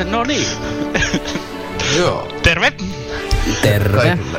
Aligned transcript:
Jahas, 0.00 0.12
no 0.12 0.24
niin. 0.24 0.46
Joo. 1.98 2.28
Terve! 2.42 2.72
Terve. 3.62 3.98
Kaikille. 4.00 4.38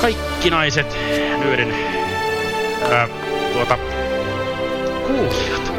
Kaikki 0.00 0.50
naiset 0.50 0.96
nyörin 1.44 1.74
ää, 2.92 3.08
tuota 3.52 3.78
kuulijat. 5.06 5.72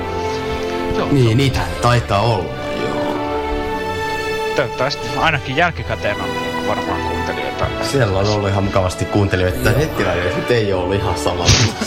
Joo. 0.97 1.07
Niin, 1.11 1.37
niitä 1.37 1.59
taitaa 1.81 2.21
olla. 2.21 2.53
Joo. 2.81 3.15
Toivottavasti 4.55 5.07
ainakin 5.17 5.55
jälkikäteen 5.55 6.21
on 6.21 6.29
varmaan 6.67 7.01
kuuntelijoita. 7.01 7.65
Siellä 7.91 8.19
on 8.19 8.27
ollut 8.27 8.49
ihan 8.49 8.63
mukavasti 8.63 9.05
kuuntelijoita. 9.05 9.69
Nettiradioissa 9.69 10.39
nyt 10.39 10.51
ei 10.51 10.73
ole 10.73 10.95
ihan 10.95 11.17
sama 11.17 11.45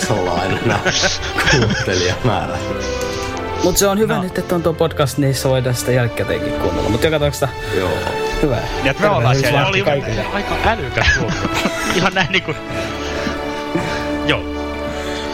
salainen 0.09 0.61
nämä 0.67 0.81
kuuntelijamäärät. 1.51 3.04
Mut 3.65 3.77
se 3.77 3.87
on 3.89 3.99
hyvä 3.99 4.15
No. 4.17 4.23
nyt, 4.23 4.39
että 4.39 4.55
on 4.55 4.63
tuo 4.63 4.73
podcast, 4.73 5.19
niin 5.19 5.35
se 5.35 5.49
voidaan 5.49 5.75
sitä 5.75 5.93
jälkikäteenkin 5.93 6.53
kuunnella. 6.53 6.89
Mut 6.91 7.03
joka 7.05 7.17
tapauksessa 7.17 7.49
Joo. 7.79 7.91
hyvä. 8.43 8.57
Ja 8.85 8.91
että 8.91 9.03
me 9.03 9.09
ollaan 9.11 9.37
siellä. 9.37 9.67
Oli 9.67 9.83
kaikille. 9.83 10.27
aika 10.33 10.55
älykäs. 10.67 11.07
Ihan 11.97 12.15
näin 12.15 12.27
niinku... 12.31 12.55
Joo. 14.27 14.41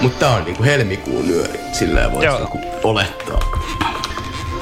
Mutta 0.01 0.19
tää 0.19 0.31
on 0.37 0.45
niinku 0.45 0.63
helmikuun 0.63 1.29
nyöri. 1.29 1.61
Voisi 2.13 2.27
Joo. 2.27 2.39
niinku 2.39 2.59
olettaa. 2.85 3.41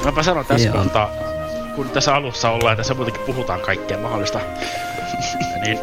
Mäpä 0.05 0.23
sanon 0.23 0.45
tässä 0.45 0.67
Joo. 0.67 0.77
kohtaa, 0.77 1.09
kun 1.75 1.89
tässä 1.89 2.15
alussa 2.15 2.49
ollaan 2.49 2.71
ja 2.73 2.77
tässä 2.77 2.93
muutenkin 2.93 3.23
puhutaan 3.25 3.59
kaikkea 3.59 3.97
mahdollista, 3.97 4.39
niin 5.65 5.79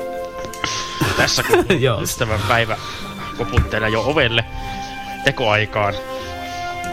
tässä 1.16 1.42
kun 1.42 1.64
Joo. 1.82 2.00
ystävän 2.02 2.40
päivä 2.48 2.76
koputtelee 3.38 3.88
jo 3.88 4.02
ovelle 4.06 4.44
tekoaikaan, 5.24 5.94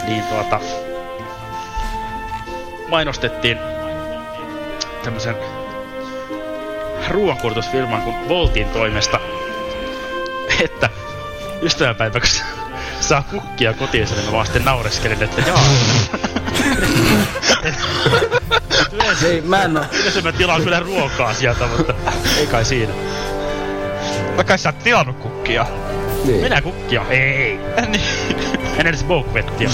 niin 0.06 0.22
tuota 0.22 0.60
mainostettiin 2.88 3.58
tämmösen 5.04 5.36
ruoankulutusfirman 7.10 8.02
kuin 8.02 8.28
Voltin 8.28 8.68
toimesta, 8.68 9.20
että 10.64 10.90
ystävänpäiväksi 11.62 12.42
saa 13.00 13.22
kukkia 13.22 13.72
kotiin, 13.72 14.08
niin 14.08 14.24
mä 14.24 14.32
vaan 14.32 14.46
sitten 14.46 14.64
naureskelin, 14.64 15.22
että 15.22 15.42
jaa. 15.46 15.64
yleensä, 18.92 19.26
Ei, 19.26 19.40
mä 19.40 19.62
en 19.62 19.76
oo. 19.76 19.84
yleensä 19.92 20.22
mä 20.22 20.32
tilaan 20.32 20.62
kyllä 20.62 20.80
ruokaa 20.80 21.34
sieltä, 21.34 21.66
mutta 21.66 21.94
ei 22.38 22.46
kai 22.46 22.64
siinä. 22.64 22.92
Vaikka 24.36 24.56
sä 24.56 24.68
oot 24.68 24.78
tilannut 24.78 25.18
kukkia. 25.18 25.66
Niin. 26.24 26.40
Minä 26.42 26.62
kukkia? 26.62 27.04
Ei. 27.10 27.58
niin. 27.88 28.02
En 28.78 28.86
edes 28.86 29.04
bouquettia. 29.04 29.70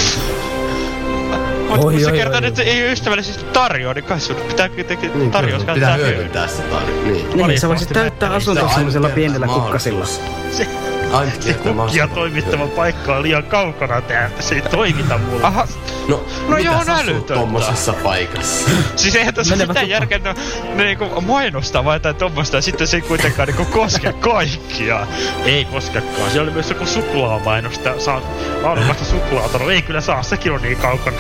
Mutta 1.71 1.87
Oi, 1.87 1.95
kun 1.95 2.07
oi, 2.07 2.13
kertoo, 2.19 2.41
että 2.45 2.57
se 2.57 2.63
ei 2.63 2.93
ystävällisesti 2.93 3.45
tarjoa, 3.45 3.95
niin 3.95 4.05
kai 4.05 4.21
sun 4.21 4.37
pitää 4.37 4.69
kuitenkin 4.69 5.11
Niin, 5.19 5.31
tarjous 5.31 5.65
pitää 5.65 5.95
hyödyntää. 5.97 6.47
se 6.49 6.63
tarjoa. 6.63 7.03
Niin. 7.03 7.47
Niin, 7.49 7.61
sä 7.61 7.69
voisit 7.69 7.89
täyttää 7.89 8.29
mä 8.29 8.35
en 8.35 8.37
asunto 8.37 8.61
Tää 8.61 8.69
on 8.69 8.75
semmoisella 8.75 9.07
ainut 9.07 9.15
pienellä 9.15 9.47
kukkasilla. 9.47 10.07
Se 10.51 10.67
Kukkia 11.11 11.73
mahdollisuus. 11.73 12.11
toimittava 12.15 12.67
paikka 12.67 13.17
on 13.17 13.23
liian 13.23 13.45
kaukana 13.45 14.01
täältä. 14.01 14.43
Se 14.43 14.55
ei 14.55 14.63
toimita 14.63 15.19
mulle. 15.19 15.47
Aha, 15.47 15.67
No, 16.09 16.25
No 16.49 16.57
mitä 16.57 16.71
joo, 16.71 16.85
sä 16.85 16.95
asut 16.95 17.27
tommosessa 17.27 17.93
paikassa? 17.93 18.71
siis 18.97 19.17
eihän 19.17 19.35
tässä 19.35 19.55
Menevät 19.55 19.69
mitään 19.69 19.89
järkeä, 19.89 20.19
no, 20.19 20.35
ne 20.75 20.85
niinku 20.85 21.21
mainostaa 21.21 21.85
vai 21.85 21.97
jotain 21.97 22.17
tommosta 22.17 22.57
ja 22.57 22.63
sitten 22.63 22.87
se 22.87 22.97
ei 22.97 23.01
kuitenkaan 23.01 23.49
niinku 23.49 23.65
koske 23.65 24.13
kaikkia. 24.13 25.07
Ei 25.45 25.65
koskekaan. 25.65 26.31
Siellä 26.31 26.43
oli 26.43 26.51
myös 26.51 26.71
joku 26.71 26.87
suklaamainosta. 26.87 28.01
Saa 28.01 28.21
laadukasta 28.63 29.05
suklaata. 29.05 29.59
No 29.59 29.71
ei 29.71 29.83
kyllä 29.83 30.01
saa, 30.01 30.23
sekin 30.23 30.53
on 30.53 30.63
niin 30.63 30.77
kaukana. 30.77 31.17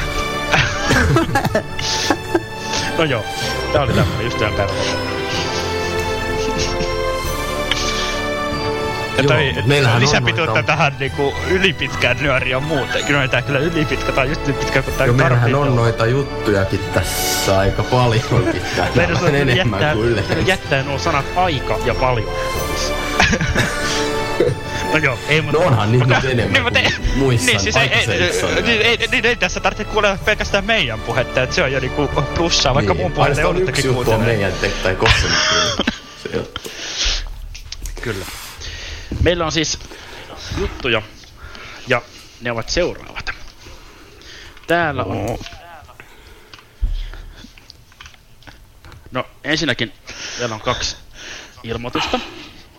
no 2.99 3.05
joo, 3.05 3.25
tää 3.73 3.83
oli 3.83 3.93
tämmönen 3.93 4.27
ystävänpäivä. 4.27 4.73
Ja 4.73 4.85
Joo, 4.85 4.95
lisäpituutta 9.99 10.53
noita- 10.55 10.67
tähän 10.67 10.93
niinku 10.99 11.35
ylipitkään 11.51 12.17
nyöriä 12.21 12.61
muuten. 12.61 13.05
Kyllä 13.05 13.29
tää 13.29 13.43
kyllä 13.43 13.59
ylipitkä 13.59 14.13
tai 14.13 14.29
just 14.29 14.47
niin 14.47 14.55
pitkä 14.57 14.83
kuin 14.83 14.95
tää 14.95 15.07
Joo, 15.07 15.17
meillähän 15.17 15.55
on 15.55 15.77
noita 15.77 16.07
juttujakin 16.07 16.81
tässä 16.95 17.59
aika 17.59 17.83
paljonkin. 17.83 18.63
Meidän 18.95 19.17
on 19.17 19.35
enemmän 19.35 19.57
jättää, 19.81 19.95
kuin 19.95 20.09
yleensä. 20.09 20.35
jättää 20.47 20.83
nuo 20.83 20.99
sanat 20.99 21.25
aika 21.37 21.79
ja 21.85 21.95
paljon. 21.95 22.33
no 24.93 24.97
joo, 25.03 25.19
ei 25.29 25.41
mutta... 25.43 25.59
No 25.61 25.67
onhan 25.67 25.93
niitä 25.93 26.07
nyt 26.07 26.25
enemmän 26.25 26.53
Niin, 26.53 26.63
kuin 26.63 26.77
ei- 26.77 27.17
muissa 27.17 27.47
niin, 27.47 27.61
siis 27.61 27.77
ei, 27.77 27.83
ei, 27.83 27.89
aikaisemmissa 27.91 28.47
ei, 28.47 28.63
niin, 28.63 28.81
ei, 28.83 29.09
niin, 29.11 29.27
ei 29.27 29.37
tässä 29.37 29.61
tarvitse 29.61 29.85
kuulla 29.85 30.19
pelkästään 30.25 30.65
meidän 30.65 31.01
puhetta, 31.01 31.43
että 31.43 31.55
se 31.55 31.63
on 31.63 31.73
jo 31.73 31.81
niinku 31.81 32.09
plussaa, 32.35 32.75
vaikka 32.75 32.95
mun 32.95 33.13
puhetta 33.13 33.41
Aina 33.41 33.55
se 33.55 33.63
on 33.63 33.69
yksi 33.69 33.87
juttu 33.87 34.01
on 34.01 34.05
kuuntelemaan. 34.05 34.53
meidän 34.61 34.73
tai 34.83 34.97
juttu. 36.35 36.71
Kyllä. 38.03 38.25
Meillä 39.23 39.45
on 39.47 39.53
siis 39.53 39.79
juttuja, 40.59 41.03
ja 41.89 42.03
ne 42.41 42.51
ovat 42.53 42.69
seuraavat. 42.69 43.31
Täällä 44.67 45.05
on... 45.05 45.39
No, 49.11 49.25
ensinnäkin 49.45 49.93
meillä 50.39 50.55
on 50.55 50.61
kaksi 50.61 50.97
ilmoitusta, 51.63 52.21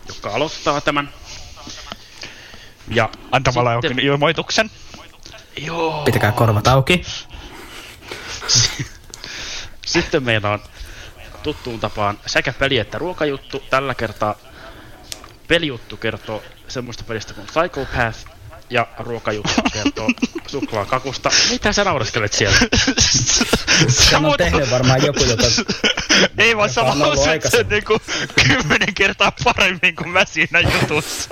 jotka 0.08 0.30
aloittaa 0.30 0.82
tämän. 0.82 1.10
Ja 2.88 3.10
Antamalla 3.32 3.74
sitten- 3.74 3.92
jokin 3.92 4.06
ilmoituksen. 4.06 4.72
Joo. 5.58 6.04
Pitäkää 6.04 6.32
korvat 6.32 6.68
auki. 6.68 7.02
Sitten 9.86 10.24
meillä 10.24 10.50
on 10.50 10.60
tuttuun 11.44 11.80
tapaan 11.80 12.20
sekä 12.26 12.54
peli- 12.54 12.78
että 12.80 12.98
ruokajuttu. 12.98 13.64
Tällä 13.70 13.96
kertaa 13.96 14.36
pelijuttu 15.52 15.98
kertoo 15.98 16.44
semmoista 16.68 17.04
pelistä 17.04 17.34
kuin 17.34 17.48
Psychopath 17.48 18.18
ja 18.70 18.88
ruokajuttu 19.00 19.62
kertoo 19.74 20.10
suklaakakusta. 20.48 21.30
Mitä 21.50 21.74
sä 21.74 21.84
naureskelet 21.84 22.34
siellä? 22.34 22.58
Sen 24.10 24.26
on 24.26 24.38
tehnyt 24.38 24.72
varmaan 24.72 25.06
joku, 25.06 25.24
joka... 25.24 25.44
Ei 26.38 26.58
vaan 26.58 26.70
sä 26.70 26.84
lausuit 26.84 27.44
sen 27.50 27.68
niinku 27.70 28.00
kymmenen 28.48 28.94
kertaa 28.94 29.32
paremmin 29.44 29.96
kuin 29.96 30.10
mä 30.10 30.26
siinä 30.26 30.60
jutussa. 30.60 31.30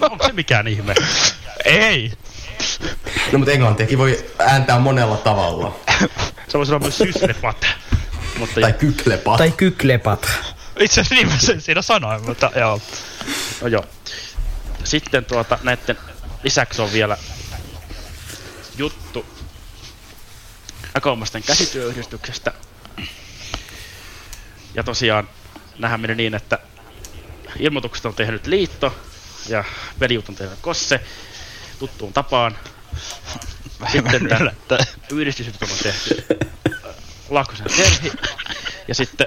Onko 0.00 0.26
se 0.26 0.32
mikään 0.32 0.68
ihme? 0.68 0.94
Ei. 1.64 2.12
No 3.32 3.38
mutta 3.38 3.52
englantiakin 3.52 3.98
voi 3.98 4.26
ääntää 4.38 4.78
monella 4.78 5.16
tavalla. 5.16 5.80
Se 6.48 6.58
voisi 6.58 6.72
olla 6.72 6.82
myös 6.82 6.98
syslepat. 6.98 7.66
Mutta 8.38 8.60
Tai 8.60 8.72
kyklepat. 8.72 9.38
Tai 9.38 9.50
kyklepat. 9.50 10.28
Itse 10.78 11.00
asiassa 11.00 11.14
niin 11.14 11.28
mä 11.28 11.38
sen 11.38 11.60
siinä 11.60 11.82
sanoin, 11.82 12.26
mutta 12.26 12.50
joo. 12.56 12.80
no 13.60 13.68
joo. 13.68 13.84
Sitten 14.84 15.24
tuota 15.24 15.58
näitten 15.62 15.98
lisäksi 16.42 16.82
on 16.82 16.92
vielä 16.92 17.16
juttu 18.76 19.26
Akomasten 20.94 21.42
käsityöyhdistyksestä. 21.42 22.52
Ja 24.74 24.84
tosiaan 24.84 25.28
nähän 25.78 26.00
meni 26.00 26.14
niin, 26.14 26.34
että 26.34 26.58
ilmoitukset 27.58 28.06
on 28.06 28.14
tehnyt 28.14 28.46
liitto 28.46 28.98
ja 29.48 29.64
pelijut 29.98 30.28
on 30.28 30.34
tehnyt 30.34 30.58
kosse 30.60 31.00
tuttuun 31.78 32.12
tapaan. 32.12 32.58
Sitten 33.92 34.28
tämä 34.68 34.80
yhdistysjuttu 35.12 35.64
on 35.64 35.78
tehty 35.82 36.26
Laakkosen 37.28 37.66
Terhi 37.76 38.12
ja 38.88 38.94
sitten 38.94 39.26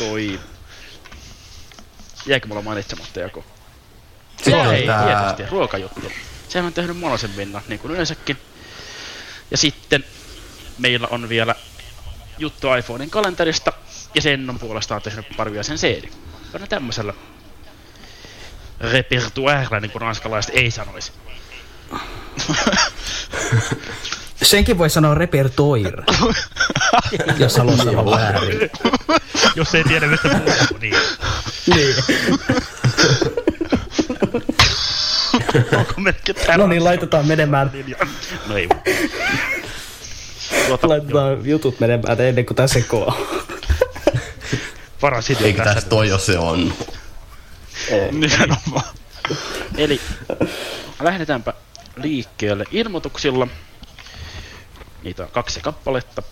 toi 0.00 0.40
jäikö 2.26 2.48
mulla 2.48 2.62
mainitsematta 2.62 3.20
joku? 3.20 3.44
Sitten 4.36 4.66
Ei, 4.66 4.86
tää- 4.86 5.06
tietysti, 5.06 5.52
ruokajuttu. 5.52 6.12
Sehän 6.48 6.66
on 6.66 6.72
tehnyt 6.72 6.96
monosen 6.96 7.30
minna, 7.30 7.62
niin 7.68 7.78
kuin 7.78 7.92
yleensäkin. 7.92 8.38
Ja 9.50 9.56
sitten 9.56 10.04
meillä 10.78 11.08
on 11.10 11.28
vielä 11.28 11.54
juttu 12.38 12.74
iPhonein 12.74 13.10
kalenterista, 13.10 13.72
ja 14.14 14.22
sen 14.22 14.50
on 14.50 14.58
puolestaan 14.58 15.02
tehnyt 15.02 15.26
parvia 15.36 15.62
sen. 15.62 15.78
On 16.54 16.60
ne 16.60 16.66
tämmöisellä 16.66 17.14
repertuaarella, 18.80 19.80
niin 19.80 19.90
kuin 19.90 20.02
ranskalaiset 20.02 20.54
ei 20.54 20.70
sanoisi. 20.70 21.12
Senkin 24.42 24.78
voi 24.78 24.90
sanoa 24.90 25.14
repertoire, 25.14 26.02
jos 27.38 27.56
haluaa 27.56 27.76
sanoa 27.76 28.10
väärin. 28.10 28.70
Jos 29.54 29.74
ei 29.74 29.84
tiedä, 29.84 30.06
mistä 30.06 30.28
puhuu, 30.28 30.78
niin. 30.80 30.94
Niin. 31.74 31.94
No 36.56 36.66
niin, 36.66 36.84
laitetaan 36.84 37.26
menemään, 37.26 37.70
No 38.48 38.56
ei. 38.56 38.68
Tuota, 40.66 40.86
joo, 40.86 40.88
laitetaan 40.88 41.46
jutut 41.46 41.80
menemään 41.80 42.20
ennen 42.20 42.46
kuin 42.46 42.56
tässä 42.56 42.80
sekoaa. 42.80 43.16
paras 45.00 45.30
idea 45.30 45.46
Eikä 45.46 45.64
tässä 45.64 45.88
toi 45.88 46.08
jo 46.08 46.18
se 46.18 46.38
on. 46.38 46.72
Nimenomaan. 48.10 48.84
Eli 49.76 50.00
lähdetäänpä 51.00 51.52
liikkeelle 51.96 52.64
ilmoituksilla. 52.70 53.48
Niitä 55.04 55.22
on 55.22 55.30
kaksi 55.30 55.60
kappaletta 55.60 56.22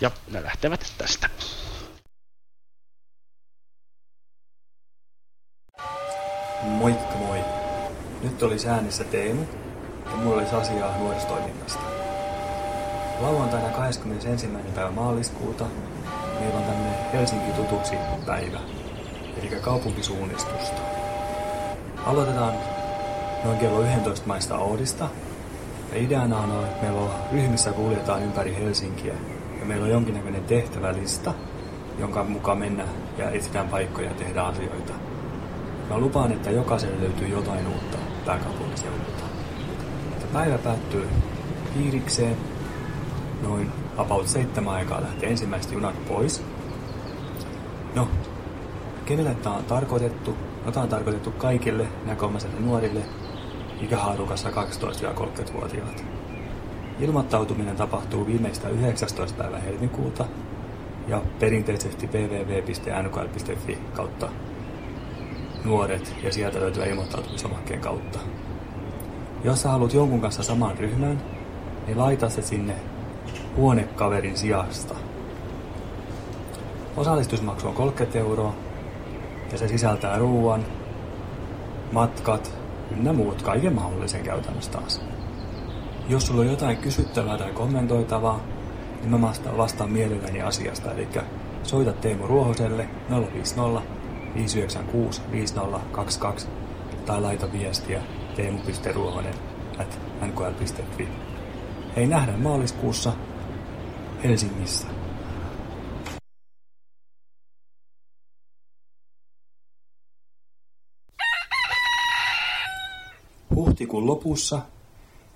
ja 0.00 0.10
ne 0.30 0.42
lähtevät 0.42 0.94
tästä. 0.98 1.30
Moikka 6.62 7.14
moi! 7.14 7.44
Nyt 8.22 8.42
oli 8.42 8.56
äänissä 8.68 9.04
Teemu 9.04 9.44
ja 10.10 10.16
mulla 10.16 10.36
olisi 10.36 10.54
asiaa 10.54 10.98
nuoristoiminnasta. 10.98 11.82
Lauantaina 13.20 13.68
21. 13.68 14.46
päivä 14.74 14.90
maaliskuuta 14.90 15.64
meillä 16.40 16.58
on 16.58 16.64
tämmönen 16.64 17.12
Helsinki 17.12 17.52
tutuksi 17.52 17.96
päivä, 18.26 18.60
eli 19.36 19.60
kaupunkisuunnistusta. 19.60 20.82
Aloitetaan 22.06 22.54
noin 23.44 23.58
kello 23.58 23.82
11 23.82 24.26
maista 24.26 24.58
Oodista. 24.58 25.08
Ja 25.92 25.98
ideana 25.98 26.38
on, 26.38 26.64
että 26.64 26.82
meillä 26.82 27.00
on 27.00 27.10
ryhmissä 27.32 27.72
kuljetaan 27.72 28.22
ympäri 28.22 28.54
Helsinkiä 28.54 29.14
ja 29.60 29.66
meillä 29.66 29.84
on 29.84 29.90
jonkinnäköinen 29.90 30.44
tehtävälista, 30.44 31.34
jonka 31.98 32.24
mukaan 32.24 32.58
mennään 32.58 32.88
ja 33.18 33.30
etsitään 33.30 33.68
paikkoja 33.68 34.08
ja 34.08 34.14
tehdään 34.14 34.46
asioita. 34.46 34.92
Mä 35.90 35.98
lupaan, 35.98 36.32
että 36.32 36.50
jokaiselle 36.50 37.00
löytyy 37.00 37.28
jotain 37.28 37.66
uutta 37.66 37.98
pääkaupunkiseudulta. 38.26 39.24
Päivä 40.32 40.58
päättyy 40.58 41.08
piirikseen. 41.74 42.36
Noin 43.42 43.72
about 43.96 44.28
seitsemän 44.28 44.74
aikaa 44.74 45.00
lähtee 45.00 45.30
ensimmäiset 45.30 45.72
junat 45.72 46.08
pois. 46.08 46.42
No, 47.94 48.08
kenelle 49.04 49.34
tämä 49.34 49.54
on 49.54 49.64
tarkoitettu? 49.64 50.36
No 50.64 50.72
tämä 50.72 50.82
on 50.82 50.88
tarkoitettu 50.88 51.30
kaikille 51.30 51.86
näköomaisille 52.06 52.60
nuorille 52.60 53.02
ikähaarukassa 53.80 54.48
12-30-vuotiaat. 54.48 56.04
Ilmoittautuminen 57.00 57.76
tapahtuu 57.76 58.26
viimeistään 58.26 58.72
19. 58.72 59.36
päivä 59.38 59.58
helmikuuta 59.58 60.24
ja 61.08 61.22
perinteisesti 61.38 62.06
www.nkl.fi 62.06 63.78
kautta 63.94 64.28
nuoret 65.64 66.14
ja 66.22 66.32
sieltä 66.32 66.60
löytyy 66.60 66.84
ilmoittautumislomakkeen 66.84 67.80
kautta. 67.80 68.18
Jos 69.44 69.62
sä 69.62 69.68
haluat 69.68 69.94
jonkun 69.94 70.20
kanssa 70.20 70.42
saman 70.42 70.78
ryhmän, 70.78 71.22
niin 71.86 71.98
laita 71.98 72.28
se 72.28 72.42
sinne 72.42 72.74
huonekaverin 73.56 74.36
sijasta. 74.36 74.94
Osallistusmaksu 76.96 77.68
on 77.68 77.74
30 77.74 78.18
euroa 78.18 78.54
ja 79.52 79.58
se 79.58 79.68
sisältää 79.68 80.18
ruuan, 80.18 80.64
matkat 81.92 82.59
ynnä 82.90 83.12
muut 83.12 83.42
kaiken 83.42 83.72
mahdollisen 83.74 84.22
käytännössä 84.22 84.70
taas. 84.70 85.02
Jos 86.08 86.26
sulla 86.26 86.40
on 86.40 86.46
jotain 86.46 86.76
kysyttävää 86.76 87.38
tai 87.38 87.52
kommentoitavaa, 87.52 88.40
niin 89.00 89.10
mä 89.10 89.32
vastaan, 89.56 89.92
mielelläni 89.92 90.42
asiasta. 90.42 90.92
Eli 90.92 91.08
soita 91.62 91.92
Teemu 91.92 92.26
Ruohoselle 92.26 92.88
050 93.32 93.82
596 94.34 95.22
5022 95.32 96.48
tai 97.06 97.20
laita 97.20 97.52
viestiä 97.52 98.02
teemu.ruohonen 98.36 99.34
at 99.78 99.98
nkl.fi. 100.26 101.08
Hei 101.96 102.06
nähdään 102.06 102.40
maaliskuussa 102.40 103.12
Helsingissä. 104.24 104.99
Huhtikuun 113.80 114.06
lopussa, 114.06 114.60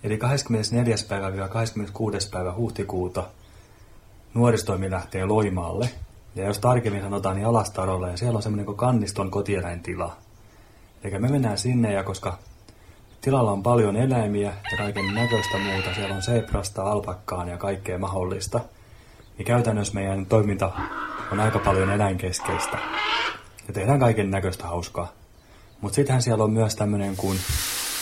eli 0.03 0.19
24. 0.19 0.97
päivä 1.09 1.49
26. 1.49 2.31
päivä 2.31 2.55
huhtikuuta, 2.55 3.25
nuoristoimi 4.35 4.91
lähtee 4.91 5.25
Loimaalle. 5.25 5.91
Ja 6.35 6.45
jos 6.45 6.59
tarkemmin 6.59 7.03
sanotaan, 7.03 7.37
niin 7.37 7.47
Alastarolla, 7.47 8.09
ja 8.09 8.17
siellä 8.17 8.37
on 8.37 8.43
semmoinen 8.43 8.67
kuin 8.67 8.77
kanniston 8.77 9.31
kotieläintila. 9.31 10.17
Eli 11.05 11.19
me 11.19 11.29
mennään 11.29 11.59
sinne, 11.59 11.93
ja 11.93 12.03
koska 12.03 12.39
tilalla 13.21 13.53
on 13.53 13.63
paljon 13.63 13.97
eläimiä 13.97 14.55
ja 14.71 14.77
kaiken 14.77 15.15
näköistä 15.15 15.59
muuta, 15.59 15.95
siellä 15.95 16.15
on 16.15 16.23
seprasta, 16.23 16.83
alpakkaan 16.83 17.49
ja 17.49 17.59
kaikkea 17.59 17.99
mahdollista, 17.99 18.61
niin 19.39 19.47
käytännössä 19.47 19.95
meidän 19.95 20.27
toiminta 20.27 20.73
on 21.33 21.41
aika 21.41 21.59
paljon 21.59 21.91
eläinkeskeistä. 21.91 22.79
Ja 23.69 23.75
tehdään 23.75 24.01
kaiken 24.01 24.31
näköistä 24.31 24.67
hauskaa. 24.67 25.13
Mutta 25.81 25.97
sittenhän 25.97 26.23
siellä 26.23 26.45
on 26.45 26.53
myös 26.53 26.77
tämmöinen 26.77 27.17
kuin 27.17 27.39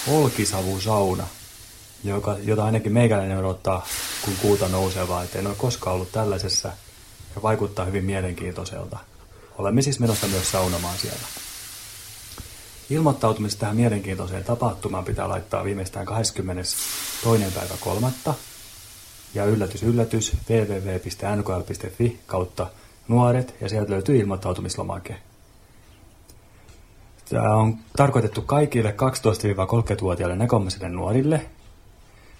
olkisavusauna, 0.08 1.26
joka, 2.04 2.36
jota 2.42 2.64
ainakin 2.64 2.92
meikäläinen 2.92 3.38
odottaa, 3.38 3.86
kun 4.24 4.34
kuuta 4.42 4.68
nousevaa. 4.68 5.22
Et 5.22 5.36
en 5.36 5.46
ole 5.46 5.54
koskaan 5.54 5.94
ollut 5.94 6.12
tällaisessa 6.12 6.68
ja 7.34 7.42
vaikuttaa 7.42 7.84
hyvin 7.84 8.04
mielenkiintoiselta. 8.04 8.98
Olemme 9.58 9.82
siis 9.82 10.00
menossa 10.00 10.26
myös 10.26 10.50
saunomaan 10.50 10.98
siellä. 10.98 11.26
Ilmoittautumista 12.90 13.60
tähän 13.60 13.76
mielenkiintoiseen 13.76 14.44
tapahtumaan 14.44 15.04
pitää 15.04 15.28
laittaa 15.28 15.64
viimeistään 15.64 16.06
22. 16.06 17.50
päivä 17.54 17.74
kolmatta. 17.80 18.34
Ja 19.34 19.44
yllätys 19.44 19.82
yllätys 19.82 20.32
www.nkl.fi 20.50 22.20
kautta 22.26 22.66
nuoret 23.08 23.54
ja 23.60 23.68
sieltä 23.68 23.92
löytyy 23.92 24.16
ilmoittautumislomake. 24.18 25.31
Tämä 27.30 27.56
on 27.56 27.76
tarkoitettu 27.96 28.42
kaikille 28.42 28.90
12-30-vuotiaille 28.90 30.36
näkömmäisille 30.36 30.88
nuorille. 30.88 31.50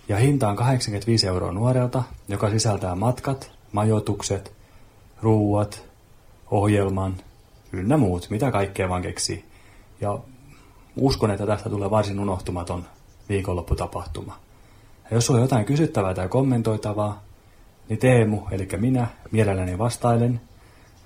Ja 0.09 0.16
hinta 0.16 0.49
on 0.49 0.57
85 0.57 1.26
euroa 1.26 1.52
nuorelta, 1.52 2.02
joka 2.28 2.50
sisältää 2.50 2.95
matkat, 2.95 3.52
majoitukset, 3.73 4.52
ruuat, 5.23 5.85
ohjelman, 6.50 7.16
ynnä 7.73 7.97
muut, 7.97 8.26
mitä 8.30 8.50
kaikkea 8.50 8.88
vaan 8.88 9.02
keksii. 9.02 9.45
Ja 10.00 10.18
uskon, 10.97 11.30
että 11.30 11.47
tästä 11.47 11.71
tulee 11.71 11.90
varsin 11.90 12.21
unohtumaton 12.21 12.85
viikonlopputapahtuma. 13.28 14.38
Ja 15.11 15.16
jos 15.16 15.30
on 15.30 15.40
jotain 15.40 15.64
kysyttävää 15.64 16.14
tai 16.14 16.28
kommentoitavaa, 16.28 17.23
niin 17.88 17.99
Teemu, 17.99 18.40
eli 18.50 18.68
minä, 18.76 19.07
mielelläni 19.30 19.78
vastailen. 19.78 20.40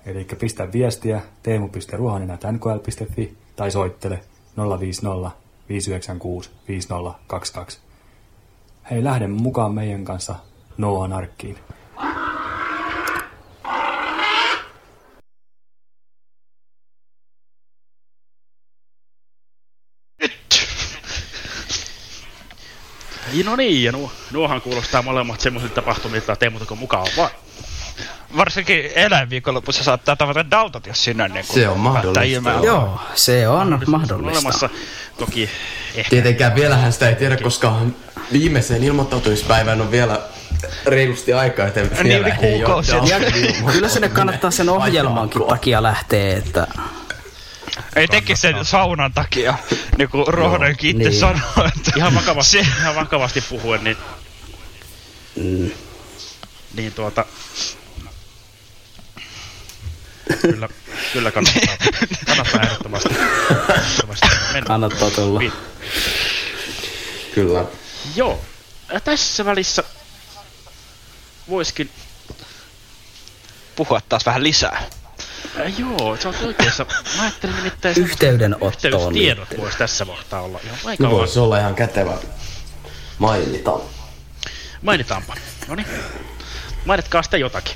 Eli 0.05 0.27
pistä 0.39 0.71
viestiä 0.71 1.21
teemu.ruohonen.nkl.fi 1.43 3.37
tai 3.57 3.71
soittele 3.71 4.19
050 4.79 5.31
596 5.69 6.49
5022. 6.67 7.79
Hei, 8.91 9.03
lähden 9.03 9.31
mukaan 9.31 9.73
meidän 9.73 10.05
kanssa 10.05 10.35
Noan 10.77 11.13
arkkiin. 11.13 11.57
No 23.45 23.55
niin, 23.55 23.83
ja 23.83 23.91
nuo, 23.91 24.11
nuohan 24.31 24.61
kuulostaa 24.61 25.01
molemmat 25.01 25.39
semmoisilta 25.39 25.75
tapahtumilta, 25.75 26.33
että 26.33 26.39
Teemu 26.39 26.59
teko 26.59 26.75
mukaan 26.75 27.07
vaan. 27.17 27.31
Varsinkin 28.37 28.91
eläinviikonlopussa 28.95 29.83
saattaa 29.83 30.15
tavata 30.15 30.51
Dautot, 30.51 30.87
jos 30.87 31.03
sinne 31.03 31.27
niin 31.27 31.45
Se 31.45 31.67
on 31.67 31.79
mahdollista. 31.79 32.49
Joo, 32.63 32.99
se 33.15 33.47
on 33.47 33.81
mahdollista. 33.87 34.39
Olemassa? 34.39 34.69
Toki 35.17 35.49
ehkä. 35.95 36.09
Tietenkään 36.09 36.55
vielähän 36.55 36.93
sitä 36.93 37.09
ei 37.09 37.15
tiedä, 37.15 37.37
koska 37.37 37.77
viimeiseen 38.31 38.83
ilmoittautumispäivään 38.83 39.81
on 39.81 39.91
vielä 39.91 40.21
reilusti 40.85 41.33
aikaa, 41.33 41.65
joten 41.65 41.89
Niin, 41.89 42.07
vielä 42.07 42.27
yli 42.27 42.47
ei 42.47 42.65
ole 42.65 43.09
Ja 43.09 43.19
kyllä 43.71 43.89
sinne 43.89 44.09
kannattaa 44.09 44.51
sen 44.51 44.69
ohjelmankin 44.69 45.41
takia 45.47 45.83
lähteä, 45.83 46.37
että 46.37 46.67
Ei 47.95 48.07
teki 48.07 48.35
sen 48.35 48.65
saunan 48.65 49.13
takia, 49.13 49.57
niin 49.97 50.09
kuin 50.09 50.27
Rohdonkin 50.27 50.89
itse 50.89 51.09
niin. 51.09 51.19
sanoi, 51.19 51.67
että 51.77 51.91
ihan 51.95 52.15
vakavasti, 52.15 52.57
ihan 52.57 52.95
vakavasti 52.95 53.43
puhuen, 53.49 53.83
niin, 53.83 53.97
mm, 55.35 55.71
niin 56.75 56.93
tuota... 56.93 57.25
Kyllä, 60.41 60.69
kyllä 61.13 61.31
kannattaa, 61.31 61.77
kannattaa 62.25 62.61
ehdottomasti, 62.61 63.09
ehdottomasti 63.69 64.27
mennä. 64.53 64.67
kannattaa 64.67 65.09
tulla. 65.11 65.41
Kyllä. 67.35 67.65
Joo, 68.15 68.41
Ja 68.93 68.99
tässä 68.99 69.45
välissä 69.45 69.83
voiskin... 71.49 71.89
Puhua 73.75 74.01
taas 74.09 74.25
vähän 74.25 74.43
lisää. 74.43 74.83
Äh, 75.59 75.79
joo, 75.79 76.17
sä 76.23 76.29
oot 76.29 76.41
oikeassa. 76.43 76.85
Mä 77.17 77.21
ajattelin 77.23 77.55
nimittäin... 77.55 77.97
Yhteydenottoon 77.97 78.73
Yhteystiedot 78.73 79.13
liittyen. 79.13 79.61
voisi 79.61 79.77
tässä 79.77 80.05
kohtaa 80.05 80.41
olla 80.41 80.59
ihan 80.63 80.75
No 80.77 80.83
paikallaan. 80.83 81.17
voisi 81.17 81.39
olla 81.39 81.59
ihan 81.59 81.75
kätevä 81.75 82.17
mainita. 83.19 83.71
Mainitaanpa. 84.81 85.35
Noniin. 85.67 85.87
Mainitkaa 86.85 87.23
sitten 87.23 87.39
jotakin. 87.39 87.75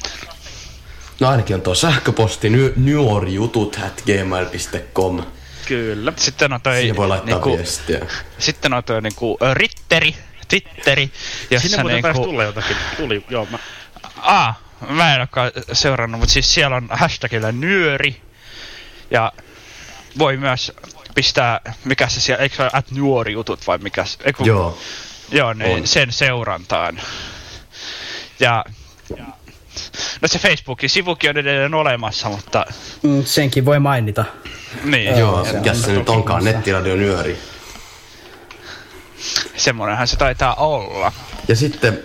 No 1.21 1.29
ainakin 1.29 1.55
on 1.55 1.61
tuo 1.61 1.75
sähköposti 1.75 2.49
ny- 2.49 2.73
nuorijutut 2.75 3.79
at 3.85 4.03
gmail.com. 4.05 5.23
Kyllä. 5.65 6.13
Sitten 6.15 6.53
on 6.53 6.61
toi... 6.61 6.75
Siihen 6.75 6.95
voi 6.95 7.07
laittaa 7.07 7.35
niinku, 7.35 7.57
viestiä. 7.57 8.05
Sitten 8.37 8.73
on 8.73 8.83
toi 8.83 9.01
niinku 9.01 9.37
Ritteri, 9.53 10.15
Twitteri, 10.47 11.11
jossa 11.51 11.69
Sinne 11.69 11.83
muuten 11.83 12.03
niinku... 12.03 12.23
tulla 12.23 12.43
jotakin. 12.43 12.77
Tuli, 12.97 13.25
joo. 13.29 13.47
Mä, 13.51 13.59
Aa, 14.17 14.61
mä 14.89 15.13
en 15.13 15.19
olekaan 15.19 15.51
seurannut, 15.73 16.19
mutta 16.19 16.33
siis 16.33 16.53
siellä 16.53 16.75
on 16.75 16.87
hashtagillä 16.91 17.51
nyöri. 17.51 18.21
Ja 19.11 19.31
voi 20.17 20.37
myös 20.37 20.71
pistää, 21.15 21.61
mikä 21.83 22.07
se 22.07 22.21
siellä, 22.21 22.43
eikö 22.43 22.55
se 22.55 22.61
ole 22.61 22.71
at 22.73 22.91
nuorijutut 22.91 23.67
vai 23.67 23.77
mikä 23.77 24.05
se, 24.05 24.17
eiku, 24.23 24.45
Joo. 24.45 24.77
Joo, 25.31 25.53
niin 25.53 25.81
On. 25.81 25.87
sen 25.87 26.11
seurantaan. 26.11 27.01
Ja 28.39 28.65
No 30.21 30.27
se 30.27 30.39
Facebookin 30.39 30.89
sivukin 30.89 31.29
on 31.29 31.37
edelleen 31.37 31.73
olemassa, 31.73 32.29
mutta 32.29 32.65
Mm, 33.03 33.25
senkin 33.25 33.65
voi 33.65 33.79
mainita. 33.79 34.25
niin, 34.83 35.17
Joo, 35.19 35.43
se 35.45 35.49
on 35.49 35.55
mikä 35.55 35.73
se 35.73 35.91
nyt 35.91 36.09
onkaan, 36.09 36.43
nettiradio 36.43 36.95
nyöri. 36.95 37.37
semmoinenhan 39.57 40.07
se 40.07 40.17
taitaa 40.17 40.55
olla. 40.55 41.11
Ja 41.47 41.55
sitten, 41.55 41.99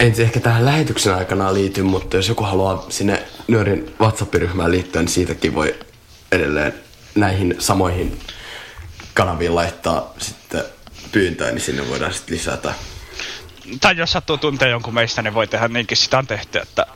en 0.00 0.14
se 0.14 0.22
ehkä 0.22 0.40
tähän 0.40 0.64
lähetyksen 0.64 1.14
aikana 1.14 1.54
liity, 1.54 1.82
mutta 1.82 2.16
jos 2.16 2.28
joku 2.28 2.44
haluaa 2.44 2.86
sinne 2.88 3.22
nyörin 3.48 3.94
WhatsApp-ryhmään 4.00 4.70
liittyä, 4.70 5.02
niin 5.02 5.08
siitäkin 5.10 5.54
voi 5.54 5.74
edelleen 6.32 6.74
näihin 7.14 7.54
samoihin 7.58 8.18
kanaviin 9.14 9.54
laittaa 9.54 10.14
sitten 10.18 10.62
pyyntöä, 11.12 11.50
niin 11.50 11.60
sinne 11.60 11.88
voidaan 11.88 12.12
sitten 12.14 12.34
lisätä. 12.36 12.74
Tai 13.80 13.96
jos 13.96 14.12
sattuu 14.12 14.38
tuntee 14.38 14.68
jonkun 14.70 14.94
meistä, 14.94 15.22
niin 15.22 15.34
voi 15.34 15.46
tehdä 15.46 15.68
niinkin 15.68 15.96
sitä 15.96 16.18
on 16.18 16.26
tehty, 16.26 16.58
että 16.58 16.86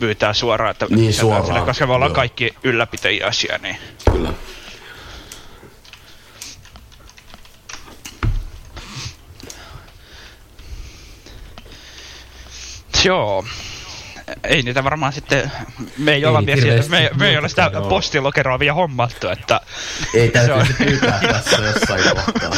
pyytää 0.00 0.32
suoraan, 0.32 0.70
että 0.70 0.86
Niin, 0.90 1.14
suoraan, 1.14 1.46
sille, 1.46 1.60
koska 1.60 1.86
me 1.86 1.92
ollaan 1.92 2.08
joo. 2.10 2.14
kaikki 2.16 2.54
ylläpitäjiä 2.64 3.26
asia, 3.26 3.58
niin 3.62 3.76
Kyllä. 4.12 4.32
Joo. 13.04 13.44
Ei 14.44 14.62
niitä 14.62 14.84
varmaan 14.84 15.12
sitten, 15.12 15.52
me 15.98 16.12
ei, 16.12 16.24
olla 16.26 16.38
Ei 16.40 16.46
vielä, 16.46 16.60
sieltä, 16.62 16.88
me, 16.88 17.10
me 17.18 17.28
ei 17.28 17.38
ole 17.38 17.48
sitä 17.48 17.70
ole. 17.74 17.88
postilokeroa 17.88 18.58
vielä 18.58 18.74
hommattu, 18.74 19.28
että 19.28 19.60
Ei 20.14 20.30
Se 20.44 20.52
on- 20.52 20.66
täytyy 20.66 20.86
pyytää 20.86 21.20
tässä 21.20 21.56
jossain 21.56 22.02
kohtaa. 22.16 22.50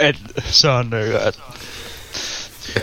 en 0.00 0.14
saanut. 0.50 0.92
Että 1.26 1.42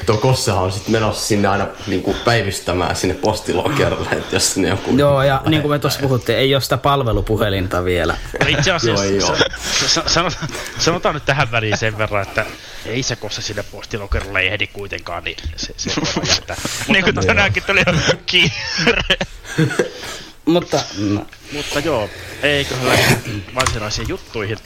tuo 0.05 0.17
Kossehan 0.17 0.63
on 0.63 0.71
sitten 0.71 0.91
menossa 0.91 1.27
sinne 1.27 1.47
aina 1.47 1.67
niinku 1.87 2.15
päivystämään 2.25 2.95
sinne 2.95 3.15
postilokerolle, 3.15 4.09
että 4.11 4.35
jos 4.35 4.53
sinne 4.53 4.69
joku... 4.69 4.97
Joo, 4.97 5.23
ja 5.23 5.41
niin 5.45 5.61
kuin 5.61 5.71
me 5.71 5.79
tuossa 5.79 5.99
puhuttiin, 5.99 6.37
ei 6.37 6.55
ole 6.55 6.61
sitä 6.61 6.77
palvelupuhelinta 6.77 7.85
vielä. 7.85 8.17
itse 8.47 8.71
asiassa 8.71 9.05
Joo, 9.05 9.13
ei 9.13 9.21
oo. 9.21 9.35
sa- 9.35 9.87
sa- 9.87 10.03
sanotaan, 10.09 10.47
sanotaan 10.79 11.15
nyt 11.15 11.25
tähän 11.25 11.51
väliin 11.51 11.77
sen 11.77 11.97
verran, 11.97 12.23
että 12.23 12.45
ei 12.85 13.03
se 13.03 13.15
kossa 13.15 13.41
sinne 13.41 13.63
postilokerolle 13.63 14.39
ehdi 14.39 14.67
kuitenkaan, 14.67 15.23
niin 15.23 15.37
se, 15.55 15.73
se 15.77 15.91
voidaan 16.05 16.27
jättää. 16.27 16.55
Niin 16.87 17.03
kuin 17.03 17.15
Mutta, 17.15 17.27
tänäänkin 17.27 17.63
tuli 17.63 17.83
kiire. 18.25 19.03
Mutta 20.45 20.79
mm, 20.97 21.19
mutta 21.53 21.79
joo, 21.79 22.09
eiköhän 22.43 22.99
varsinaisiin 23.55 24.09
juttuihin. 24.09 24.57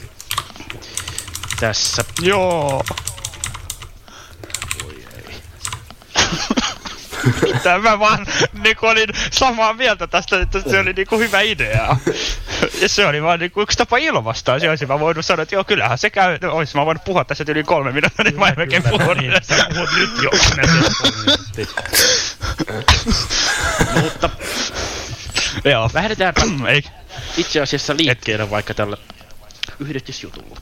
Tässä 1.60 2.04
Joo. 2.22 2.82
Tämä 7.62 7.98
vaan 7.98 8.26
niinku 8.62 8.86
olin 8.86 9.08
samaa 9.30 9.72
mieltä 9.72 10.06
tästä, 10.06 10.40
että 10.40 10.60
se 10.70 10.78
oli 10.78 10.92
niinku 10.92 11.18
hyvä 11.18 11.40
idea. 11.40 11.96
Ja 12.80 12.88
se 12.88 13.06
oli 13.06 13.22
vaan 13.22 13.38
niinku 13.40 13.62
yksi 13.62 13.78
tapa 13.78 13.96
ilmaista. 13.96 14.60
Se 14.60 14.70
olisi 14.70 14.86
mä 14.86 15.00
voinut 15.00 15.26
sanoa, 15.26 15.42
että 15.42 15.54
joo, 15.54 15.64
kyllähän 15.64 15.98
se 15.98 16.10
käy. 16.10 16.38
No, 16.40 16.52
Ois 16.52 16.74
mä 16.74 16.86
voinut 16.86 17.04
puhua 17.04 17.24
tässä 17.24 17.44
yli 17.48 17.64
kolme 17.64 17.92
minuuttia, 17.92 18.24
niin 18.24 18.38
mä 18.38 18.48
en 18.48 18.54
melkein 18.56 18.82
puhunut. 18.82 19.16
niin, 19.16 19.32
sä 19.42 19.66
puhut 19.74 19.90
nyt 19.96 20.10
jo. 20.22 20.30
Mutta 24.02 24.30
Joo. 25.64 25.90
lähdetäänpä 25.94 26.40
Ei. 26.68 26.84
itse 27.36 27.60
asiassa 27.60 27.96
liikkeelle 27.96 28.50
vaikka 28.50 28.74
tällä 28.74 28.96
yhdistysjutulla. 29.80 30.56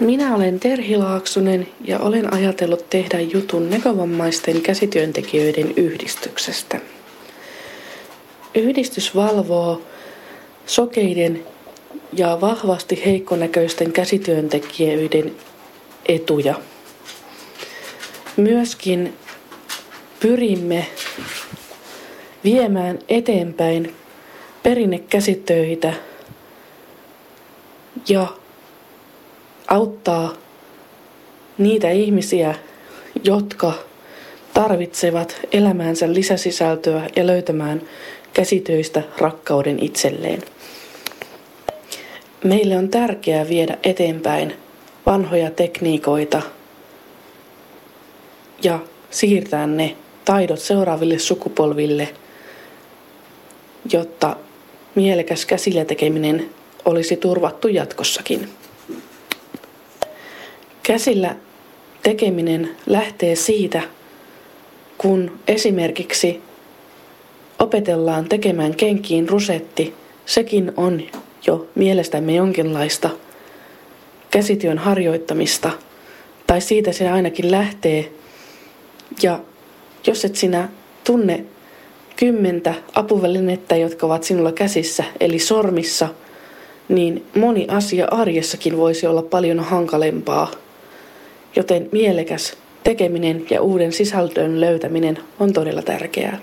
Minä 0.00 0.34
olen 0.34 0.60
Terhi 0.60 0.96
Laaksonen 0.96 1.68
ja 1.84 1.98
olen 1.98 2.34
ajatellut 2.34 2.90
tehdä 2.90 3.20
jutun 3.20 3.70
näkövammaisten 3.70 4.60
käsityöntekijöiden 4.62 5.72
yhdistyksestä. 5.76 6.80
Yhdistys 8.54 9.14
valvoo 9.14 9.82
sokeiden 10.66 11.44
ja 12.12 12.40
vahvasti 12.40 13.02
heikkonäköisten 13.06 13.92
käsityöntekijöiden 13.92 15.32
etuja. 16.08 16.54
Myöskin 18.36 19.14
pyrimme 20.20 20.86
viemään 22.44 22.98
eteenpäin 23.08 23.94
perinnekäsitöitä 24.62 25.92
ja 28.08 28.26
auttaa 29.68 30.32
niitä 31.58 31.90
ihmisiä, 31.90 32.54
jotka 33.24 33.72
tarvitsevat 34.54 35.40
elämäänsä 35.52 36.12
lisäsisältöä 36.12 37.08
ja 37.16 37.26
löytämään 37.26 37.82
käsitöistä 38.32 39.02
rakkauden 39.18 39.82
itselleen. 39.82 40.42
Meille 42.44 42.78
on 42.78 42.88
tärkeää 42.88 43.48
viedä 43.48 43.78
eteenpäin 43.82 44.54
vanhoja 45.06 45.50
tekniikoita 45.50 46.42
ja 48.62 48.78
siirtää 49.10 49.66
ne 49.66 49.96
taidot 50.24 50.58
seuraaville 50.60 51.18
sukupolville, 51.18 52.08
jotta 53.92 54.36
mielekäs 54.94 55.46
käsillä 55.46 55.84
tekeminen 55.84 56.50
olisi 56.84 57.16
turvattu 57.16 57.68
jatkossakin. 57.68 58.48
Käsillä 60.86 61.36
tekeminen 62.02 62.70
lähtee 62.86 63.36
siitä, 63.36 63.82
kun 64.98 65.38
esimerkiksi 65.48 66.42
opetellaan 67.58 68.28
tekemään 68.28 68.74
kenkiin 68.74 69.28
rusetti, 69.28 69.94
sekin 70.26 70.72
on 70.76 71.02
jo 71.46 71.68
mielestämme 71.74 72.34
jonkinlaista 72.34 73.10
käsityön 74.30 74.78
harjoittamista, 74.78 75.70
tai 76.46 76.60
siitä 76.60 76.92
se 76.92 77.08
ainakin 77.08 77.50
lähtee. 77.50 78.12
Ja 79.22 79.40
jos 80.06 80.24
et 80.24 80.36
sinä 80.36 80.68
tunne 81.04 81.44
kymmentä 82.16 82.74
apuvälinettä, 82.94 83.76
jotka 83.76 84.06
ovat 84.06 84.24
sinulla 84.24 84.52
käsissä, 84.52 85.04
eli 85.20 85.38
sormissa, 85.38 86.08
niin 86.88 87.26
moni 87.36 87.66
asia 87.70 88.08
arjessakin 88.10 88.76
voisi 88.76 89.06
olla 89.06 89.22
paljon 89.22 89.60
hankalempaa. 89.60 90.65
Joten 91.56 91.88
mielekäs 91.92 92.56
tekeminen 92.84 93.46
ja 93.50 93.62
uuden 93.62 93.92
sisältön 93.92 94.60
löytäminen 94.60 95.18
on 95.40 95.52
todella 95.52 95.82
tärkeää. 95.82 96.38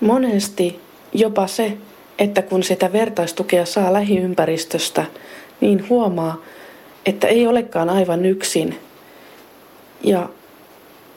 Monesti 0.00 0.80
jopa 1.12 1.46
se, 1.46 1.72
että 2.18 2.42
kun 2.42 2.62
sitä 2.62 2.92
vertaistukea 2.92 3.64
saa 3.64 3.92
lähiympäristöstä, 3.92 5.04
niin 5.60 5.88
huomaa, 5.88 6.42
että 7.06 7.26
ei 7.26 7.46
olekaan 7.46 7.90
aivan 7.90 8.24
yksin. 8.24 8.78
Ja 10.02 10.28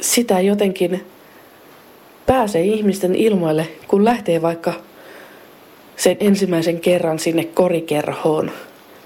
sitä 0.01 0.39
jotenkin 0.39 1.05
pääsee 2.25 2.61
ihmisten 2.61 3.15
ilmoille, 3.15 3.67
kun 3.87 4.05
lähtee 4.05 4.41
vaikka 4.41 4.73
sen 5.95 6.17
ensimmäisen 6.19 6.79
kerran 6.79 7.19
sinne 7.19 7.43
korikerhoon 7.43 8.51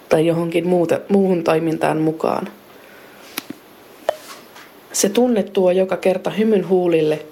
tai 0.09 0.27
johonkin 0.27 0.67
muuta, 0.67 0.99
muuhun 1.09 1.43
toimintaan 1.43 1.97
mukaan. 1.97 2.47
Se 4.93 5.09
tunne 5.09 5.43
tuo 5.43 5.71
joka 5.71 5.97
kerta 5.97 6.29
hymyn 6.29 6.69
huulille, 6.69 7.25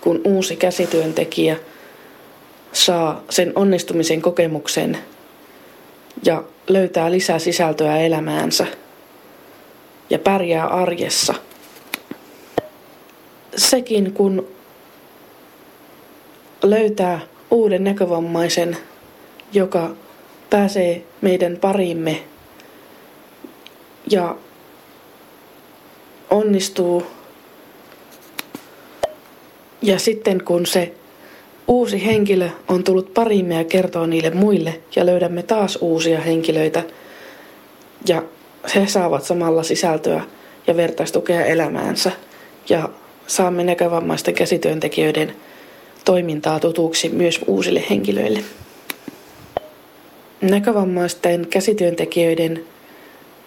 kun 0.00 0.20
uusi 0.24 0.56
käsityöntekijä 0.56 1.56
saa 2.72 3.22
sen 3.30 3.52
onnistumisen 3.54 4.22
kokemuksen 4.22 4.98
ja 6.24 6.44
löytää 6.68 7.10
lisää 7.10 7.38
sisältöä 7.38 7.98
elämäänsä 7.98 8.66
ja 10.10 10.18
pärjää 10.18 10.66
arjessa. 10.66 11.34
Sekin 13.56 14.12
kun 14.12 14.48
löytää 16.62 17.20
uuden 17.50 17.84
näkövammaisen, 17.84 18.76
joka 19.52 19.90
pääsee 20.50 21.02
meidän 21.20 21.56
parimme 21.56 22.22
ja 24.10 24.36
onnistuu. 26.32 27.02
Ja 29.82 29.98
sitten 29.98 30.44
kun 30.44 30.66
se 30.66 30.94
uusi 31.68 32.06
henkilö 32.06 32.48
on 32.68 32.84
tullut 32.84 33.14
parimme 33.14 33.54
ja 33.54 33.64
kertoo 33.64 34.06
niille 34.06 34.30
muille 34.30 34.80
ja 34.96 35.06
löydämme 35.06 35.42
taas 35.42 35.78
uusia 35.80 36.20
henkilöitä 36.20 36.82
ja 38.08 38.22
he 38.74 38.86
saavat 38.86 39.24
samalla 39.24 39.62
sisältöä 39.62 40.22
ja 40.66 40.76
vertaistukea 40.76 41.44
elämäänsä 41.44 42.12
ja 42.68 42.88
saamme 43.26 43.64
näkövammaisten 43.64 44.34
käsityöntekijöiden 44.34 45.32
toimintaa 46.04 46.60
tutuksi 46.60 47.08
myös 47.08 47.40
uusille 47.46 47.84
henkilöille. 47.90 48.44
Näkövammaisten 50.40 51.46
käsityöntekijöiden 51.50 52.64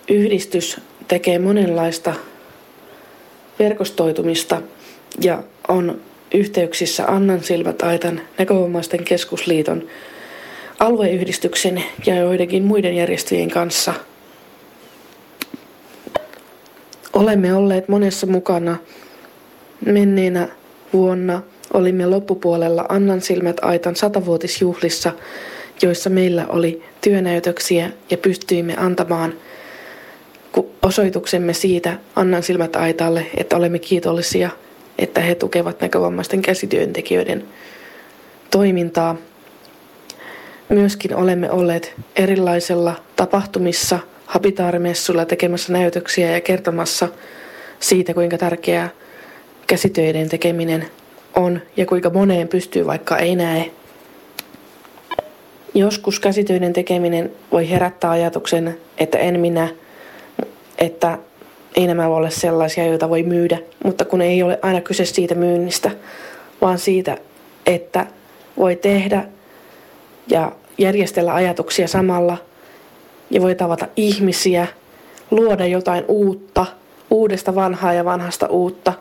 yhdistys 0.09 0.81
tekee 1.07 1.39
monenlaista 1.39 2.13
verkostoitumista 3.59 4.61
ja 5.21 5.43
on 5.67 6.01
yhteyksissä 6.33 7.05
Annan 7.07 7.43
silmät 7.43 7.81
aitan 7.81 8.21
näkövammaisten 8.37 9.03
keskusliiton 9.03 9.83
alueyhdistyksen 10.79 11.83
ja 12.05 12.15
joidenkin 12.15 12.63
muiden 12.63 12.95
järjestöjen 12.95 13.49
kanssa. 13.49 13.93
Olemme 17.13 17.53
olleet 17.53 17.87
monessa 17.87 18.27
mukana. 18.27 18.77
Menneenä 19.85 20.47
vuonna 20.93 21.41
olimme 21.73 22.05
loppupuolella 22.05 22.85
Annan 22.89 23.21
silmät 23.21 23.57
aitan 23.61 23.95
satavuotisjuhlissa, 23.95 25.11
joissa 25.81 26.09
meillä 26.09 26.45
oli 26.47 26.83
työnäytöksiä 27.01 27.91
ja 28.09 28.17
pystyimme 28.17 28.75
antamaan 28.77 29.33
osoituksemme 30.81 31.53
siitä 31.53 31.97
Annan 32.15 32.43
silmät 32.43 32.75
aitalle, 32.75 33.25
että 33.37 33.57
olemme 33.57 33.79
kiitollisia– 33.79 34.49
että 34.97 35.21
he 35.21 35.35
tukevat 35.35 35.81
näkövammaisten 35.81 36.41
käsityöntekijöiden 36.41 37.43
toimintaa. 38.51 39.15
Myöskin 40.69 41.15
olemme 41.15 41.51
olleet 41.51 41.93
erilaisilla 42.15 42.95
tapahtumissa, 43.15 43.99
habitaarimessuilla 44.25 45.25
tekemässä 45.25 45.73
näytöksiä 45.73 46.31
ja 46.31 46.41
kertomassa 46.41 47.07
siitä, 47.79 48.13
kuinka 48.13 48.37
tärkeää 48.37 48.89
käsitöiden 49.67 50.29
tekeminen 50.29 50.87
on 51.35 51.61
ja 51.77 51.85
kuinka 51.85 52.09
moneen 52.09 52.47
pystyy, 52.47 52.85
vaikka 52.85 53.17
ei 53.17 53.35
näe. 53.35 53.71
Joskus 55.73 56.19
käsitöiden 56.19 56.73
tekeminen 56.73 57.31
voi 57.51 57.69
herättää 57.69 58.11
ajatuksen, 58.11 58.77
että 58.97 59.17
en 59.17 59.39
minä, 59.39 59.67
että 60.77 61.17
ei 61.75 61.87
nämä 61.87 62.09
voi 62.09 62.17
olla 62.17 62.29
sellaisia, 62.29 62.85
joita 62.85 63.09
voi 63.09 63.23
myydä, 63.23 63.59
mutta 63.83 64.05
kun 64.05 64.21
ei 64.21 64.43
ole 64.43 64.59
aina 64.61 64.81
kyse 64.81 65.05
siitä 65.05 65.35
myynnistä, 65.35 65.91
vaan 66.61 66.79
siitä, 66.79 67.17
että 67.65 68.05
voi 68.57 68.75
tehdä 68.75 69.25
ja 70.27 70.51
järjestellä 70.77 71.33
ajatuksia 71.33 71.87
samalla 71.87 72.37
ja 73.29 73.41
voi 73.41 73.55
tavata 73.55 73.87
ihmisiä, 73.95 74.67
luoda 75.31 75.65
jotain 75.65 76.05
uutta, 76.07 76.65
uudesta 77.09 77.55
vanhaa 77.55 77.93
ja 77.93 78.05
vanhasta 78.05 78.47
uutta. 78.47 78.93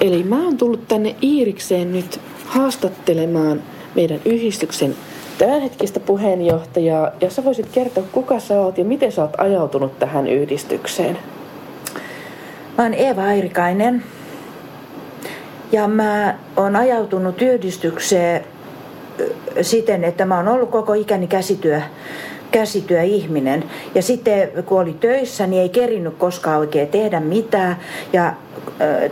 Eli 0.00 0.22
mä 0.22 0.44
oon 0.44 0.56
tullut 0.56 0.88
tänne 0.88 1.16
Iirikseen 1.22 1.92
nyt 1.92 2.20
haastattelemaan 2.46 3.62
meidän 3.94 4.20
yhdistyksen 4.24 4.94
tämänhetkistä 5.38 6.00
puheenjohtajaa 6.00 7.10
ja 7.20 7.30
sä 7.30 7.44
voisit 7.44 7.66
kertoa, 7.72 8.04
kuka 8.12 8.40
sä 8.40 8.60
oot 8.60 8.78
ja 8.78 8.84
miten 8.84 9.12
sä 9.12 9.22
oot 9.22 9.34
ajautunut 9.38 9.98
tähän 9.98 10.26
yhdistykseen? 10.26 11.18
Mä 12.78 12.84
oon 12.84 12.94
Eeva 12.94 13.24
Airikainen 13.24 14.04
ja 15.72 15.88
mä 15.88 16.38
oon 16.56 16.76
ajautunut 16.76 17.42
yhdistykseen 17.42 18.44
siten, 19.62 20.04
että 20.04 20.24
mä 20.24 20.36
oon 20.36 20.48
ollut 20.48 20.70
koko 20.70 20.94
ikäni 20.94 21.26
käsityö, 21.26 21.80
käsityöihminen. 22.50 23.64
Ja 23.94 24.02
sitten 24.02 24.48
kun 24.66 24.80
oli 24.80 24.92
töissä, 24.92 25.46
niin 25.46 25.62
ei 25.62 25.68
kerinnyt 25.68 26.14
koskaan 26.18 26.58
oikein 26.58 26.88
tehdä 26.88 27.20
mitään. 27.20 27.76
Ja 28.12 28.34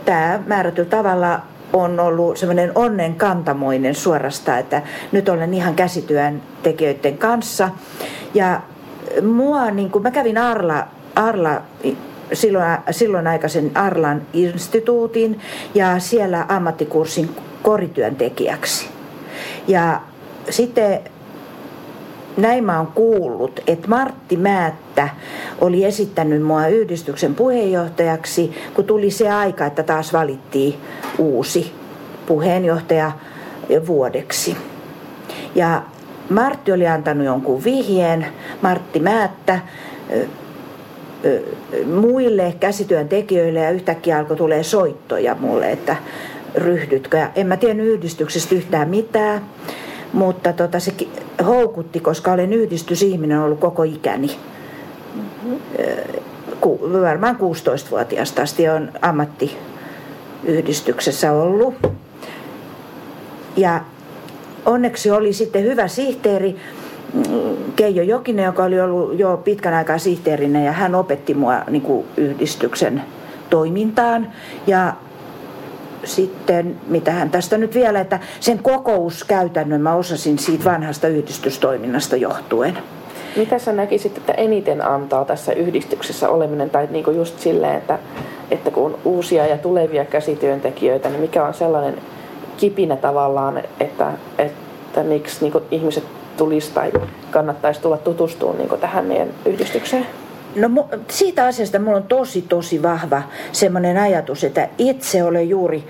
tämä 0.05 0.43
määrätyllä 0.47 0.89
tavalla 0.89 1.39
on 1.73 1.99
ollut 1.99 2.37
semmoinen 2.37 2.71
onnen 2.75 3.15
kantamoinen 3.15 3.95
suorasta, 3.95 4.57
että 4.57 4.81
nyt 5.11 5.29
olen 5.29 5.53
ihan 5.53 5.75
käsityön 5.75 6.41
tekijöiden 6.63 7.17
kanssa. 7.17 7.69
Ja 8.33 8.61
mua, 9.21 9.71
niin 9.71 9.91
kuin 9.91 10.03
mä 10.03 10.11
kävin 10.11 10.37
Arla, 10.37 10.87
Arla 11.15 11.61
silloin, 12.33 12.77
silloin 12.91 13.27
aikaisen 13.27 13.71
Arlan 13.77 14.21
instituutin 14.33 15.39
ja 15.75 15.99
siellä 15.99 16.45
ammattikurssin 16.49 17.35
korityöntekijäksi. 17.63 18.89
Ja 19.67 20.01
sitten 20.49 20.99
näin 22.37 22.63
mä 22.63 22.77
oon 22.77 22.87
kuullut, 22.87 23.59
että 23.67 23.87
Martti 23.87 24.37
Määttä 24.37 25.09
oli 25.61 25.85
esittänyt 25.85 26.43
mua 26.43 26.67
yhdistyksen 26.67 27.35
puheenjohtajaksi, 27.35 28.51
kun 28.73 28.85
tuli 28.85 29.11
se 29.11 29.31
aika, 29.31 29.65
että 29.65 29.83
taas 29.83 30.13
valittiin 30.13 30.75
uusi 31.17 31.71
puheenjohtaja 32.25 33.11
vuodeksi. 33.87 34.57
Ja 35.55 35.83
Martti 36.29 36.71
oli 36.71 36.87
antanut 36.87 37.25
jonkun 37.25 37.63
vihjeen, 37.63 38.25
Martti 38.61 38.99
Määttä, 38.99 39.59
muille 41.85 42.55
käsityöntekijöille 42.59 43.59
ja 43.59 43.71
yhtäkkiä 43.71 44.17
alkoi 44.17 44.37
tulee 44.37 44.63
soittoja 44.63 45.35
mulle, 45.39 45.71
että 45.71 45.95
ryhdytkö. 46.55 47.17
Ja 47.17 47.29
en 47.35 47.47
mä 47.47 47.57
tiennyt 47.57 47.87
yhdistyksestä 47.87 48.55
yhtään 48.55 48.89
mitään. 48.89 49.41
Mutta 50.13 50.53
tota, 50.53 50.79
se 50.79 50.93
houkutti, 51.45 51.99
koska 51.99 52.31
olen 52.31 52.53
yhdistysihminen 52.53 53.39
ollut 53.39 53.59
koko 53.59 53.83
ikäni. 53.83 54.31
Ku, 56.61 56.79
varmaan 57.01 57.35
16-vuotiaasta 57.35 58.41
asti 58.41 58.69
on 58.69 58.91
ammattiyhdistyksessä 59.01 61.31
ollut. 61.31 61.73
Ja 63.57 63.81
onneksi 64.65 65.11
oli 65.11 65.33
sitten 65.33 65.63
hyvä 65.63 65.87
sihteeri, 65.87 66.55
mm, 67.13 67.23
Keijo 67.75 68.03
Jokinen, 68.03 68.45
joka 68.45 68.63
oli 68.63 68.81
ollut 68.81 69.19
jo 69.19 69.41
pitkän 69.43 69.73
aikaa 69.73 69.97
sihteerinä 69.97 70.63
ja 70.63 70.71
hän 70.71 70.95
opetti 70.95 71.33
mua 71.33 71.61
niin 71.69 71.81
kuin 71.81 72.05
yhdistyksen 72.17 73.01
toimintaan. 73.49 74.27
Ja 74.67 74.93
sitten, 76.03 76.75
mitä 76.87 77.11
hän 77.11 77.29
tästä 77.29 77.57
nyt 77.57 77.75
vielä, 77.75 77.99
että 77.99 78.19
sen 78.39 78.59
kokouskäytännön 78.59 79.81
mä 79.81 79.95
osasin 79.95 80.39
siitä 80.39 80.63
vanhasta 80.65 81.07
yhdistystoiminnasta 81.07 82.15
johtuen. 82.15 82.77
Mitä 83.35 83.59
sä 83.59 83.71
näkisit, 83.71 84.17
että 84.17 84.33
eniten 84.33 84.87
antaa 84.87 85.25
tässä 85.25 85.53
yhdistyksessä 85.53 86.29
oleminen, 86.29 86.69
tai 86.69 86.87
niin 86.91 87.03
kuin 87.03 87.17
just 87.17 87.39
silleen, 87.39 87.77
että, 87.77 87.99
että 88.51 88.71
kun 88.71 88.85
on 88.85 88.99
uusia 89.05 89.47
ja 89.47 89.57
tulevia 89.57 90.05
käsityöntekijöitä, 90.05 91.09
niin 91.09 91.21
mikä 91.21 91.45
on 91.45 91.53
sellainen 91.53 91.97
kipinä 92.57 92.95
tavallaan, 92.95 93.63
että, 93.79 94.11
että 94.37 95.03
miksi 95.03 95.37
niin 95.41 95.63
ihmiset 95.71 96.03
tulisi 96.37 96.71
tai 96.71 96.91
kannattaisi 97.31 97.81
tulla 97.81 97.97
tutustumaan 97.97 98.57
niin 98.57 98.79
tähän 98.79 99.05
meidän 99.05 99.27
yhdistykseen? 99.45 100.07
No 100.55 100.87
siitä 101.09 101.45
asiasta 101.45 101.79
mulla 101.79 101.97
on 101.97 102.03
tosi 102.03 102.41
tosi 102.41 102.83
vahva 102.83 103.23
semmoinen 103.51 103.97
ajatus, 103.97 104.43
että 104.43 104.69
itse 104.77 105.23
olen 105.23 105.49
juuri 105.49 105.87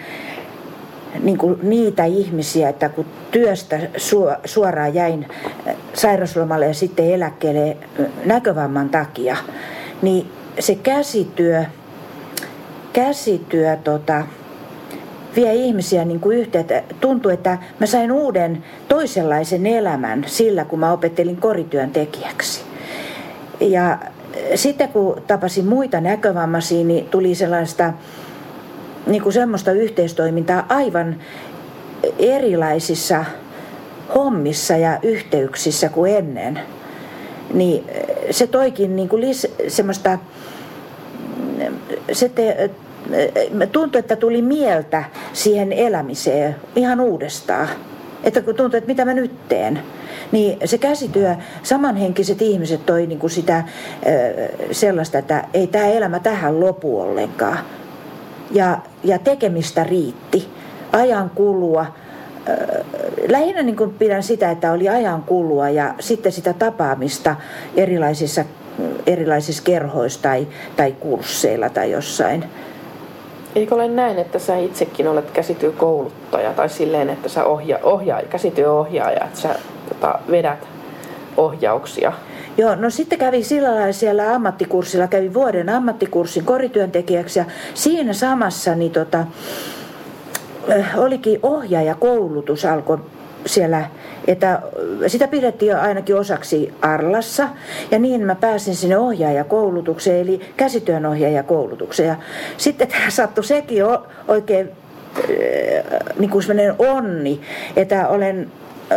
niin 1.19 1.38
kuin 1.38 1.60
niitä 1.63 2.06
ihmisiä, 2.06 2.69
että 2.69 2.89
kun 2.89 3.06
työstä 3.32 3.80
suoraan 4.45 4.93
jäin 4.93 5.28
äh, 5.67 5.76
sairauslomalle 5.93 6.67
ja 6.67 6.74
sitten 6.74 7.06
eläkkeelle 7.06 7.78
äh, 8.00 8.06
näkövamman 8.26 8.89
takia, 8.89 9.38
niin 10.02 10.32
se 10.60 10.76
käsityö, 10.76 11.65
käsityö 12.93 13.78
tota, 13.84 14.24
vie 15.36 15.54
ihmisiä 15.54 16.06
niin 16.06 16.19
kuin 16.19 16.38
yhteen. 16.38 16.65
Tuntuu, 17.02 17.32
että 17.32 17.58
mä 17.80 17.86
sain 17.86 18.12
uuden 18.12 18.63
toisenlaisen 18.88 19.67
elämän 19.67 20.24
sillä, 20.28 20.65
kun 20.65 20.80
mä 20.80 20.91
opettelin 20.91 21.38
korityön 21.38 21.91
tekijäksi. 21.91 22.62
Ja 23.60 23.97
sitten 24.56 24.89
kun 24.89 25.22
tapasin 25.28 25.65
muita 25.65 26.02
näkövammaisia, 26.02 26.84
niin 26.84 27.06
tuli 27.06 27.36
sellaista 27.36 27.94
niin 29.08 29.24
kuin 29.24 29.34
semmoista 29.34 29.72
yhteistoimintaa 29.72 30.65
aivan 30.70 31.15
erilaisissa 32.20 33.26
hommissa 34.15 34.78
ja 34.78 35.00
yhteyksissä 35.04 35.89
kuin 35.89 36.15
ennen. 36.15 36.60
Niin 37.54 37.84
se 38.32 38.48
toikin 38.48 38.96
niin 38.96 39.10
kuin 39.10 39.22
lis, 39.22 39.48
semmoista, 39.67 40.20
se 42.12 42.30
te, 42.30 42.70
tuntui, 43.72 44.00
että 44.00 44.15
tuli 44.15 44.41
mieltä 44.41 45.04
siihen 45.34 45.74
elämiseen 45.74 46.56
ihan 46.76 47.00
uudestaan. 47.00 47.70
Että 48.24 48.41
kun 48.41 48.56
tuntui, 48.56 48.78
että 48.78 48.88
mitä 48.88 49.06
mä 49.06 49.13
nyt 49.13 49.48
teen. 49.48 49.80
Niin 50.32 50.58
se 50.65 50.78
käsityö, 50.78 51.36
samanhenkiset 51.63 52.41
ihmiset 52.41 52.86
toi 52.86 53.08
niin 53.08 53.20
kuin 53.20 53.32
sitä 53.32 53.63
sellaista, 54.72 55.17
että 55.17 55.44
ei 55.54 55.67
tämä 55.67 55.86
elämä 55.86 56.20
tähän 56.20 56.60
lopu 56.60 57.02
ollenkaan. 57.02 57.58
Ja, 58.52 58.78
ja 59.04 59.20
tekemistä 59.20 59.84
riitti. 59.84 60.48
Ajan 60.91 61.30
kulua. 61.30 61.86
Lähinnä 63.30 63.63
niin 63.63 63.76
kuin 63.76 63.94
pidän 63.94 64.24
sitä, 64.24 64.52
että 64.52 64.72
oli 64.72 64.89
ajan 64.89 65.24
kulua 65.24 65.70
ja 65.70 65.94
sitten 66.00 66.32
sitä 66.32 66.54
tapaamista 66.54 67.36
erilaisissa, 67.76 68.46
erilaisissa 69.08 69.63
kerhoissa 69.63 70.22
tai, 70.22 70.48
tai 70.76 70.91
kursseilla 70.91 71.70
tai 71.70 71.91
jossain. 71.91 72.46
Eikö 73.56 73.76
ole 73.76 73.88
näin, 73.88 74.20
että 74.20 74.39
sä 74.39 74.58
itsekin 74.58 75.08
olet 75.08 75.32
käsityökouluttaja 75.32 76.54
tai 76.54 76.70
silleen, 76.70 77.10
että 77.10 77.30
sä 77.30 77.46
ohja, 77.46 77.80
ohjaa, 77.84 78.22
käsityöohjaaja, 78.30 79.26
että 79.26 79.39
sä 79.39 79.56
tota, 79.93 80.19
vedät 80.32 80.67
ohjauksia? 81.38 82.13
Joo, 82.58 82.75
no 82.75 82.89
sitten 82.89 83.19
kävi 83.19 83.43
sillä 83.43 83.75
lailla 83.75 83.93
siellä 83.93 84.36
ammattikurssilla, 84.36 85.08
kävi 85.08 85.34
vuoden 85.34 85.69
ammattikurssin 85.69 86.45
korityöntekijäksi 86.45 87.39
ja 87.39 87.45
siinä 87.73 88.13
samassa 88.13 88.75
niin 88.75 88.91
tota, 88.91 89.25
olikin 90.97 91.39
ohjaajakoulutus 91.43 92.65
alkoi 92.65 92.97
siellä 93.45 93.86
että 94.27 94.62
sitä 95.08 95.27
pidettiin 95.27 95.77
ainakin 95.77 96.15
osaksi 96.15 96.73
Arlassa 96.82 97.49
ja 97.91 97.99
niin 97.99 98.25
mä 98.25 98.36
pääsin 98.36 98.75
sinne 98.75 98.97
ohjaajakoulutukseen 98.97 100.21
eli 100.21 100.41
käsityön 100.58 101.06
ohjaajakoulutukseen 101.06 102.10
ja 102.10 102.15
sitten 102.58 102.88
tämä 102.88 103.10
sattui 103.10 103.43
sekin 103.43 103.84
oikein 104.27 104.69
niin 106.19 106.30
kuin 106.30 106.45
onni, 106.80 107.41
että 107.75 108.08
olen 108.08 108.51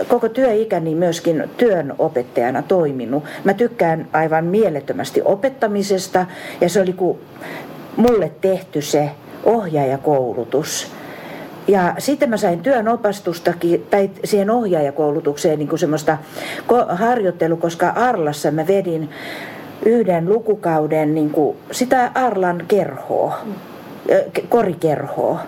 koko 0.09 0.28
työikäni 0.28 0.94
myöskin 0.94 1.50
työn 1.57 1.94
opettajana 1.98 2.62
toiminut. 2.62 3.24
Mä 3.44 3.54
tykkään 3.54 4.09
aivan 4.12 4.44
mielettömästi 4.44 5.22
opettamisesta 5.24 6.26
ja 6.61 6.68
se 6.68 6.80
oli 6.80 6.92
kuin 6.92 7.18
mulle 7.96 8.33
tehty 8.40 8.83
se 8.83 9.11
ohjaajakoulutus. 9.44 10.92
Ja 11.68 11.94
sitten 11.98 12.30
mä 12.30 12.37
sain 12.37 12.61
työn 12.61 12.88
opastustakin, 12.88 13.87
tai 13.90 14.11
siihen 14.24 14.50
ohjaajakoulutukseen 14.50 15.59
niin 15.59 15.68
kuin 15.68 15.78
semmoista 15.78 16.18
harjoittelu, 16.88 17.57
koska 17.57 17.88
Arlassa 17.88 18.50
mä 18.50 18.66
vedin 18.66 19.11
yhden 19.85 20.28
lukukauden 20.28 21.14
niin 21.14 21.30
kuin 21.30 21.57
sitä 21.70 22.11
Arlan 22.14 22.64
kerhoa, 22.68 23.38
korikerhoa. 24.48 25.40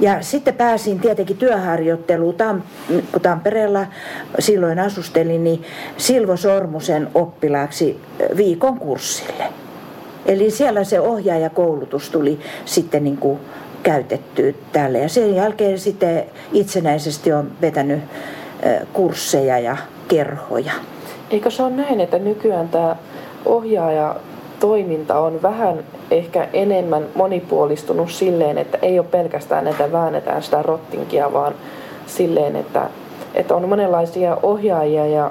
Ja 0.00 0.22
sitten 0.22 0.54
pääsin 0.54 1.00
tietenkin 1.00 1.36
työharjoitteluun, 1.36 2.34
kun 3.12 3.20
Tampereella 3.22 3.86
silloin 4.38 4.78
asustelin, 4.78 5.44
niin 5.44 5.62
Silvo 5.96 6.36
Sormusen 6.36 7.08
oppilaaksi 7.14 8.00
viikon 8.36 8.78
kurssille. 8.78 9.44
Eli 10.26 10.50
siellä 10.50 10.84
se 10.84 11.00
ohjaajakoulutus 11.00 12.10
tuli 12.10 12.40
sitten 12.64 13.04
niin 13.04 13.16
kuin 13.16 13.38
käytettyä 13.82 14.52
tälle. 14.72 14.98
Ja 14.98 15.08
sen 15.08 15.34
jälkeen 15.34 15.78
sitten 15.78 16.24
itsenäisesti 16.52 17.32
on 17.32 17.50
vetänyt 17.60 18.00
kursseja 18.92 19.58
ja 19.58 19.76
kerhoja. 20.08 20.72
Eikö 21.30 21.50
se 21.50 21.62
ole 21.62 21.70
näin, 21.70 22.00
että 22.00 22.18
nykyään 22.18 22.68
tämä 22.68 22.96
ohjaaja 23.44 24.16
toiminta 24.66 25.18
on 25.18 25.42
vähän 25.42 25.78
ehkä 26.10 26.48
enemmän 26.52 27.06
monipuolistunut 27.14 28.10
silleen, 28.10 28.58
että 28.58 28.78
ei 28.82 28.98
ole 28.98 29.06
pelkästään, 29.10 29.66
että 29.66 29.92
väännetään 29.92 30.42
sitä 30.42 30.62
rottinkia, 30.62 31.32
vaan 31.32 31.54
silleen, 32.06 32.56
että, 32.56 32.90
että 33.34 33.54
on 33.54 33.68
monenlaisia 33.68 34.36
ohjaajia 34.42 35.06
ja 35.06 35.30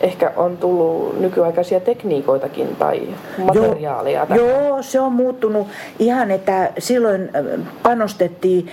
ehkä 0.00 0.32
on 0.36 0.56
tullut 0.56 1.20
nykyaikaisia 1.20 1.80
tekniikoitakin 1.80 2.76
tai 2.76 3.02
materiaaleja. 3.38 4.26
Joo, 4.34 4.48
joo, 4.48 4.82
se 4.82 5.00
on 5.00 5.12
muuttunut 5.12 5.66
ihan, 5.98 6.30
että 6.30 6.72
silloin 6.78 7.30
panostettiin 7.82 8.68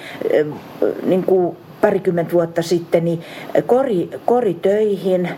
niin 1.03 1.23
kuin 1.23 1.57
parikymmentä 1.81 2.33
vuotta 2.33 2.61
sitten 2.61 3.05
niin 3.05 3.21
kori, 3.65 4.09
koritöihin, 4.25 5.29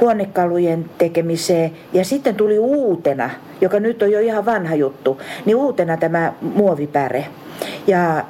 huonekalujen 0.00 0.84
tekemiseen 0.98 1.70
ja 1.92 2.04
sitten 2.04 2.34
tuli 2.34 2.58
uutena, 2.58 3.30
joka 3.64 3.80
nyt 3.80 4.02
on 4.02 4.10
jo 4.10 4.20
ihan 4.20 4.46
vanha 4.46 4.74
juttu, 4.74 5.20
niin 5.44 5.56
uutena 5.56 5.96
tämä 5.96 6.32
muovipäre. 6.40 7.26
Ja 7.86 8.24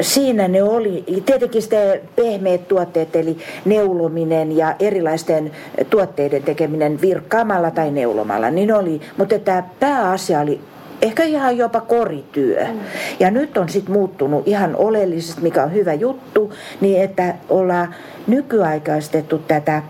siinä 0.00 0.48
ne 0.48 0.62
oli, 0.62 1.04
tietenkin 1.26 1.62
sitten 1.62 2.00
pehmeät 2.16 2.68
tuotteet, 2.68 3.16
eli 3.16 3.38
neulominen 3.64 4.56
ja 4.56 4.74
erilaisten 4.78 5.52
tuotteiden 5.90 6.42
tekeminen 6.42 7.00
virkkaamalla 7.00 7.70
tai 7.70 7.90
neulomalla, 7.90 8.50
niin 8.50 8.72
oli, 8.72 9.00
mutta 9.16 9.38
tämä 9.38 9.62
pääasia 9.80 10.40
oli 10.40 10.60
ehkä 11.02 11.22
ihan 11.22 11.56
jopa 11.56 11.80
korityö. 11.80 12.64
Mm. 12.64 12.80
Ja 13.20 13.30
nyt 13.30 13.58
on 13.58 13.68
sitten 13.68 13.92
muuttunut 13.92 14.48
ihan 14.48 14.76
oleellisesti, 14.76 15.42
mikä 15.42 15.62
on 15.62 15.72
hyvä 15.72 15.94
juttu, 15.94 16.52
niin 16.80 17.02
että 17.02 17.34
ollaan 17.48 17.94
nykyaikaistettu 18.26 19.38
tätä 19.38 19.82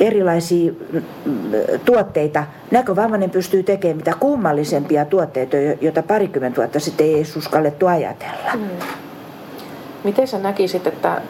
erilaisia 0.00 0.72
mm, 0.92 1.02
tuotteita. 1.84 2.44
Näkövammainen 2.74 3.30
pystyy 3.30 3.62
tekemään 3.62 3.96
mitä 3.96 4.12
kummallisempia 4.20 5.04
tuotteita, 5.04 5.56
joita 5.80 6.02
parikymmentä 6.02 6.56
vuotta 6.56 6.80
sitten 6.80 7.06
ei 7.06 7.24
uskallettu 7.36 7.86
ajatella. 7.86 8.50
Mm. 8.54 8.68
Miten 10.04 10.28
sä 10.28 10.38
näkisit, 10.38 10.86
että, 10.86 11.22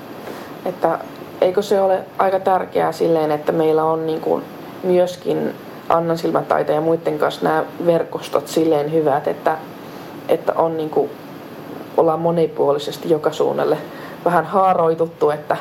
että 0.66 0.98
eikö 1.40 1.62
se 1.62 1.80
ole 1.80 2.00
aika 2.18 2.40
tärkeää 2.40 2.92
silleen, 2.92 3.30
että 3.30 3.52
meillä 3.52 3.84
on 3.84 4.06
niin 4.06 4.20
kuin 4.20 4.44
myöskin 4.82 5.54
Annan 5.88 6.18
silmätaiteen 6.18 6.76
ja 6.76 6.80
muiden 6.80 7.18
kanssa 7.18 7.44
nämä 7.44 7.64
verkostot 7.86 8.48
silleen 8.48 8.92
hyvät, 8.92 9.28
että, 9.28 9.58
että 10.28 10.52
on 10.52 10.76
niin 10.76 10.90
kuin, 10.90 11.10
ollaan 11.96 12.20
monipuolisesti 12.20 13.10
joka 13.10 13.32
suunnalle 13.32 13.78
vähän 14.24 14.44
haaroituttu, 14.44 15.30
että, 15.30 15.56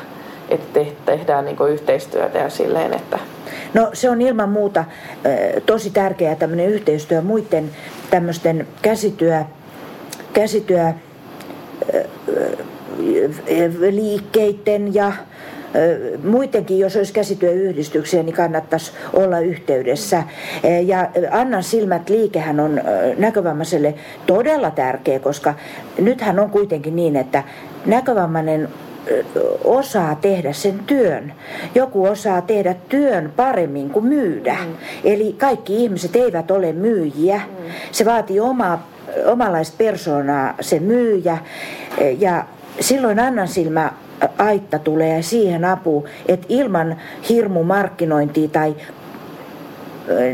että 0.48 0.80
tehdään 1.06 1.44
niin 1.44 1.56
yhteistyötä 1.70 2.38
ja 2.38 2.50
silleen, 2.50 2.94
että... 2.94 3.18
No 3.74 3.90
se 3.92 4.10
on 4.10 4.22
ilman 4.22 4.48
muuta 4.48 4.84
tosi 5.66 5.90
tärkeää 5.90 6.34
tämmöinen 6.34 6.68
yhteistyö 6.68 7.22
muiden 7.22 7.70
tämmöisten 8.10 8.66
käsityö, 8.82 9.42
käsityö 10.32 10.92
liikkeiden 13.90 14.94
ja 14.94 15.12
muidenkin, 16.24 16.78
jos 16.78 16.96
olisi 16.96 17.12
käsityöyhdistyksiä, 17.12 18.22
niin 18.22 18.34
kannattaisi 18.34 18.92
olla 19.12 19.38
yhteydessä. 19.38 20.22
Ja 20.86 21.08
Annan 21.30 21.62
silmät 21.62 22.08
liikehän 22.08 22.60
on 22.60 22.80
näkövammaiselle 23.18 23.94
todella 24.26 24.70
tärkeä, 24.70 25.18
koska 25.18 25.54
nythän 25.98 26.38
on 26.40 26.50
kuitenkin 26.50 26.96
niin, 26.96 27.16
että 27.16 27.42
näkövammainen 27.86 28.68
osaa 29.64 30.14
tehdä 30.14 30.52
sen 30.52 30.78
työn. 30.86 31.32
Joku 31.74 32.04
osaa 32.04 32.40
tehdä 32.40 32.74
työn 32.88 33.32
paremmin 33.36 33.90
kuin 33.90 34.04
myydä. 34.04 34.56
Mm. 34.64 34.74
Eli 35.04 35.32
kaikki 35.38 35.82
ihmiset 35.84 36.16
eivät 36.16 36.50
ole 36.50 36.72
myyjiä. 36.72 37.36
Mm. 37.36 37.70
Se 37.92 38.04
vaatii 38.04 38.40
omaa 38.40 38.88
omanlaista 39.26 39.74
persoonaa 39.78 40.54
se 40.60 40.80
myyjä 40.80 41.38
ja 42.18 42.44
silloin 42.80 43.20
Annan 43.20 43.48
silmä 43.48 43.92
aitta 44.38 44.78
tulee 44.78 45.22
siihen 45.22 45.64
apu, 45.64 46.06
että 46.28 46.46
ilman 46.48 46.96
hirmu 47.28 47.64
markkinointia 47.64 48.48
tai 48.48 48.74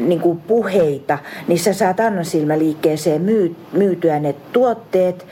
niin 0.06 0.20
kuin 0.20 0.40
puheita, 0.40 1.18
niin 1.48 1.58
sä 1.58 1.72
saat 1.72 2.00
Annan 2.00 2.24
silmäliikkeeseen 2.24 3.22
myy, 3.22 3.56
myytyä 3.72 4.18
ne 4.18 4.34
tuotteet 4.52 5.26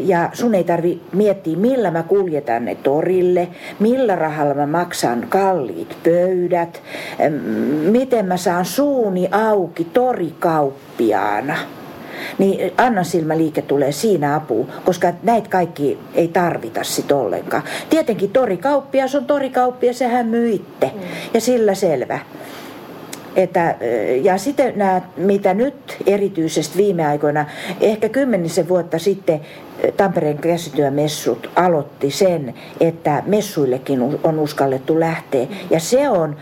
ja 0.00 0.30
sun 0.32 0.54
ei 0.54 0.64
tarvi 0.64 1.00
miettiä 1.12 1.56
millä 1.56 1.90
mä 1.90 2.02
kuljetan 2.02 2.64
ne 2.64 2.74
torille, 2.74 3.48
millä 3.78 4.16
rahalla 4.16 4.54
mä 4.54 4.66
maksan 4.66 5.26
kalliit 5.28 5.96
pöydät, 6.02 6.82
miten 7.90 8.26
mä 8.26 8.36
saan 8.36 8.64
suuni 8.64 9.28
auki 9.30 9.84
torikauppiaana 9.84 11.56
niin 12.38 12.72
Annan 12.76 13.04
silmäliike 13.04 13.62
tulee 13.62 13.92
siinä 13.92 14.36
apuun, 14.36 14.68
koska 14.84 15.12
näitä 15.22 15.48
kaikki 15.48 15.98
ei 16.14 16.28
tarvita 16.28 16.84
sit 16.84 17.12
ollenkaan. 17.12 17.62
Tietenkin 17.90 18.30
torikauppias 18.30 19.14
on 19.14 19.24
torikauppias, 19.24 19.98
sehän 19.98 20.26
myy 20.26 20.50
itse 20.50 20.86
mm. 20.94 21.00
ja 21.34 21.40
sillä 21.40 21.74
selvä. 21.74 22.18
Että, 23.38 23.74
ja 24.22 24.38
sitten 24.38 24.72
nämä, 24.76 25.00
mitä 25.16 25.54
nyt 25.54 25.96
erityisesti 26.06 26.78
viime 26.78 27.06
aikoina, 27.06 27.46
ehkä 27.80 28.08
kymmenisen 28.08 28.68
vuotta 28.68 28.98
sitten 28.98 29.40
Tampereen 29.96 30.38
käsityömessut 30.38 31.50
aloitti 31.56 32.10
sen, 32.10 32.54
että 32.80 33.22
messuillekin 33.26 34.02
on 34.22 34.38
uskallettu 34.38 35.00
lähteä. 35.00 35.46
Ja 35.70 35.80
se 35.80 36.08
on 36.08 36.36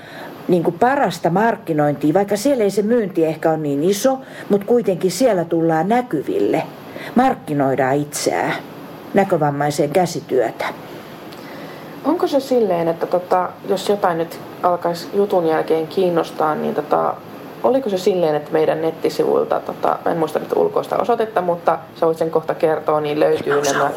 niin 0.49 0.65
kuin 0.65 0.79
parasta 0.79 1.31
markkinointia, 1.31 2.15
vaikka 2.15 2.37
siellä 2.37 2.65
ei 2.65 2.71
se 2.71 2.83
myynti 2.83 3.25
ehkä 3.25 3.51
ole 3.51 3.59
niin 3.59 3.85
iso, 3.85 4.19
mutta 4.49 4.67
kuitenkin 4.67 5.11
siellä 5.11 5.45
tullaan 5.45 5.89
näkyville. 5.89 6.63
Markkinoidaan 7.15 7.97
itseään, 7.97 8.55
näkövammaiseen 9.15 9.91
käsityötä. 9.91 10.65
Onko 12.07 12.27
se 12.27 12.41
silleen, 12.41 12.89
että 12.89 13.07
tota, 13.07 13.49
jos 13.69 13.89
jotain 13.89 14.19
nyt 14.19 14.41
alkaisi 14.63 15.09
jutun 15.15 15.47
jälkeen 15.47 15.87
kiinnostaa, 15.87 16.55
niin 16.55 16.75
tota, 16.75 17.15
oliko 17.63 17.91
se 17.91 17.99
silleen, 17.99 18.35
että 18.35 18.53
meidän 18.53 18.83
nettisivuilta, 18.83 19.61
tota, 19.61 19.99
en 20.11 20.17
muista 20.17 20.39
nyt 20.39 20.57
ulkoista 20.57 20.97
osoitetta, 20.97 21.41
mutta 21.41 21.79
sä 21.95 22.07
voit 22.07 22.19
sen 22.19 22.31
kohta 22.31 22.55
kertoa, 22.55 23.01
niin 23.01 23.21
löytyy 23.21 23.63
nämä 23.63 23.91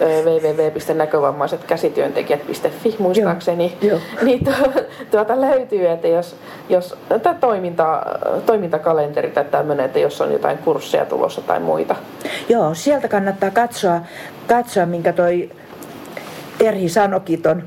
www.näkövammaisetkäsityöntekijät.fi 0.00 2.96
muistaakseni, 2.98 3.76
Joo, 3.82 3.98
niin 4.22 4.44
tu, 4.44 4.50
tuota 5.10 5.40
löytyy, 5.40 5.88
että 5.88 6.08
jos, 6.08 6.36
jos 6.68 6.96
tämä 7.22 7.34
toiminta, 7.34 8.02
toimintakalenteri 8.46 9.30
tai 9.30 9.44
tämmöinen, 9.44 9.86
että 9.86 9.98
jos 9.98 10.20
on 10.20 10.32
jotain 10.32 10.58
kursseja 10.58 11.06
tulossa 11.06 11.40
tai 11.40 11.60
muita. 11.60 11.96
Joo, 12.48 12.74
sieltä 12.74 13.08
kannattaa 13.08 13.50
katsoa, 13.50 14.00
katsoa 14.48 14.86
minkä 14.86 15.12
toi 15.12 15.50
Terhi 16.58 16.88
sanokin 16.88 17.42
ton 17.42 17.62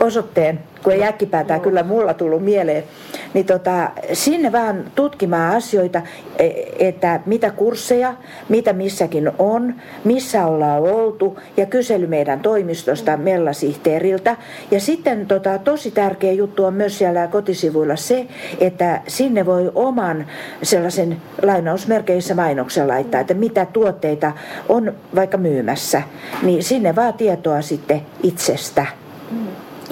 osoitteen, 0.00 0.60
kun 0.82 0.92
ei 0.92 1.04
äkkipäätään 1.04 1.60
kyllä 1.60 1.82
mulla 1.82 2.14
tullut 2.14 2.44
mieleen, 2.44 2.84
niin 3.34 3.46
tota, 3.46 3.90
sinne 4.12 4.52
vaan 4.52 4.84
tutkimaan 4.94 5.56
asioita, 5.56 6.02
e- 6.38 6.48
että 6.78 7.20
mitä 7.26 7.50
kursseja, 7.50 8.14
mitä 8.48 8.72
missäkin 8.72 9.30
on, 9.38 9.74
missä 10.04 10.46
ollaan 10.46 10.82
oltu 10.82 11.38
ja 11.56 11.66
kysely 11.66 12.06
meidän 12.06 12.40
toimistosta 12.40 13.16
Mellasihteeriltä. 13.16 14.36
Ja 14.70 14.80
sitten 14.80 15.26
tota, 15.26 15.58
tosi 15.58 15.90
tärkeä 15.90 16.32
juttu 16.32 16.64
on 16.64 16.74
myös 16.74 16.98
siellä 16.98 17.26
kotisivuilla 17.26 17.96
se, 17.96 18.26
että 18.60 19.00
sinne 19.08 19.46
voi 19.46 19.70
oman 19.74 20.26
sellaisen 20.62 21.16
lainausmerkeissä 21.42 22.34
mainoksen 22.34 22.88
laittaa, 22.88 23.20
että 23.20 23.34
mitä 23.34 23.66
tuotteita 23.66 24.32
on 24.68 24.94
vaikka 25.14 25.36
myymässä, 25.36 26.02
niin 26.42 26.62
sinne 26.62 26.96
vaan 26.96 27.14
tietoa 27.14 27.62
sitten 27.62 28.02
itsestä. 28.22 29.03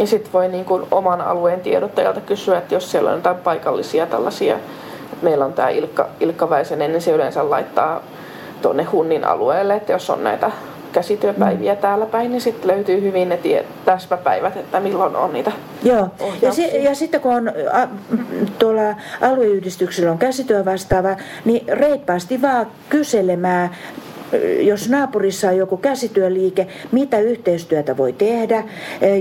Ja 0.03 0.07
sitten 0.07 0.33
voi 0.33 0.49
niin 0.49 0.65
kuin 0.65 0.83
oman 0.91 1.21
alueen 1.21 1.61
tiedottajalta 1.61 2.21
kysyä, 2.21 2.59
että 2.59 2.75
jos 2.75 2.91
siellä 2.91 3.11
on 3.11 3.17
jotain 3.17 3.37
paikallisia 3.37 4.07
tällaisia, 4.07 4.55
että 5.13 5.17
meillä 5.25 5.45
on 5.45 5.53
tämä 5.53 5.69
Ilkka, 5.69 6.09
Ilkka 6.21 6.51
Väisänen, 6.51 6.93
niin 6.93 7.03
se 7.03 7.11
yleensä 7.11 7.51
laittaa 7.51 8.03
tuonne 8.63 8.83
Hunnin 8.85 9.25
alueelle, 9.25 9.75
että 9.75 9.93
jos 9.93 10.11
on 10.11 10.25
näitä 10.25 10.51
käsityöpäiviä 10.93 11.77
täällä 11.77 12.07
päin, 12.07 12.31
niin 12.31 12.41
sitten 12.41 12.71
löytyy 12.71 13.03
hyvin 13.03 13.29
ne 13.29 13.37
tie, 13.37 13.65
täsmäpäivät, 13.85 14.57
että 14.57 14.81
milloin 14.81 15.17
on 15.17 15.33
niitä 15.33 15.53
Joo, 15.83 15.97
ja, 15.97 16.09
ohjauksia. 16.21 16.53
si- 16.53 16.85
ja 16.85 16.95
sitten 16.95 17.21
kun 17.21 17.35
on 17.35 17.49
a, 17.49 17.89
tuolla 18.59 18.95
alueyhdistyksellä 19.21 20.11
on 20.11 20.19
käsityö 20.19 20.65
vastaava, 20.65 21.17
niin 21.45 21.65
reippaasti 21.69 22.43
vaan 22.43 22.67
kyselemään, 22.89 23.71
jos 24.61 24.89
naapurissa 24.89 25.49
on 25.49 25.57
joku 25.57 25.77
käsityöliike, 25.77 26.67
mitä 26.93 27.19
yhteistyötä 27.19 27.97
voi 27.97 28.13
tehdä, 28.13 28.65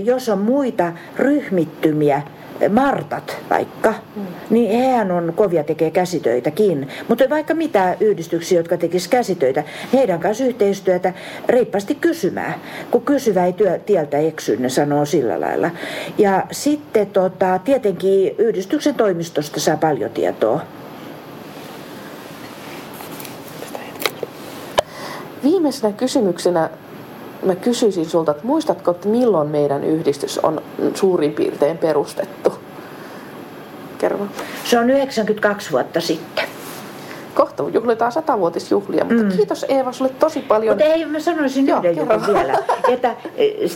jos 0.03 0.29
on 0.29 0.39
muita 0.39 0.93
ryhmittymiä, 1.17 2.21
Martat 2.69 3.37
vaikka, 3.49 3.93
niin 4.49 4.71
hehän 4.71 5.11
on 5.11 5.33
kovia 5.35 5.63
tekee 5.63 5.91
käsitöitäkin. 5.91 6.87
Mutta 7.07 7.29
vaikka 7.29 7.53
mitä 7.53 7.97
yhdistyksiä, 7.99 8.59
jotka 8.59 8.77
tekis 8.77 9.07
käsitöitä, 9.07 9.63
heidän 9.93 10.19
kanssa 10.19 10.43
yhteistyötä 10.43 11.13
reippaasti 11.49 11.95
kysymään. 11.95 12.53
Kun 12.91 13.01
kysyvä 13.01 13.45
ei 13.45 13.53
työ, 13.53 13.79
tieltä 13.85 14.17
eksy, 14.17 14.57
ne 14.57 14.69
sanoo 14.69 15.05
sillä 15.05 15.39
lailla. 15.39 15.69
Ja 16.17 16.45
sitten 16.51 17.07
tota, 17.07 17.59
tietenkin 17.65 18.35
yhdistyksen 18.37 18.95
toimistosta 18.95 19.59
saa 19.59 19.77
paljon 19.77 20.11
tietoa. 20.11 20.61
Viimeisenä 25.43 25.93
kysymyksenä 25.93 26.69
mä 27.45 27.55
kysyisin 27.55 28.05
sulta, 28.05 28.31
että 28.31 28.47
muistatko, 28.47 28.91
että 28.91 29.07
milloin 29.07 29.47
meidän 29.47 29.83
yhdistys 29.83 30.39
on 30.39 30.61
suurin 30.93 31.33
piirtein 31.33 31.77
perustettu? 31.77 32.53
Kerro. 33.97 34.27
Se 34.63 34.79
on 34.79 34.89
92 34.89 35.71
vuotta 35.71 36.01
sitten. 36.01 36.45
Kohta 37.35 37.63
juhlitaan 37.73 38.11
satavuotisjuhlia, 38.11 39.05
mutta 39.05 39.23
mm. 39.23 39.31
kiitos 39.31 39.65
Eeva 39.69 39.91
sulle 39.91 40.11
tosi 40.19 40.39
paljon. 40.39 40.77
Mutta 40.77 40.93
ei, 40.93 41.05
mä 41.05 41.19
sanoisin 41.19 41.67
Joo, 41.67 41.79
yhden 41.79 41.97
jutun 41.97 42.27
vielä, 42.27 42.53
että 42.93 43.15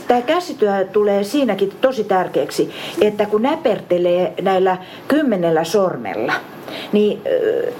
tämä 0.07 0.21
käsityö 0.21 0.85
tulee 0.93 1.23
siinäkin 1.23 1.71
tosi 1.81 2.03
tärkeäksi, 2.03 2.71
että 3.01 3.25
kun 3.25 3.41
näpertelee 3.41 4.33
näillä 4.41 4.77
kymmenellä 5.07 5.63
sormella, 5.63 6.33
niin 6.91 7.21
ö, 7.27 7.71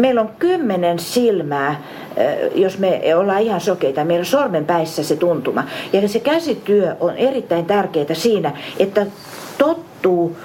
meillä 0.00 0.20
on 0.20 0.30
kymmenen 0.38 0.98
silmää, 0.98 1.82
ö, 2.18 2.50
jos 2.54 2.78
me 2.78 3.00
ollaan 3.16 3.42
ihan 3.42 3.60
sokeita, 3.60 4.04
meillä 4.04 4.22
on 4.22 4.26
sormenpäissä 4.26 5.02
se 5.02 5.16
tuntuma. 5.16 5.64
Ja 5.92 6.08
se 6.08 6.20
käsityö 6.20 6.96
on 7.00 7.16
erittäin 7.16 7.66
tärkeää 7.66 8.14
siinä, 8.14 8.52
että 8.78 9.06
tottuu 9.58 10.36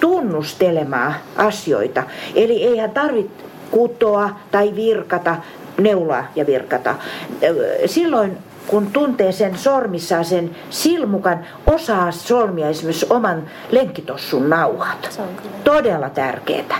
tunnustelemaan 0.00 1.14
asioita. 1.36 2.02
Eli 2.34 2.64
eihän 2.64 2.90
tarvitse 2.90 3.49
kutoa 3.70 4.30
tai 4.50 4.76
virkata, 4.76 5.36
neuloa 5.78 6.24
ja 6.36 6.46
virkata. 6.46 6.94
Silloin 7.86 8.38
kun 8.66 8.86
tuntee 8.92 9.32
sen 9.32 9.58
sormissaan 9.58 10.24
sen 10.24 10.50
silmukan, 10.70 11.38
osaa 11.66 12.10
solmia 12.10 12.68
esimerkiksi 12.68 13.06
oman 13.10 13.42
lenkkitossun 13.70 14.50
nauhat. 14.50 15.08
Se 15.10 15.22
on 15.22 15.28
kyllä. 15.36 15.56
Todella 15.64 16.10
tärkeää, 16.10 16.78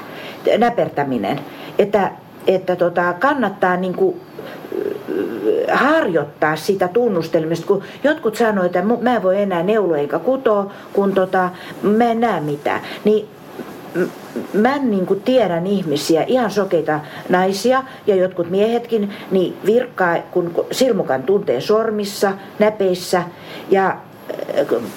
näpertäminen. 0.58 1.40
Että, 1.78 2.10
että 2.46 2.76
tota, 2.76 3.12
kannattaa 3.12 3.76
niinku, 3.76 4.16
ö, 4.78 4.94
harjoittaa 5.72 6.56
sitä 6.56 6.88
tunnustelemista, 6.88 7.66
kun 7.66 7.82
jotkut 8.04 8.36
sanoo, 8.36 8.64
että 8.64 8.82
mä 9.00 9.16
en 9.16 9.22
voi 9.22 9.42
enää 9.42 9.62
neuloa 9.62 9.98
eikä 9.98 10.18
kutoa, 10.18 10.72
kun 10.92 11.12
tota, 11.12 11.50
mä 11.82 12.04
en 12.04 12.20
näe 12.20 12.40
mitään. 12.40 12.80
Niin 13.04 13.28
mä 14.52 14.78
niin 14.78 15.06
kuin 15.06 15.20
tiedän 15.20 15.66
ihmisiä, 15.66 16.24
ihan 16.26 16.50
sokeita 16.50 17.00
naisia 17.28 17.82
ja 18.06 18.16
jotkut 18.16 18.50
miehetkin, 18.50 19.12
niin 19.30 19.56
virkkaa, 19.66 20.16
kun 20.30 20.64
silmukan 20.70 21.22
tuntee 21.22 21.60
sormissa, 21.60 22.32
näpeissä 22.58 23.22
ja 23.70 23.86
äh, 23.88 23.96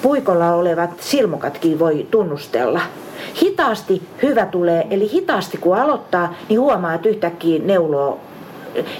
puikolla 0.02 0.54
olevat 0.54 0.90
silmukatkin 1.00 1.78
voi 1.78 2.06
tunnustella. 2.10 2.80
Hitaasti 3.42 4.02
hyvä 4.22 4.46
tulee, 4.46 4.86
eli 4.90 5.12
hitaasti 5.12 5.58
kun 5.58 5.76
aloittaa, 5.76 6.34
niin 6.48 6.60
huomaa, 6.60 6.94
että 6.94 7.08
yhtäkkiä 7.08 7.60
neuloo 7.64 8.20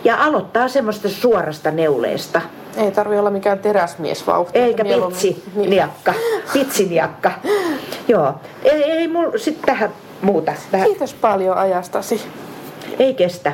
ja 0.05 0.25
aloittaa 0.25 0.69
semmoista 0.69 1.09
suorasta 1.09 1.71
neuleesta. 1.71 2.41
Ei 2.77 2.91
tarvi 2.91 3.19
olla 3.19 3.31
mikään 3.31 3.59
teräsmiesvauhti. 3.59 4.59
Eikä 4.59 4.83
Mieluummin- 4.83 5.13
pitsi, 5.13 5.43
Niin. 5.55 5.71
niakka, 5.71 6.15
pitsiniakka. 6.53 7.33
Joo, 8.09 8.35
ei, 8.65 8.83
ei 8.85 9.09
mulla 9.09 9.39
sitten 9.39 9.65
tähän 9.67 9.91
muuta. 10.23 10.53
Vähän, 10.73 10.87
Kiitos 10.89 11.15
paljon 11.15 11.57
ajastasi. 11.57 12.21
ei 12.99 13.15
kestä. 13.15 13.53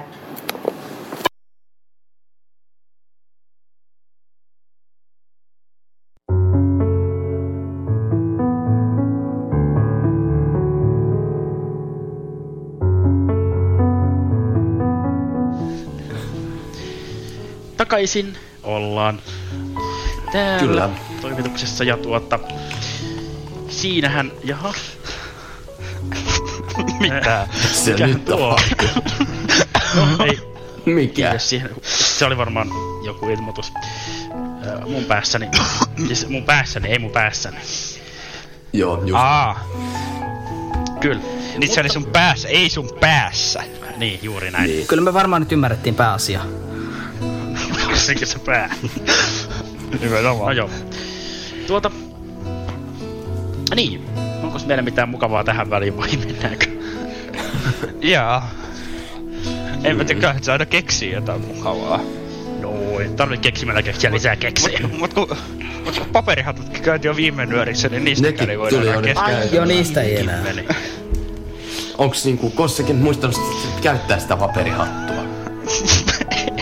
Takaisin 17.76 18.36
ollaan 18.62 19.22
täällä 20.32 20.60
Kyllä. 20.66 20.90
toimituksessa 21.20 21.84
ja 21.84 21.96
tuota... 21.96 22.38
Siinähän, 23.68 24.32
jaha, 24.44 24.74
Mitä? 27.00 27.48
Se 27.72 27.90
mikä 27.92 28.06
nyt 28.06 28.24
tuo? 28.24 28.58
no, 29.94 30.24
ei, 30.24 30.38
Mikä? 30.86 31.38
siihen. 31.38 31.70
Se 31.82 32.24
oli 32.24 32.36
varmaan 32.36 32.68
joku 33.04 33.28
ilmoitus 33.28 33.72
mun 34.86 35.04
päässäni. 35.04 35.48
siis 36.06 36.28
mun 36.28 36.44
päässäni, 36.44 36.88
ei 36.88 36.98
mun 36.98 37.10
päässäni. 37.10 37.56
Joo, 38.72 39.02
just. 39.04 39.14
Aa, 39.14 39.60
Kyllä. 41.00 41.22
niin 41.58 41.74
se 41.74 41.80
oli 41.80 41.88
sun 41.88 42.06
päässä, 42.06 42.48
ei 42.48 42.70
sun 42.70 42.90
päässä. 43.00 43.62
Niin, 43.96 44.20
juuri 44.22 44.50
näin. 44.50 44.70
Niin. 44.70 44.86
Kyllä 44.86 45.02
me 45.02 45.14
varmaan 45.14 45.42
nyt 45.42 45.52
ymmärrettiin 45.52 45.94
pääasia. 45.94 46.40
Varsinkin 48.00 48.26
se 48.26 48.38
pää. 48.38 48.74
No 49.92 49.98
Nimenomaan. 50.02 50.56
joo. 50.56 50.70
Tuota... 51.66 51.90
Niin. 53.74 54.04
Onko 54.42 54.58
meillä 54.66 54.82
mitään 54.82 55.08
mukavaa 55.08 55.44
tähän 55.44 55.70
väliin 55.70 55.96
vai 55.96 56.08
mennäänkö? 56.16 56.66
Jaa. 58.00 58.50
En 59.84 59.96
mä 59.96 60.04
tiedä, 60.04 60.30
että 60.30 60.44
se 60.44 60.52
aina 60.52 60.66
keksii 60.66 61.12
jotain 61.12 61.40
mukavaa. 61.40 62.00
No, 62.60 63.00
ei 63.00 63.08
tarvitse 63.08 63.42
keksimällä 63.42 63.82
keksiä 63.82 64.12
lisää 64.12 64.36
keksiä. 64.36 64.78
Mut, 64.82 64.98
mut 64.98 65.14
kun, 65.14 65.36
mut 65.84 65.98
kun 65.98 66.06
paperihatutkin 66.12 66.82
käytiin 66.82 67.10
jo 67.10 67.16
viime 67.16 67.46
nyörissä, 67.46 67.88
niin 67.88 68.04
niistä 68.04 68.26
Nekin 68.26 68.50
ei 68.50 68.58
voida 68.58 68.76
tuli 68.76 68.88
enää 68.88 69.08
jo 69.08 69.14
käytyä. 69.14 69.56
Joo, 69.56 69.64
niistä 69.64 70.02
ei 70.02 70.20
enää. 70.20 70.42
Meni. 70.42 70.66
Onks 71.98 72.24
niinku 72.24 72.50
kossakin 72.50 72.96
muistanut 72.96 73.36
käyttää 73.82 74.18
sitä 74.18 74.36
paperihattua? 74.36 75.09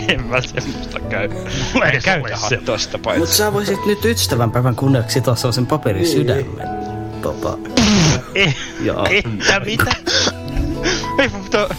En 0.09 0.23
mä 0.23 0.41
semmoista 0.41 0.99
käy. 0.99 1.29
Mulla 1.73 1.85
ei 1.89 1.99
käytä 2.01 2.37
hattua 2.37 2.77
sitä 2.77 2.97
Mut 2.97 3.01
paitsi. 3.03 3.35
sä 3.37 3.53
voisit 3.53 3.85
nyt 3.85 4.05
ystävänpäivän 4.05 4.75
kunniaksi 4.75 5.13
sitoa 5.13 5.35
sellaisen 5.35 5.65
paperin 5.67 6.07
sydämen. 6.07 6.45
Tota, 7.21 7.57
Eh, 8.35 8.55
joo. 8.81 9.07
että 9.09 9.59
mitä? 9.65 9.91
Ei 11.19 11.29
mutta 11.29 11.69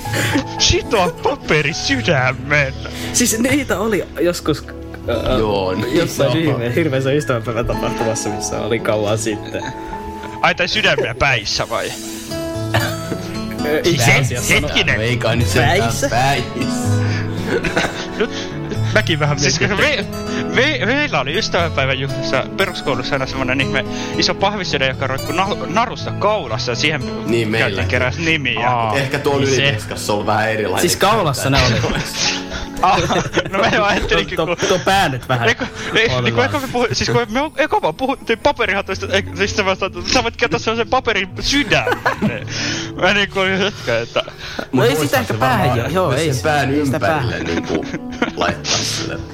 sitoa 0.59 1.11
paperi 1.23 1.73
sydämen. 1.73 2.75
Siis 3.12 3.38
niitä 3.38 3.79
oli 3.81 4.05
joskus 4.21 4.64
äh, 4.69 5.38
Joo, 5.38 5.73
niin 5.75 5.97
jossain 5.97 6.33
hirveä, 6.33 6.71
hirveässä 6.71 7.12
ystävänpäivän 7.12 7.66
tapahtumassa, 7.66 8.29
missä 8.29 8.61
oli 8.61 8.79
kauan 8.79 9.19
sitten. 9.19 9.62
Ai 10.43 10.55
tai 10.55 10.69
sydämiä 10.69 11.14
päissä 11.14 11.69
vai? 11.69 11.93
Se, 13.97 14.53
Hetkinen. 14.55 15.01
Ei 15.01 15.16
kai 15.16 15.37
nyt 15.37 15.49
sentään 15.49 15.79
Päissä? 15.81 16.09
päissä. 16.09 17.00
Nyt, 18.19 18.31
mäkin 18.95 19.19
vähän 19.19 19.39
siis 19.39 19.61
mietin, 19.61 19.77
me, 19.77 20.05
me, 20.55 20.87
meillä 20.87 21.21
oli 21.21 21.39
ystävänpäivän 21.39 21.99
juhlassa 22.01 22.45
peruskoulussa 22.57 23.15
aina 23.15 23.27
semmonen 23.27 23.61
ihme 23.61 23.85
iso 24.17 24.35
pahvisydän, 24.35 24.89
joka 24.89 25.07
roikkui 25.07 25.35
na, 25.37 25.47
narusta 25.67 26.13
kaulassa 26.13 26.73
ja 26.73 26.77
siihen 26.77 27.03
Niin 27.27 27.49
meillä. 27.49 27.67
käytiin 27.69 27.89
keräs 27.89 28.19
nimiä. 28.19 28.71
Aa. 28.71 28.97
Ehkä 28.99 29.19
tuolla 29.19 29.41
Niin 29.45 29.57
se- 29.57 29.63
Ylitieskassa 29.63 30.13
on 30.13 30.27
vähän 30.27 30.51
erilainen. 30.51 30.81
Siis 30.81 30.97
kaulassa 30.97 31.51
ne 31.51 31.59
oli. 31.67 31.81
Ah, 32.83 32.99
no 33.51 33.59
me 33.59 33.79
ajattelinkin, 33.79 34.37
tuo, 34.37 34.47
kun... 34.47 34.57
tuo 34.69 34.79
pää 34.79 35.09
nyt 35.09 35.29
vähän. 35.29 35.49
Eikö, 35.49 35.66
ei, 35.95 36.09
niin 36.23 36.35
kun 36.35 36.45
eka 36.45 36.61
me 36.61 36.69
puhu, 36.73 36.87
siis 36.93 37.11
kun 37.11 37.27
me 37.29 37.40
eka 37.57 37.83
vaan 37.83 37.95
puhuttiin 37.95 38.38
paperihatuista, 38.38 39.07
ei, 39.11 39.25
siis 39.35 39.57
sä 39.57 39.64
vasta, 39.64 39.90
sä 40.12 40.23
voit 40.23 40.37
käyttää 40.37 40.61
sellaisen 40.61 40.88
paperin 40.88 41.29
sydämen. 41.40 42.47
Mä 43.01 43.14
niin 43.14 43.31
kuin 43.31 43.59
hetken, 43.59 44.03
että... 44.03 44.23
No 44.73 44.85
ei 44.85 44.97
sitä 44.97 45.21
ehkä 45.21 45.35
päähän 45.35 45.93
joo, 45.93 46.09
myös 46.09 46.21
ei 46.21 46.35
sen 46.35 46.43
pään 46.43 46.69
sitä 46.69 46.97
ympärille 46.97 47.33
päähän. 47.33 47.45
niinku 47.45 47.85
laittaa 48.37 48.79
sille. 48.79 49.19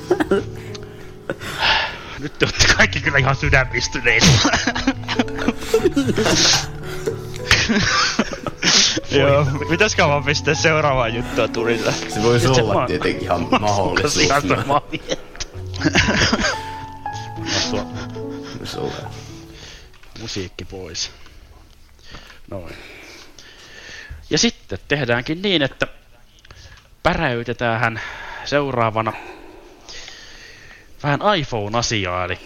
Nyt 2.18 2.38
te 2.38 2.46
olette 2.46 2.74
kaikki 2.76 3.00
kyllä 3.00 3.18
ihan 3.18 3.36
sydämistyneitä. 3.36 4.26
Joo, 9.20 9.46
pitäisikö 9.70 10.06
vaan 10.08 10.24
pistää 10.24 10.54
seuraavaan 10.54 11.14
juttua 11.14 11.48
tulille? 11.48 11.92
Se 11.92 12.22
voisi 12.22 12.54
se 12.54 12.62
olla 12.62 12.74
vaan- 12.74 12.86
tietenkin 12.86 13.22
ihan 13.22 13.48
mahdollisuus. 13.60 14.28
Sulle. 18.64 18.92
musiikki 20.20 20.64
pois. 20.64 21.10
Noin. 22.50 22.76
Ja 24.30 24.38
sitten 24.38 24.78
tehdäänkin 24.88 25.42
niin, 25.42 25.62
että 25.62 25.86
päräytetään 27.02 28.00
seuraavana 28.44 29.12
vähän 31.02 31.20
iPhone-asiaa, 31.38 32.24
eli 32.24 32.38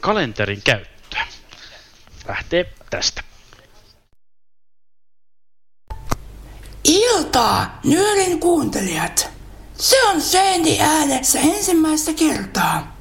kalenterin 0.00 0.62
käyttöä. 0.64 1.26
Lähtee 2.28 2.72
tästä. 2.90 3.22
Iltaa, 6.84 7.78
nyörin 7.84 8.40
kuuntelijat. 8.40 9.30
Se 9.78 10.04
on 10.04 10.20
Sandy 10.20 10.76
äänessä 10.80 11.40
ensimmäistä 11.40 12.12
kertaa. 12.12 12.96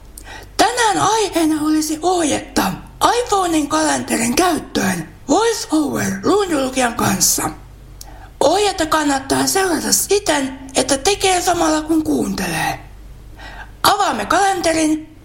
Tänään 0.58 0.98
aiheena 0.98 1.62
olisi 1.62 2.00
ohjetta 2.02 2.72
iPhonein 3.20 3.70
kalenterin 3.70 4.36
käyttöön 4.36 5.10
VoiceOver 5.30 6.14
luunjulkijan 6.24 6.94
kanssa. 6.94 7.50
Ohjetta 8.40 8.86
kannattaa 8.86 9.48
seurata 9.48 9.94
siten, 9.94 10.60
että 10.76 10.98
tekee 10.98 11.42
samalla 11.42 11.82
kun 11.82 12.04
kuuntelee. 12.04 12.80
Avaamme 13.84 14.26
kalenterin. 14.26 15.18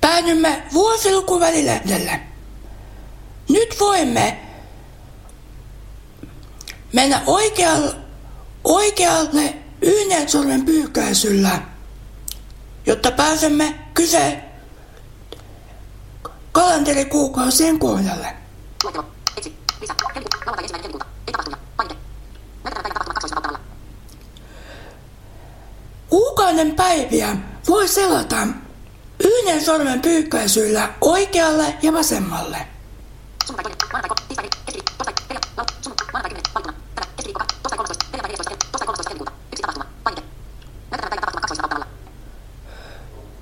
Päädymme 0.00 0.62
vuosilukuvälilehdelle. 0.72 2.35
Nyt 3.48 3.80
voimme 3.80 4.40
mennä 6.92 7.22
oikealle, 7.26 7.94
oikealle 8.64 9.54
yhden 9.82 10.28
sormen 10.28 10.64
pyyhkäisyllä, 10.64 11.60
jotta 12.86 13.10
pääsemme 13.10 13.74
kyse 13.94 14.42
kalenterikuukausien 16.52 17.78
kohdalle. 17.78 18.36
Kuukauden 26.08 26.74
päiviä 26.74 27.36
voi 27.68 27.88
selata 27.88 28.46
yhden 29.24 29.64
sormen 29.64 30.02
pyyhkäisyllä 30.02 30.92
oikealle 31.00 31.74
ja 31.82 31.92
vasemmalle. 31.92 32.75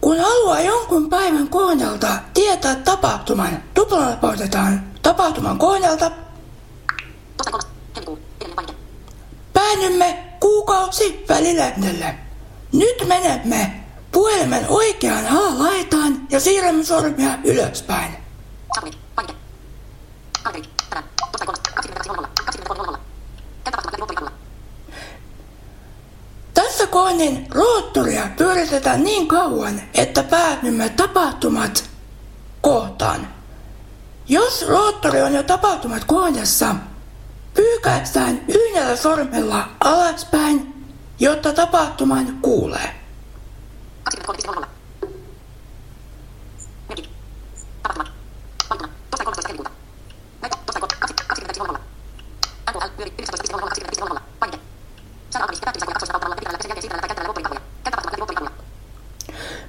Kun 0.00 0.20
haluaa 0.20 0.60
jonkun 0.60 1.10
päivän 1.10 1.48
kohdalta 1.48 2.08
tietää 2.34 2.74
tapahtuman, 2.74 3.62
tuplanapautetaan 3.74 4.84
tapahtuman 5.02 5.58
kohdalta. 5.58 6.10
Päädymme 9.52 10.24
kuukausi 10.40 11.24
välilehdelle. 11.28 12.14
Nyt 12.72 13.08
menemme 13.08 13.84
puhelimen 14.12 14.66
oikeaan 14.68 15.26
alalaitaan 15.26 16.26
ja 16.30 16.40
siirrämme 16.40 16.84
sormia 16.84 17.38
ylöspäin. 17.44 18.23
Tässä 26.54 26.86
kohdin 26.86 27.46
roottoria 27.50 28.28
pyöritetään 28.36 29.04
niin 29.04 29.28
kauan, 29.28 29.80
että 29.94 30.22
päädymme 30.22 30.88
tapahtumat 30.88 31.90
kohtaan. 32.60 33.28
Jos 34.28 34.66
roottori 34.68 35.22
on 35.22 35.34
jo 35.34 35.42
tapahtumat 35.42 36.04
kohdassa, 36.04 36.74
pyykäistään 37.54 38.40
yhdellä 38.48 38.96
sormella 38.96 39.68
alaspäin, 39.80 40.86
jotta 41.20 41.52
tapahtuman 41.52 42.38
kuulee. 42.42 42.94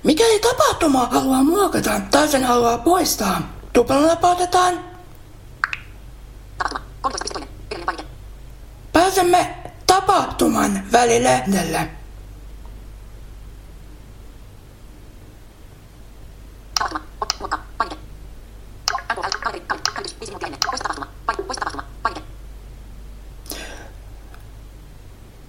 Mikäli 0.04 0.40
tapahtuma 0.40 1.06
haluaa 1.06 1.44
muokata 1.44 2.02
tai 2.12 2.28
sen 2.28 2.44
haluaa 2.44 2.78
poistaa, 2.78 3.42
tuplanapautetaan. 3.74 4.80
Pääsemme 8.94 9.58
tapahtuman 9.88 10.84
välilehdelle. 10.92 11.90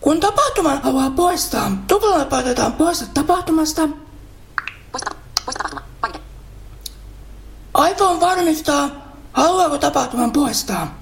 Kun 0.07 0.21
tapahtuman 0.21 0.83
haluaa 0.83 1.11
poistaa, 1.11 1.73
tuplanapautetaan 1.87 2.73
poista 2.73 3.05
tapahtumasta. 3.15 3.89
iPhone 7.91 8.21
varmistaa, 8.21 8.91
haluaako 9.33 9.79
tapahtuman 9.79 10.33
poistaa. 10.33 10.95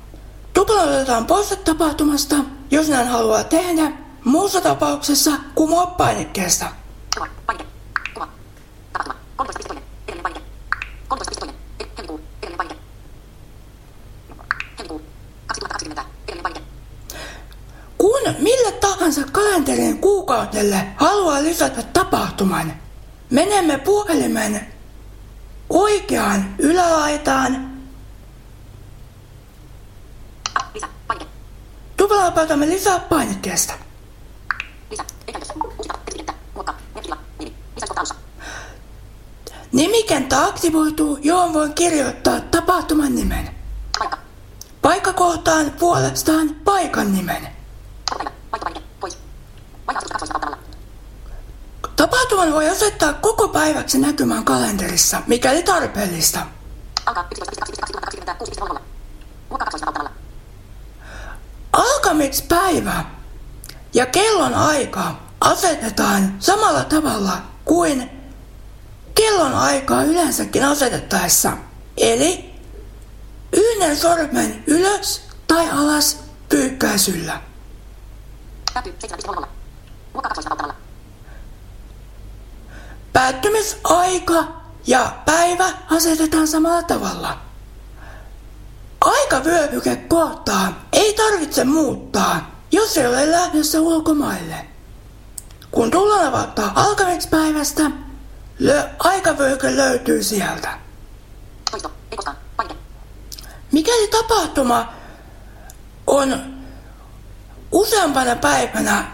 Tuplanapautetaan 0.54 1.26
poista 1.26 1.56
tapahtumasta, 1.56 2.36
jos 2.70 2.88
näin 2.88 3.08
haluaa 3.08 3.44
tehdä. 3.44 3.92
Muussa 4.24 4.60
tapauksessa 4.60 5.30
kumoa 5.54 5.86
painikkeesta. 5.86 6.66
Kun 18.04 18.34
mille 18.38 18.72
tahansa 18.72 19.20
kalenterin 19.32 19.98
kuukaudelle 19.98 20.86
haluaa 20.96 21.42
lisätä 21.42 21.82
tapahtuman, 21.82 22.72
menemme 23.30 23.78
puhelimen 23.78 24.66
oikeaan 25.70 26.54
ylälaitaan. 26.58 27.70
Tuplapautamme 31.96 32.66
lisää 32.66 33.00
painikkeesta. 33.00 33.72
Nimikenttä 39.72 40.44
aktivoituu, 40.44 41.18
johon 41.22 41.52
voin 41.52 41.74
kirjoittaa 41.74 42.40
tapahtuman 42.40 43.14
nimen. 43.14 43.50
Paikkakohtaan 44.82 45.70
puolestaan 45.70 46.54
paikan 46.64 47.14
nimen. 47.14 47.53
Tapahtuman 51.96 52.52
voi 52.52 52.68
asettaa 52.68 53.12
koko 53.12 53.48
päiväksi 53.48 53.98
näkymään 53.98 54.44
kalenterissa, 54.44 55.22
mikäli 55.26 55.62
tarpeellista. 55.62 56.46
Alkamispäivä 61.72 63.04
ja 63.94 64.06
kellon 64.06 64.54
aika 64.54 65.14
asetetaan 65.40 66.36
samalla 66.38 66.84
tavalla 66.84 67.42
kuin 67.64 68.10
kellon 69.14 69.54
aikaa 69.54 70.04
yleensäkin 70.04 70.64
asetettaessa. 70.64 71.52
Eli 71.96 72.54
yhden 73.52 73.96
sormen 73.96 74.64
ylös 74.66 75.22
tai 75.48 75.70
alas 75.70 76.18
pyykkäisyllä. 76.48 77.40
Päättymisaika 83.12 84.44
ja 84.86 85.12
päivä 85.24 85.72
asetetaan 85.90 86.48
samalla 86.48 86.82
tavalla. 86.82 87.38
Aikavyöhyke 89.00 89.96
kohtaa 89.96 90.80
ei 90.92 91.14
tarvitse 91.14 91.64
muuttaa, 91.64 92.50
jos 92.72 92.98
ei 92.98 93.06
ole 93.06 93.30
lähdössä 93.30 93.80
ulkomaille. 93.80 94.66
Kun 95.70 95.90
tullaan 95.90 96.26
avauttaa 96.26 96.72
alkamispäivästä, 96.74 97.82
lö- 98.60 98.88
aikavyöhyke 98.98 99.76
löytyy 99.76 100.22
sieltä. 100.22 100.78
Mikäli 103.72 104.08
tapahtuma 104.08 104.92
on 106.06 106.53
useampana 107.74 108.36
päivänä 108.36 109.04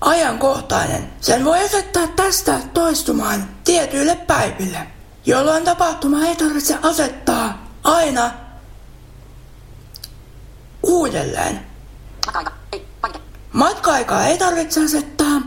ajankohtainen, 0.00 1.12
sen 1.20 1.44
voi 1.44 1.64
asettaa 1.64 2.06
tästä 2.06 2.60
toistumaan 2.74 3.48
tietyille 3.64 4.16
päiville, 4.16 4.86
jolloin 5.26 5.64
tapahtuma 5.64 6.26
ei 6.26 6.36
tarvitse 6.36 6.78
asettaa 6.82 7.66
aina 7.84 8.30
uudelleen. 10.82 11.66
Matka-aikaa 13.52 14.26
ei 14.26 14.38
tarvitse 14.38 14.84
asettaa. 14.84 15.40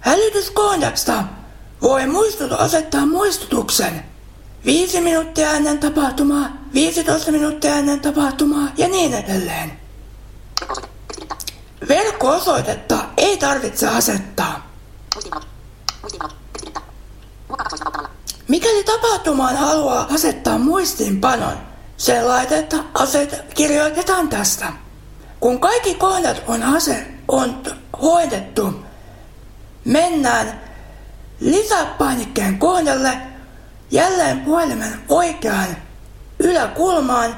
Hälytyskohdasta 0.00 1.24
voi 1.82 2.06
muistutu 2.06 2.54
asettaa 2.58 3.06
muistutuksen 3.06 4.13
5 4.64 5.00
minuuttia 5.00 5.50
ennen 5.50 5.78
tapahtumaa, 5.78 6.48
15 6.74 7.32
minuuttia 7.32 7.76
ennen 7.76 8.00
tapahtumaa 8.00 8.68
ja 8.76 8.88
niin 8.88 9.14
edelleen. 9.14 9.72
Verkko-osoitetta 11.88 12.98
ei 13.16 13.36
tarvitse 13.36 13.88
asettaa. 13.88 14.70
Mikäli 18.48 18.84
tapahtumaan 18.84 19.56
haluaa 19.56 20.06
asettaa 20.14 20.58
muistiinpanon, 20.58 21.56
sen 21.96 22.28
laitetta 22.28 22.76
aset 22.94 23.54
kirjoitetaan 23.54 24.28
tästä. 24.28 24.72
Kun 25.40 25.60
kaikki 25.60 25.94
kohdat 25.94 26.42
on, 26.46 26.62
ase, 26.62 27.06
on 27.28 27.62
hoidettu, 28.02 28.74
mennään 29.84 30.60
lisäpainikkeen 31.40 32.58
kohdalle 32.58 33.33
jälleen 33.94 34.40
puhelimen 34.40 35.04
oikeaan 35.08 35.76
yläkulmaan 36.38 37.36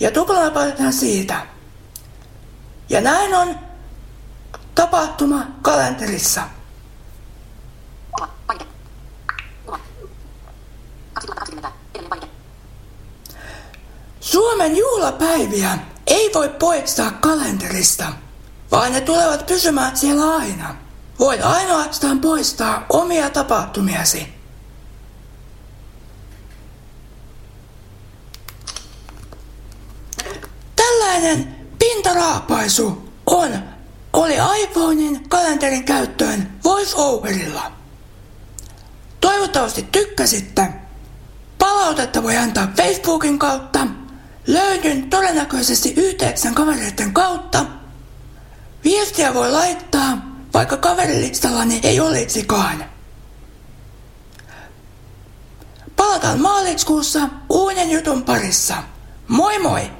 ja 0.00 0.10
tuplanapaitetaan 0.10 0.92
siitä. 0.92 1.46
Ja 2.88 3.00
näin 3.00 3.34
on 3.34 3.58
tapahtuma 4.74 5.46
kalenterissa. 5.62 6.42
Suomen 14.20 14.76
juhlapäiviä 14.76 15.78
ei 16.06 16.30
voi 16.34 16.48
poistaa 16.48 17.10
kalenterista, 17.10 18.12
vaan 18.70 18.92
ne 18.92 19.00
tulevat 19.00 19.46
pysymään 19.46 19.96
siellä 19.96 20.36
aina. 20.36 20.74
Voit 21.18 21.42
ainoastaan 21.42 22.20
poistaa 22.20 22.86
omia 22.88 23.30
tapahtumiasi. 23.30 24.37
Tällainen 31.08 31.56
pintaraapaisu 31.78 33.08
on, 33.26 33.58
oli 34.12 34.34
iPhonein 34.62 35.28
kalenterin 35.28 35.84
käyttöön 35.84 36.60
VoiceOverilla. 36.64 37.72
Toivottavasti 39.20 39.82
tykkäsitte. 39.82 40.68
Palautetta 41.58 42.22
voi 42.22 42.36
antaa 42.36 42.68
Facebookin 42.76 43.38
kautta. 43.38 43.86
Löydyn 44.46 45.10
todennäköisesti 45.10 45.94
yhteyksän 45.96 46.54
kavereiden 46.54 47.12
kautta. 47.12 47.66
Viestiä 48.84 49.34
voi 49.34 49.52
laittaa, 49.52 50.18
vaikka 50.54 50.76
kaverilistallani 50.76 51.80
ei 51.82 52.00
olisikaan. 52.00 52.84
Palataan 55.96 56.40
maaliskuussa 56.40 57.20
uuden 57.48 57.90
jutun 57.90 58.24
parissa. 58.24 58.74
Moi 59.28 59.58
moi! 59.58 59.97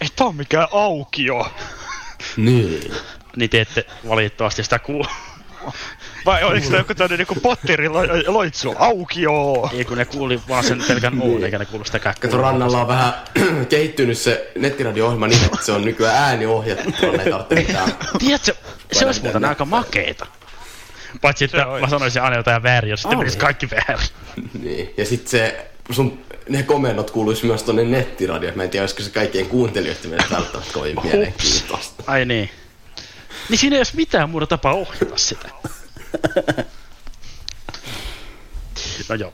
Ei 0.00 0.08
tää 0.16 0.26
on 0.26 0.36
mikään 0.36 0.68
aukio. 0.72 1.52
Niin. 2.36 2.92
Niin 3.36 3.50
te 3.50 3.60
ette 3.60 3.86
valitettavasti 4.08 4.64
sitä 4.64 4.78
kuulu. 4.78 5.06
Vai 6.26 6.44
oliko 6.44 6.66
se 6.70 6.76
joku 6.76 6.94
tämmönen 6.94 7.18
niinku 7.18 7.34
potteri 7.34 7.88
lo- 7.88 8.02
loitsu? 8.26 8.74
Aukio! 8.78 9.70
Ei 9.72 9.84
kun 9.84 9.98
ne 9.98 10.04
kuuli 10.04 10.40
vaan 10.48 10.64
sen 10.64 10.82
pelkän 10.88 11.22
oon, 11.22 11.44
eikä 11.44 11.58
ne 11.58 11.64
kuulu 11.64 11.84
sitäkään 11.84 12.14
Kato, 12.20 12.36
Rannalla 12.38 12.80
on 12.80 12.88
vähän 12.88 13.12
kehittynyt 13.68 14.18
se 14.18 14.50
nettiradio-ohjelma 14.58 15.26
niin, 15.26 15.44
että 15.44 15.58
se 15.62 15.72
on 15.72 15.84
nykyään 15.84 16.16
ääniohjattu, 16.24 17.06
ei 17.06 17.30
tarvitse 17.30 17.54
mitään. 17.54 17.92
Tiedätkö, 18.18 18.54
se 18.92 19.06
olisi 19.06 19.22
muuten 19.22 19.44
aika 19.44 19.64
makeeta. 19.64 20.26
Paitsi, 21.20 21.44
että 21.44 21.66
mä 21.80 21.88
sanoisin 21.88 22.22
aina 22.22 22.36
jotain 22.36 22.62
väärin, 22.62 22.90
jos 22.90 23.02
sitten 23.02 23.18
menisi 23.18 23.38
kaikki 23.38 23.68
väärin. 23.70 24.08
Niin. 24.62 24.94
Ja 24.96 25.04
sit 25.04 25.28
se, 25.28 25.70
sun, 25.90 26.25
ne 26.48 26.62
komennot 26.62 27.10
kuuluisi 27.10 27.46
myös 27.46 27.62
tonne 27.62 27.84
nettiradioon. 27.84 28.56
Mä 28.56 28.64
en 28.64 28.70
tiedä, 28.70 28.82
olisiko 28.82 29.02
se 29.02 29.10
kaikkien 29.10 29.46
kuuntelijoiden 29.46 30.10
mielestä 30.10 30.34
välttämättä 30.34 30.72
kovin 30.72 30.96
mielenkiintoista. 31.02 32.04
Ai 32.06 32.24
niin. 32.24 32.50
Niin 33.48 33.58
siinä 33.58 33.76
ei 33.76 33.80
olisi 33.80 33.96
mitään 33.96 34.30
muuta 34.30 34.46
tapaa 34.46 34.72
ohjata 34.72 35.16
sitä. 35.16 35.48
No 39.08 39.14
joo. 39.14 39.32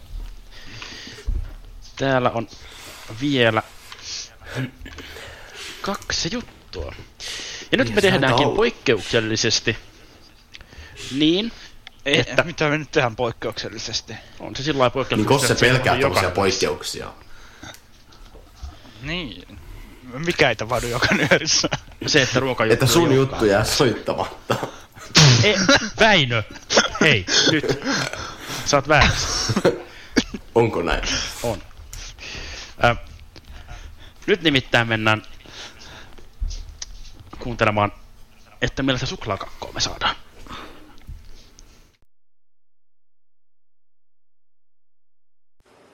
Täällä 1.96 2.30
on 2.30 2.48
vielä 3.20 3.62
kaksi 5.80 6.28
juttua. 6.32 6.94
Ja 7.72 7.78
nyt 7.78 7.86
Niin, 7.86 7.94
me 7.94 8.00
se 8.00 8.10
tehdäänkin 8.10 8.50
poikkeuksellisesti 8.50 9.76
niin, 11.12 11.52
Ei, 12.06 12.20
Että- 12.20 12.42
mitä 12.42 12.68
me 12.68 12.78
nyt 12.78 12.90
tehdään 12.90 13.16
poikkeuksellisesti? 13.16 14.14
on 14.40 14.56
se 14.56 14.62
sillä 14.62 14.78
lailla 14.78 14.86
Niin 14.88 14.92
poikkeuksellisesti. 14.92 15.48
koska 15.48 15.66
se 15.66 15.72
pelkää 15.72 15.98
tämmöisiä 16.00 16.30
poikkeuksia. 16.30 17.12
Niin. 19.02 19.58
Mikä 20.12 20.48
ei 20.48 20.56
tapahdu 20.56 20.86
joka 20.86 21.06
nyörissä? 21.14 21.68
Se, 22.06 22.22
että 22.22 22.40
ruokajuttu 22.40 22.72
Että 22.72 22.86
sun 22.86 23.14
juttu 23.14 23.44
jää 23.44 23.64
soittamatta. 23.64 24.56
Ei, 25.44 25.56
Väinö! 26.00 26.42
Hei, 27.00 27.26
nyt. 27.52 27.64
Sä 28.64 28.76
oot 28.76 28.88
väärässä. 28.88 29.52
Onko 30.54 30.82
näin? 30.82 31.02
On. 31.42 31.62
Ö, 32.84 32.96
nyt 34.26 34.42
nimittäin 34.42 34.88
mennään 34.88 35.22
kuuntelemaan, 37.38 37.92
että 38.62 38.82
millaista 38.82 39.06
suklaakakkoa 39.06 39.72
me 39.72 39.80
saadaan. 39.80 40.16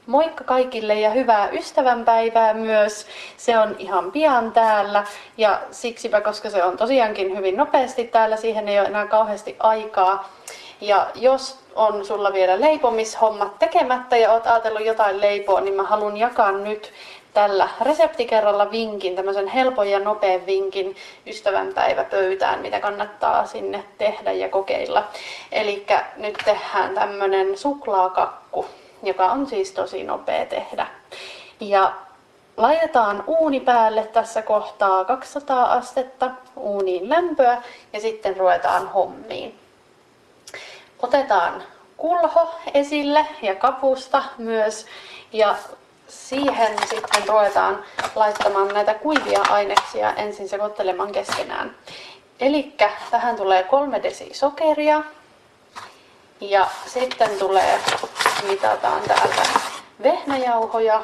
Moikka 0.08 0.44
kaikille 0.44 0.94
ja 0.94 1.10
hyvää 1.10 1.48
ystävänpäivää 1.48 2.54
myös. 2.54 3.06
Se 3.36 3.58
on 3.58 3.76
ihan 3.78 4.12
pian 4.12 4.52
täällä 4.52 5.04
ja 5.36 5.60
siksipä, 5.70 6.20
koska 6.20 6.50
se 6.50 6.64
on 6.64 6.76
tosiaankin 6.76 7.36
hyvin 7.36 7.56
nopeasti 7.56 8.04
täällä, 8.04 8.36
siihen 8.36 8.68
ei 8.68 8.78
ole 8.78 8.88
enää 8.88 9.06
kauheasti 9.06 9.56
aikaa. 9.58 10.28
Ja 10.80 11.06
jos 11.14 11.58
on 11.74 12.04
sulla 12.04 12.32
vielä 12.32 12.60
leipomishommat 12.60 13.58
tekemättä 13.58 14.16
ja 14.16 14.32
oot 14.32 14.46
ajatellut 14.46 14.84
jotain 14.86 15.20
leipoa, 15.20 15.60
niin 15.60 15.74
mä 15.74 15.82
haluan 15.82 16.16
jakaa 16.16 16.52
nyt 16.52 16.92
tällä 17.34 17.68
reseptikerralla 17.80 18.70
vinkin, 18.70 19.16
tämmöisen 19.16 19.48
helpon 19.48 19.90
ja 19.90 19.98
nopean 19.98 20.46
vinkin 20.46 20.96
ystävänpäiväpöytään, 21.26 22.60
mitä 22.60 22.80
kannattaa 22.80 23.46
sinne 23.46 23.84
tehdä 23.98 24.32
ja 24.32 24.48
kokeilla. 24.48 25.04
Eli 25.52 25.86
nyt 26.16 26.38
tehdään 26.44 26.94
tämmöinen 26.94 27.58
suklaakakku, 27.58 28.66
joka 29.02 29.26
on 29.26 29.46
siis 29.46 29.72
tosi 29.72 30.04
nopea 30.04 30.46
tehdä. 30.46 30.86
Ja 31.60 31.92
laitetaan 32.56 33.24
uuni 33.26 33.60
päälle 33.60 34.06
tässä 34.06 34.42
kohtaa 34.42 35.04
200 35.04 35.72
astetta 35.72 36.30
uuniin 36.56 37.10
lämpöä 37.10 37.62
ja 37.92 38.00
sitten 38.00 38.36
ruvetaan 38.36 38.88
hommiin. 38.88 39.58
Otetaan 41.02 41.62
kulho 41.96 42.54
esille 42.74 43.26
ja 43.42 43.54
kapusta 43.54 44.22
myös 44.38 44.86
ja 45.32 45.54
siihen 46.08 46.76
sitten 46.88 47.28
ruvetaan 47.28 47.84
laittamaan 48.14 48.68
näitä 48.68 48.94
kuivia 48.94 49.40
aineksia 49.50 50.12
ensin 50.12 50.48
sekoittelemaan 50.48 51.12
keskenään. 51.12 51.74
Eli 52.40 52.74
tähän 53.10 53.36
tulee 53.36 53.62
kolme 53.62 54.02
desi 54.02 54.30
sokeria 54.34 55.02
ja 56.40 56.66
sitten 56.86 57.30
tulee, 57.38 57.80
mitataan 58.48 59.02
täältä 59.02 59.42
vehnäjauhoja, 60.02 61.02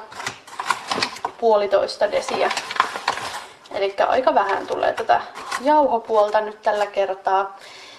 puolitoista 1.39 2.13
desiä. 2.13 2.51
Eli 3.71 3.95
aika 4.09 4.35
vähän 4.35 4.67
tulee 4.67 4.93
tätä 4.93 5.21
jauhopuolta 5.61 6.41
nyt 6.41 6.63
tällä 6.63 6.87
kertaa 6.87 7.57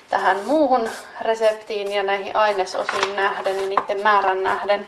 tähän 0.09 0.39
muuhun 0.45 0.89
reseptiin 1.21 1.91
ja 1.91 2.03
näihin 2.03 2.35
ainesosiin 2.35 3.15
nähden 3.15 3.55
ja 3.61 3.67
niiden 3.67 4.03
määrän 4.03 4.43
nähden. 4.43 4.87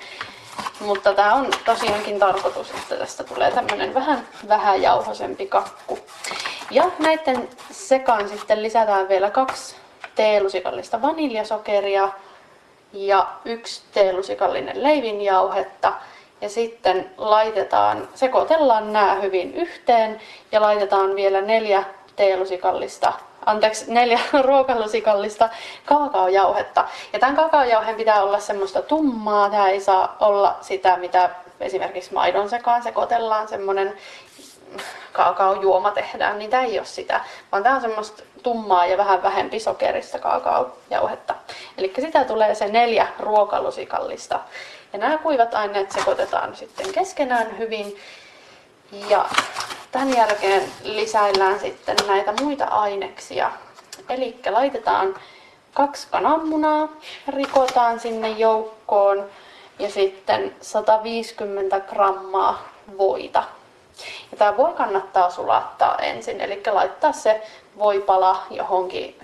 Mutta 0.80 1.14
tämä 1.14 1.34
on 1.34 1.48
tosiaankin 1.66 2.20
tarkoitus, 2.20 2.72
että 2.72 2.96
tästä 2.96 3.24
tulee 3.24 3.52
tämmöinen 3.52 3.94
vähän, 3.94 4.28
vähän 4.48 4.82
jauhosempi 4.82 5.48
kakku. 5.48 6.00
Ja 6.72 6.92
näiden 7.00 7.50
sekaan 7.72 8.30
sitten 8.30 8.64
lisätään 8.64 9.10
vielä 9.10 9.30
kaksi 9.30 9.76
teelusikallista 10.16 11.02
vaniljasokeria 11.02 12.10
ja 12.94 13.28
yksi 13.46 13.82
teelusikallinen 13.94 14.84
leivinjauhetta. 14.84 15.94
Ja 16.42 16.50
sitten 16.50 17.12
laitetaan, 17.18 18.10
sekoitellaan 18.16 18.94
nämä 18.94 19.16
hyvin 19.16 19.54
yhteen 19.54 20.22
ja 20.52 20.62
laitetaan 20.62 21.16
vielä 21.16 21.42
neljä 21.42 21.84
teelusikallista 22.16 23.14
anteeksi, 23.48 23.94
neljä 23.94 24.20
ruokalusikallista 24.48 25.50
kaakaojauhetta. 25.86 26.86
Ja 27.14 27.20
tämän 27.20 27.36
kaakaojauheen 27.36 27.96
pitää 27.96 28.24
olla 28.24 28.40
semmoista 28.40 28.82
tummaa, 28.82 29.50
tämä 29.50 29.70
ei 29.70 29.82
saa 29.82 30.16
olla 30.20 30.56
sitä, 30.62 30.98
mitä 30.98 31.30
esimerkiksi 31.60 32.14
maidon 32.14 32.50
sekaan 32.50 32.84
sekoitellaan, 32.84 33.48
semmoinen 33.48 33.94
kaakaojuoma 35.14 35.92
tehdään, 35.92 36.40
niin 36.40 36.50
tämä 36.50 36.64
ei 36.64 36.80
ole 36.80 36.86
sitä, 36.86 37.22
vaan 37.52 37.64
tämä 37.64 37.76
on 37.76 37.82
semmoista 37.82 38.24
tummaa 38.44 38.86
ja 38.86 38.98
vähän 38.98 39.24
vähempi 39.24 39.60
sokerista 39.60 40.20
kaakaojauhetta. 40.20 41.36
Eli 41.78 41.94
sitä 42.00 42.24
tulee 42.24 42.56
se 42.56 42.68
neljä 42.68 43.08
ruokalusikallista. 43.20 44.40
Ja 44.94 45.00
nämä 45.00 45.18
kuivat 45.18 45.54
aineet 45.54 45.92
sekoitetaan 45.92 46.56
sitten 46.56 46.94
keskenään 46.94 47.58
hyvin. 47.58 47.98
Ja 49.10 49.26
Tämän 49.92 50.18
jälkeen 50.18 50.64
lisäillään 50.84 51.60
sitten 51.60 51.96
näitä 52.08 52.34
muita 52.42 52.66
aineksia. 52.66 53.52
Eli 54.10 54.40
laitetaan 54.50 55.16
kaksi 55.74 56.08
kananmunaa, 56.12 56.90
rikotaan 57.28 58.00
sinne 58.00 58.30
joukkoon 58.30 59.26
ja 59.80 59.90
sitten 59.90 60.56
150 60.62 61.80
grammaa 61.80 62.70
voita. 62.98 63.44
Ja 64.32 64.38
tämä 64.38 64.58
voi 64.58 64.74
kannattaa 64.74 65.30
sulattaa 65.30 65.98
ensin, 65.98 66.42
eli 66.42 66.62
laittaa 66.72 67.12
se 67.12 67.42
voipala 67.78 68.44
johonkin, 68.50 69.20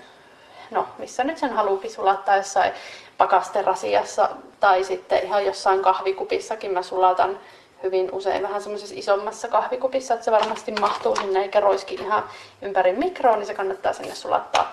no 0.70 0.86
missä 0.98 1.24
nyt 1.24 1.38
sen 1.38 1.52
haluukin 1.52 1.90
sulattaa 1.90 2.36
jossain 2.36 2.72
pakasterasiassa 3.18 4.28
tai 4.60 4.84
sitten 4.84 5.24
ihan 5.24 5.46
jossain 5.46 5.82
kahvikupissakin 5.82 6.72
mä 6.72 6.82
sulatan 6.82 7.38
hyvin 7.82 8.08
usein 8.12 8.42
vähän 8.42 8.62
semmoisessa 8.62 8.94
isommassa 8.98 9.48
kahvikupissa, 9.48 10.14
että 10.14 10.24
se 10.24 10.30
varmasti 10.30 10.72
mahtuu 10.72 11.16
sinne 11.16 11.42
eikä 11.42 11.60
roiski 11.60 11.94
ihan 11.94 12.24
ympäri 12.62 12.92
mikroon, 12.92 13.38
niin 13.38 13.46
se 13.46 13.54
kannattaa 13.54 13.92
sinne 13.92 14.14
sulattaa 14.14 14.72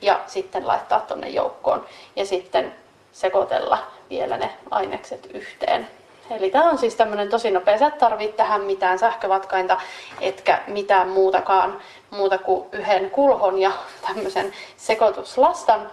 ja 0.00 0.20
sitten 0.26 0.66
laittaa 0.66 1.00
tonne 1.00 1.28
joukkoon 1.28 1.86
ja 2.16 2.26
sitten 2.26 2.74
sekoitella 3.12 3.78
vielä 4.10 4.36
ne 4.36 4.56
ainekset 4.70 5.26
yhteen. 5.34 5.88
Eli 6.30 6.50
tämä 6.50 6.70
on 6.70 6.78
siis 6.78 6.94
tämmöinen 6.94 7.28
tosi 7.28 7.50
nopea. 7.50 7.78
Sä 7.78 7.86
et 7.86 7.98
tarvitse 7.98 8.36
tähän 8.36 8.60
mitään 8.60 8.98
sähkövatkainta, 8.98 9.80
etkä 10.20 10.62
mitään 10.66 11.08
muutakaan 11.08 11.78
muuta 12.10 12.38
kuin 12.38 12.68
yhden 12.72 13.10
kulhon 13.10 13.58
ja 13.58 13.72
tämmöisen 14.06 14.52
sekoituslastan. 14.76 15.90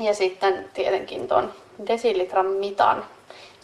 Ja 0.00 0.14
sitten 0.14 0.70
tietenkin 0.74 1.28
ton 1.28 1.52
desilitran 1.86 2.46
mitan 2.46 3.04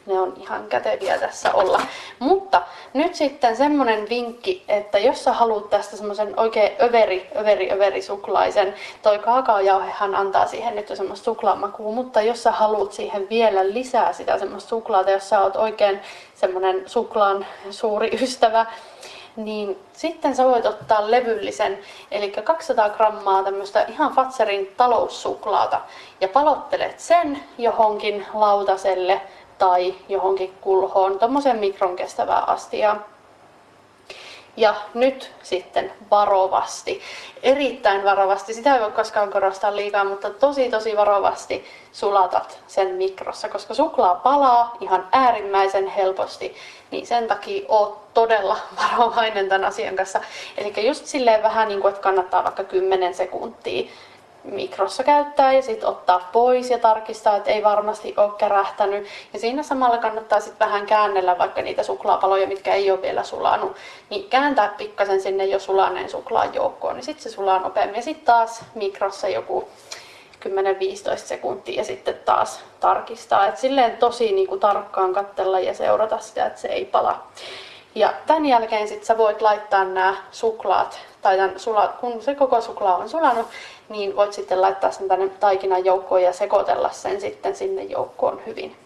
ne 0.09 0.21
on 0.21 0.33
ihan 0.37 0.67
käteviä 0.69 1.19
tässä 1.19 1.53
olla. 1.53 1.81
Mutta 2.19 2.63
nyt 2.95 3.15
sitten 3.15 3.57
semmonen 3.57 4.09
vinkki, 4.09 4.65
että 4.69 4.99
jos 4.99 5.25
sä 5.25 5.33
haluat 5.33 5.71
tästä 5.71 5.97
semmoisen 5.97 6.41
oikein 6.41 6.73
överi, 6.83 7.29
överi, 7.37 7.73
överi 7.73 8.03
suklaisen, 8.03 8.75
toi 9.03 9.19
kaakaojauhehan 9.19 10.15
antaa 10.15 10.47
siihen 10.47 10.77
nyt 10.77 10.89
semmoista 10.95 11.25
suklaamakua, 11.25 11.93
mutta 11.93 12.23
jos 12.23 12.43
sä 12.43 12.53
haluat 12.53 12.93
siihen 12.93 13.29
vielä 13.31 13.73
lisää 13.73 14.13
sitä 14.13 14.39
semmoista 14.39 14.69
suklaata, 14.69 15.11
jos 15.11 15.29
sä 15.29 15.41
oot 15.41 15.57
oikein 15.57 16.01
semmoinen 16.35 16.83
suklaan 16.87 17.47
suuri 17.71 18.11
ystävä, 18.23 18.67
niin 19.37 19.79
sitten 19.93 20.37
sä 20.37 20.45
voit 20.45 20.67
ottaa 20.67 21.11
levyllisen, 21.11 21.79
eli 22.11 22.31
200 22.31 22.89
grammaa 22.89 23.43
tämmöistä 23.43 23.83
ihan 23.89 24.13
Fatserin 24.13 24.75
taloussuklaata 24.77 25.81
ja 26.21 26.29
palottelet 26.29 27.01
sen 27.01 27.41
johonkin 27.59 28.27
lautaselle 28.35 29.21
tai 29.59 29.95
johonkin 30.09 30.55
kulhoon, 30.61 31.19
tuommoisen 31.19 31.57
mikron 31.57 31.97
kestävää 31.97 32.45
astiaan. 32.47 33.05
Ja 34.57 34.75
nyt 34.95 35.33
sitten 35.43 35.93
varovasti, 36.11 37.01
erittäin 37.43 38.05
varovasti, 38.05 38.55
sitä 38.55 38.75
ei 38.75 38.81
voi 38.81 38.93
koskaan 38.93 39.33
korostaa 39.33 39.77
liikaa, 39.77 40.05
mutta 40.05 40.31
tosi 40.31 40.71
tosi 40.71 40.97
varovasti 40.97 41.65
sulatat 41.93 42.59
sen 42.67 42.95
mikrossa, 42.95 43.49
koska 43.49 43.75
suklaa 43.75 44.15
palaa 44.15 44.77
ihan 44.81 45.09
äärimmäisen 45.13 45.87
helposti, 45.87 46.55
niin 46.91 47.07
sen 47.07 47.29
takia 47.29 47.67
oot 47.69 48.15
todella 48.15 48.57
varovainen 48.83 49.49
tämän 49.49 49.65
asian 49.65 49.97
kanssa. 49.97 50.21
Eli 50.57 50.87
just 50.87 51.07
silleen 51.07 51.43
vähän 51.43 51.69
niin 51.69 51.81
kuin, 51.81 51.91
että 51.91 52.03
kannattaa 52.03 52.45
vaikka 52.45 52.65
10 52.65 53.15
sekuntia 53.15 53.91
mikrossa 54.51 55.05
käyttää 55.05 55.53
ja 55.53 55.63
sitten 55.63 55.89
ottaa 55.89 56.29
pois 56.33 56.71
ja 56.71 56.79
tarkistaa, 56.79 57.37
että 57.37 57.51
ei 57.51 57.65
varmasti 57.65 58.15
ole 58.17 58.33
kärähtänyt. 58.39 59.07
Ja 59.33 59.39
siinä 59.39 59.63
samalla 59.63 59.99
kannattaa 59.99 60.41
sitten 60.41 60.69
vähän 60.69 60.87
käännellä 60.87 61.39
vaikka 61.39 61.63
niitä 61.63 61.83
suklaapaloja, 61.83 62.47
mitkä 62.47 62.75
ei 62.75 62.91
ole 62.91 63.03
vielä 63.03 63.23
sulanut, 63.23 63.77
niin 64.11 64.31
kääntää 64.31 64.75
pikkasen 64.79 65.21
sinne 65.21 65.45
jo 65.45 65.59
sulaneen 65.59 66.11
suklaan 66.11 66.55
joukkoon, 66.55 66.95
niin 66.95 67.05
sitten 67.05 67.23
se 67.23 67.31
sulaa 67.31 67.59
nopeammin. 67.59 67.97
Ja 67.97 68.03
sitten 68.03 68.27
taas 68.27 68.65
mikrossa 68.75 69.29
joku 69.29 69.69
10-15 70.45 71.17
sekuntia 71.17 71.77
ja 71.77 71.85
sitten 71.85 72.15
taas 72.25 72.61
tarkistaa. 72.81 73.47
Et 73.47 73.57
silleen 73.57 73.97
tosi 73.97 74.33
niinku 74.33 74.57
tarkkaan 74.57 75.15
katsella 75.15 75.61
ja 75.61 75.75
seurata 75.75 76.19
sitä, 76.19 76.47
että 76.47 76.61
se 76.61 76.69
ei 76.69 76.85
pala. 76.85 77.23
Ja 77.95 78.13
tämän 78.27 78.47
jälkeen 78.47 78.89
sit 78.89 79.05
sä 79.05 79.19
voit 79.19 79.43
laittaa 79.43 79.85
nämä 79.85 80.17
suklaat, 80.31 81.01
tai 81.23 81.37
tämän 81.37 81.57
kun 82.01 82.23
se 82.23 82.35
koko 82.35 82.61
suklaa 82.61 82.97
on 82.97 83.09
sulanut, 83.09 83.47
niin 83.89 84.17
voit 84.17 84.33
sitten 84.33 84.61
laittaa 84.61 84.91
sen 84.91 85.09
tänne 85.09 85.29
taikinan 85.29 85.85
joukkoon 85.85 86.23
ja 86.23 86.33
sekoitella 86.33 86.91
sen 86.91 87.21
sitten 87.21 87.57
sinne 87.57 87.83
joukkoon 87.83 88.41
hyvin. 88.47 88.77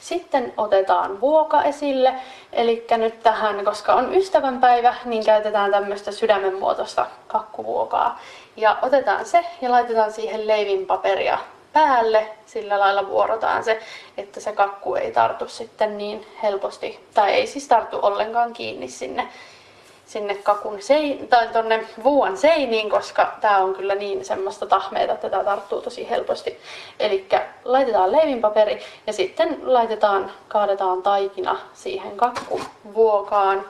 Sitten 0.00 0.52
otetaan 0.56 1.20
vuoka 1.20 1.62
esille, 1.62 2.14
eli 2.52 2.86
nyt 2.96 3.22
tähän, 3.22 3.64
koska 3.64 3.94
on 3.94 4.14
ystävänpäivä, 4.14 4.94
niin 5.04 5.24
käytetään 5.24 5.70
tämmöistä 5.70 6.12
sydämenmuotoista 6.12 7.06
kakkuvuokaa. 7.26 8.20
Ja 8.56 8.76
otetaan 8.82 9.24
se 9.24 9.44
ja 9.60 9.70
laitetaan 9.70 10.12
siihen 10.12 10.46
leivinpaperia 10.46 11.38
päälle, 11.72 12.28
sillä 12.46 12.78
lailla 12.78 13.08
vuorotaan 13.08 13.64
se, 13.64 13.80
että 14.16 14.40
se 14.40 14.52
kakku 14.52 14.94
ei 14.94 15.12
tartu 15.12 15.48
sitten 15.48 15.98
niin 15.98 16.26
helposti, 16.42 17.06
tai 17.14 17.32
ei 17.32 17.46
siis 17.46 17.68
tartu 17.68 17.98
ollenkaan 18.02 18.52
kiinni 18.52 18.88
sinne 18.88 19.28
sinne 20.10 20.34
kakun 20.34 20.82
sein, 20.82 21.28
tai 21.28 21.48
tonne 21.48 21.86
vuon 22.04 22.36
seiniin, 22.36 22.90
koska 22.90 23.32
tämä 23.40 23.58
on 23.58 23.74
kyllä 23.74 23.94
niin 23.94 24.24
semmoista 24.24 24.66
tahmeita, 24.66 25.12
että 25.12 25.30
tämä 25.30 25.44
tarttuu 25.44 25.80
tosi 25.80 26.10
helposti. 26.10 26.58
Eli 27.00 27.28
laitetaan 27.64 28.12
leivinpaperi 28.12 28.80
ja 29.06 29.12
sitten 29.12 29.58
laitetaan, 29.62 30.30
kaadetaan 30.48 31.02
taikina 31.02 31.56
siihen 31.72 32.16
kakkuvuokaan. 32.16 33.64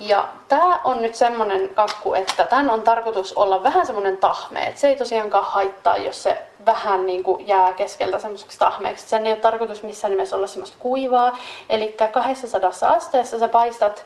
Ja 0.00 0.28
tämä 0.48 0.80
on 0.84 1.02
nyt 1.02 1.14
semmonen 1.14 1.68
kakku, 1.68 2.14
että 2.14 2.44
tämän 2.44 2.70
on 2.70 2.82
tarkoitus 2.82 3.32
olla 3.32 3.62
vähän 3.62 3.86
semmonen 3.86 4.16
tahme. 4.16 4.66
Et 4.66 4.78
se 4.78 4.88
ei 4.88 4.96
tosiaankaan 4.96 5.44
haittaa, 5.44 5.96
jos 5.96 6.22
se 6.22 6.42
vähän 6.66 7.06
niin 7.06 7.22
kuin 7.22 7.48
jää 7.48 7.72
keskeltä 7.72 8.18
semmoiseksi 8.18 8.58
tahmeeksi. 8.58 9.08
Sen 9.08 9.26
ei 9.26 9.32
ole 9.32 9.40
tarkoitus 9.40 9.82
missään 9.82 10.10
nimessä 10.10 10.36
olla 10.36 10.46
semmoista 10.46 10.76
kuivaa. 10.80 11.38
Eli 11.68 11.96
200 12.12 12.70
asteessa 12.82 13.38
sä 13.38 13.48
paistat 13.48 14.04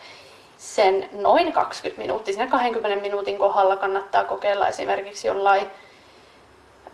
sen 0.59 1.09
noin 1.13 1.53
20 1.53 2.03
minuuttia. 2.03 2.35
Siinä 2.35 2.51
20 2.51 3.03
minuutin 3.03 3.39
kohdalla 3.39 3.77
kannattaa 3.77 4.25
kokeilla 4.25 4.69
esimerkiksi 4.69 5.29
jollain 5.29 5.71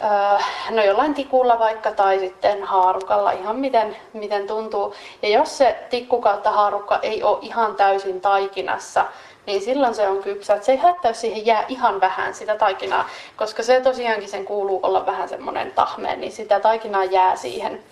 Öö, 0.02 0.38
no 0.70 0.84
jollain 0.84 1.14
tikulla 1.14 1.58
vaikka 1.58 1.92
tai 1.92 2.18
sitten 2.18 2.64
haarukalla, 2.64 3.32
ihan 3.32 3.56
miten, 3.56 3.96
miten 4.12 4.46
tuntuu. 4.46 4.94
Ja 5.22 5.28
jos 5.28 5.58
se 5.58 5.76
tikku 5.90 6.20
kautta 6.20 6.50
haarukka 6.50 6.98
ei 7.02 7.22
ole 7.22 7.38
ihan 7.40 7.76
täysin 7.76 8.20
taikinassa, 8.20 9.04
niin 9.46 9.62
silloin 9.62 9.94
se 9.94 10.08
on 10.08 10.22
kypsä. 10.22 10.60
se 10.60 10.72
ei 10.72 10.78
haittaa, 10.78 11.10
jos 11.10 11.20
siihen 11.20 11.46
jää 11.46 11.64
ihan 11.68 12.00
vähän 12.00 12.34
sitä 12.34 12.56
taikinaa, 12.56 13.08
koska 13.36 13.62
se 13.62 13.80
tosiaankin 13.80 14.28
sen 14.28 14.44
kuuluu 14.44 14.80
olla 14.82 15.06
vähän 15.06 15.28
semmoinen 15.28 15.72
tahme, 15.72 16.16
niin 16.16 16.32
sitä 16.32 16.60
taikinaa 16.60 17.04
jää 17.04 17.36
siihen. 17.36 17.82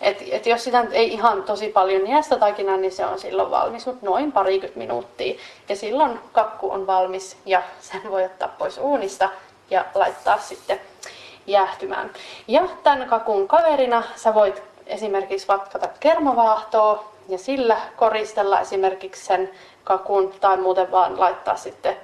Et, 0.00 0.24
et 0.30 0.46
jos 0.46 0.64
sitä 0.64 0.84
ei 0.92 1.12
ihan 1.12 1.42
tosi 1.42 1.68
paljon 1.68 2.10
jää 2.10 2.22
sitä 2.22 2.36
niin 2.76 2.92
se 2.92 3.06
on 3.06 3.18
silloin 3.18 3.50
valmis, 3.50 3.86
mutta 3.86 4.06
noin 4.06 4.32
parikymmentä 4.32 4.78
minuuttia. 4.78 5.38
Ja 5.68 5.76
silloin 5.76 6.20
kakku 6.32 6.70
on 6.70 6.86
valmis 6.86 7.36
ja 7.46 7.62
sen 7.80 8.10
voi 8.10 8.24
ottaa 8.24 8.48
pois 8.58 8.78
uunista 8.78 9.28
ja 9.70 9.84
laittaa 9.94 10.38
sitten 10.38 10.80
jäähtymään. 11.46 12.10
Ja 12.48 12.68
tämän 12.82 13.08
kakun 13.08 13.48
kaverina 13.48 14.02
sä 14.16 14.34
voit 14.34 14.62
esimerkiksi 14.86 15.48
vatkata 15.48 15.88
kermavaahtoa 16.00 17.12
ja 17.28 17.38
sillä 17.38 17.76
koristella 17.96 18.60
esimerkiksi 18.60 19.24
sen 19.24 19.50
kakun 19.84 20.34
tai 20.40 20.56
muuten 20.56 20.90
vaan 20.90 21.20
laittaa 21.20 21.56
sitten 21.56 21.96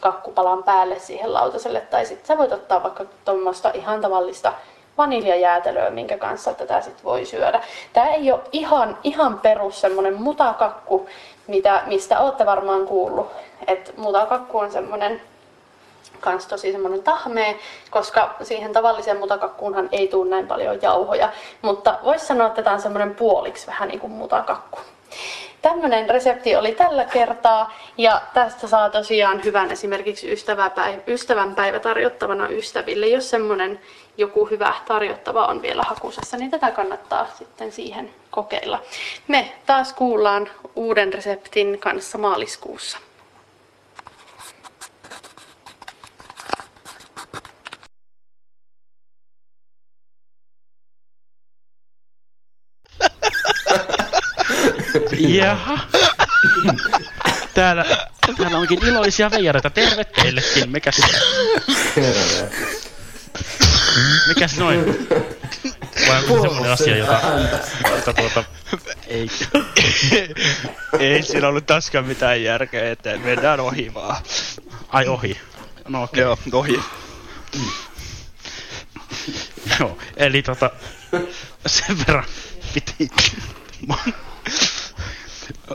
kakkupalan 0.00 0.64
päälle 0.64 0.98
siihen 0.98 1.32
lautaselle. 1.32 1.80
Tai 1.80 2.06
sitten 2.06 2.26
sä 2.26 2.38
voit 2.38 2.52
ottaa 2.52 2.82
vaikka 2.82 3.04
tuommoista 3.24 3.70
ihan 3.74 4.00
tavallista 4.00 4.52
vaniljajäätelöä, 4.98 5.90
minkä 5.90 6.18
kanssa 6.18 6.54
tätä 6.54 6.80
sitten 6.80 7.04
voi 7.04 7.24
syödä. 7.24 7.60
Tämä 7.92 8.10
ei 8.10 8.32
ole 8.32 8.40
ihan, 8.52 8.98
ihan 9.04 9.40
perus 9.40 9.80
semmoinen 9.80 10.22
mutakakku, 10.22 11.08
mitä, 11.46 11.82
mistä 11.86 12.20
olette 12.20 12.46
varmaan 12.46 12.86
kuullut. 12.86 13.30
Et 13.66 13.94
mutakakku 13.96 14.58
on 14.58 14.72
semmoinen 14.72 15.20
kans 16.20 16.46
tosi 16.46 16.72
semmoinen 16.72 17.02
tahmee, 17.02 17.58
koska 17.90 18.34
siihen 18.42 18.72
tavalliseen 18.72 19.18
mutakakkuunhan 19.18 19.88
ei 19.92 20.08
tule 20.08 20.30
näin 20.30 20.46
paljon 20.46 20.78
jauhoja. 20.82 21.32
Mutta 21.62 21.98
voisi 22.04 22.26
sanoa, 22.26 22.46
että 22.46 22.62
tämä 22.62 22.74
on 22.74 22.82
semmoinen 22.82 23.14
puoliksi 23.14 23.66
vähän 23.66 23.88
niin 23.88 24.00
kuin 24.00 24.12
mutakakku. 24.12 24.78
Tämmöinen 25.62 26.10
resepti 26.10 26.56
oli 26.56 26.72
tällä 26.72 27.04
kertaa 27.04 27.72
ja 27.98 28.22
tästä 28.34 28.66
saa 28.66 28.90
tosiaan 28.90 29.44
hyvän 29.44 29.70
esimerkiksi 29.70 30.32
ystävänpäivä 31.06 31.78
tarjottavana 31.78 32.48
ystäville. 32.48 33.06
Jos 33.06 33.30
semmoinen 33.30 33.80
joku 34.16 34.44
hyvä 34.44 34.74
tarjottava 34.88 35.46
on 35.46 35.62
vielä 35.62 35.82
hakusessa, 35.82 36.36
niin 36.36 36.50
tätä 36.50 36.70
kannattaa 36.70 37.26
sitten 37.38 37.72
siihen 37.72 38.10
kokeilla. 38.30 38.82
Me 39.28 39.52
taas 39.66 39.92
kuullaan 39.92 40.50
uuden 40.76 41.12
reseptin 41.12 41.78
kanssa 41.78 42.18
maaliskuussa. 42.18 42.98
Jaha. 55.18 55.78
Täällä, 57.54 57.84
täällä 58.36 58.58
onkin 58.58 58.86
iloisia 58.86 59.30
veijareita. 59.30 59.70
Terve 59.70 60.04
teillekin. 60.04 60.70
Mikäs... 60.70 61.00
Terve. 61.94 62.50
Mikäs 64.28 64.56
noin? 64.56 65.08
Vai 66.08 66.18
onko 66.18 66.36
se 66.36 66.48
semmonen 66.48 66.72
asia, 66.72 66.96
jota, 66.96 67.20
jota 67.90 68.12
tuota, 68.12 68.44
ei... 69.06 69.30
Ei 70.98 71.22
siinä 71.22 71.48
ollut 71.48 71.66
taaskaan 71.66 72.04
mitään 72.04 72.42
järkeä, 72.42 72.90
että 72.90 73.18
mennään 73.18 73.60
ohi 73.60 73.94
vaan. 73.94 74.16
Ai 74.88 75.08
ohi. 75.08 75.40
No 75.88 76.02
okei. 76.02 76.22
Joo, 76.22 76.38
ohi. 76.52 76.80
Joo, 79.80 79.98
eli 80.16 80.42
tota, 80.42 80.70
sen 81.66 81.98
verran 81.98 82.24
piti 82.74 83.10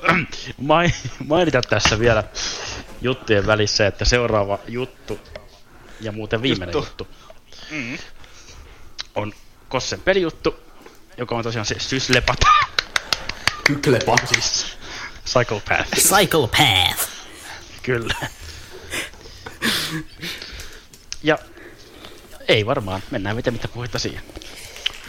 mainita 1.28 1.62
tässä 1.62 2.00
vielä 2.00 2.24
juttujen 3.02 3.48
välissä, 3.48 3.88
että 3.88 4.06
seuraava 4.06 4.60
juttu 4.68 5.20
ja 6.02 6.12
muuten 6.12 6.42
viimeinen 6.42 6.74
juttu, 6.74 7.04
juttu 7.04 7.16
mm. 7.72 7.98
on 9.16 9.34
Kossen 9.70 10.02
pelijuttu, 10.02 10.56
joka 11.18 11.36
on 11.36 11.44
tosiaan 11.44 11.66
se 11.66 11.76
Syslepat. 11.80 12.40
Kyklepat. 13.64 14.28
Siis 14.28 14.78
Psychopath. 15.24 15.90
Psychopath. 15.90 17.10
Kyllä. 17.84 18.16
Ja 21.24 21.38
ei 22.48 22.66
varmaan. 22.66 23.04
Mennään 23.12 23.36
mitä 23.36 23.52
mitä 23.52 23.68
puhetta 23.68 24.00
siihen. 24.00 24.24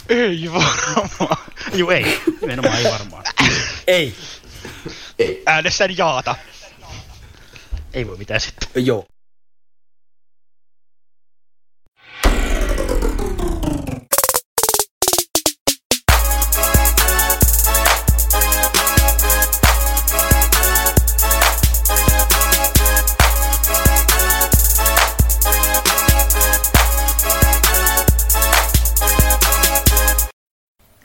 Ei 0.08 0.50
varmaan. 0.52 1.36
Juu 1.74 1.90
ei. 1.90 2.20
Nimenomaan 2.40 2.78
ei 2.78 2.84
varmaan. 2.84 3.24
Ei. 3.86 4.14
Ei. 5.18 5.42
Äänessäni 5.46 5.94
jaata. 5.98 6.36
Ei 7.94 8.06
voi 8.06 8.16
mitään 8.16 8.40
sitten. 8.40 8.86
Joo. 8.86 9.06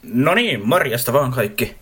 No 0.04 0.36
niin, 0.36 0.68
morjesta 0.68 1.14
vaan 1.14 1.32
kaikki 1.32 1.76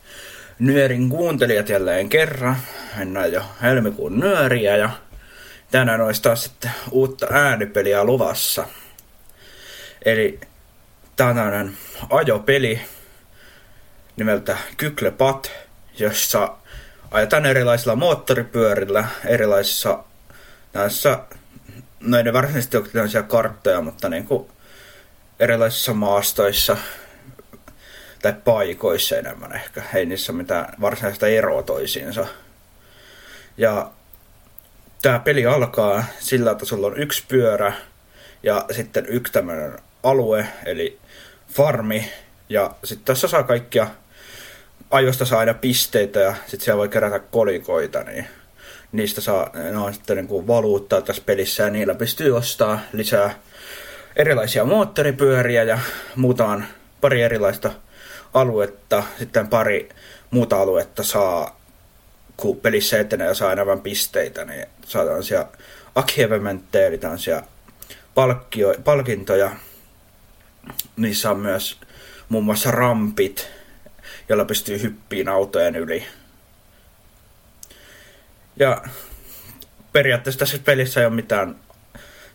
Nyörin 0.60 1.10
kuuntelijat 1.10 1.70
jälleen 1.70 2.10
kerran. 2.10 2.58
Mennään 2.98 3.32
jo 3.32 3.42
helmikuun 3.62 4.20
nyöriä 4.20 4.78
ja 4.78 4.90
tänään 5.72 6.02
olisi 6.02 6.22
taas 6.22 6.44
sitten 6.44 6.72
uutta 6.92 7.28
äänipeliä 7.32 8.04
luvassa. 8.04 8.68
Eli 10.06 10.40
tämmönen 11.16 11.78
ajopeli 12.10 12.82
nimeltä 14.16 14.58
Kyklepat, 14.78 15.52
jossa 16.00 16.56
ajetaan 17.12 17.46
erilaisilla 17.46 17.96
moottoripyörillä, 17.96 19.08
erilaisissa 19.26 20.04
näissä, 20.74 21.20
no 22.00 22.18
ei 22.18 22.24
ne 22.24 22.34
varsinaisesti 22.34 22.78
ole 22.78 23.24
karttoja, 23.28 23.82
mutta 23.82 24.10
niin 24.10 24.26
kuin 24.26 24.48
erilaisissa 25.40 25.94
maastoissa, 25.94 26.78
tai 28.34 28.42
paikoissa 28.46 29.18
enemmän 29.18 29.56
ehkä. 29.56 29.84
Ei 29.94 30.06
niissä 30.06 30.34
mitään 30.34 30.74
varsinaista 30.82 31.28
eroa 31.28 31.64
toisiinsa. 31.64 32.28
Ja 33.58 33.92
tämä 35.02 35.20
peli 35.20 35.46
alkaa 35.46 36.04
sillä, 36.20 36.52
että 36.52 36.66
sulla 36.66 36.88
on 36.88 36.98
yksi 36.98 37.24
pyörä 37.28 37.74
ja 38.44 38.66
sitten 38.72 39.06
yksi 39.10 39.34
tämmöinen 39.34 39.80
alue, 40.04 40.48
eli 40.66 41.00
farmi. 41.54 42.12
Ja 42.50 42.76
sitten 42.84 43.06
tässä 43.06 43.28
saa 43.28 43.44
kaikkia, 43.44 43.88
ajosta 44.92 45.26
saa 45.26 45.40
aina 45.40 45.54
pisteitä 45.54 46.20
ja 46.20 46.34
sitten 46.34 46.62
siellä 46.62 46.78
voi 46.78 46.90
kerätä 46.90 47.20
kolikoita, 47.20 48.04
niin 48.04 48.28
niistä 48.92 49.22
saa, 49.22 49.50
ne 49.54 49.78
on 49.78 49.94
sitten 49.94 50.18
niin 50.18 50.28
kuin 50.28 50.48
valuuttaa 50.48 51.02
tässä 51.02 51.24
pelissä 51.26 51.64
ja 51.64 51.70
niillä 51.70 51.96
pystyy 51.96 52.38
ostaa 52.38 52.80
lisää 52.94 53.40
erilaisia 54.16 54.66
moottoripyöriä 54.66 55.64
ja 55.64 55.80
muutaan 56.16 56.68
pari 57.02 57.22
erilaista 57.22 57.72
aluetta, 58.40 59.04
sitten 59.20 59.48
pari 59.48 59.90
muuta 60.32 60.62
aluetta 60.62 61.04
saa, 61.04 61.60
kun 62.38 62.58
pelissä 62.58 63.00
etenee 63.00 63.28
ja 63.28 63.34
saa 63.34 63.52
enemmän 63.52 63.82
pisteitä, 63.82 64.46
niin 64.46 64.66
saa 64.86 65.06
tällaisia 65.06 65.46
achievementteja, 65.96 66.88
eli 66.88 66.98
tällaisia 66.98 67.44
palkkio, 68.16 68.76
palkintoja. 68.84 69.52
Niissä 70.98 71.32
on 71.32 71.40
myös 71.40 71.80
muun 72.30 72.44
muassa 72.44 72.72
rampit, 72.72 73.50
joilla 74.30 74.46
pystyy 74.46 74.82
hyppiin 74.82 75.30
autojen 75.30 75.76
yli. 75.76 76.08
Ja 78.60 78.82
periaatteessa 79.94 80.40
tässä 80.40 80.60
pelissä 80.60 81.00
ei 81.00 81.06
ole 81.06 81.16
mitään 81.16 81.56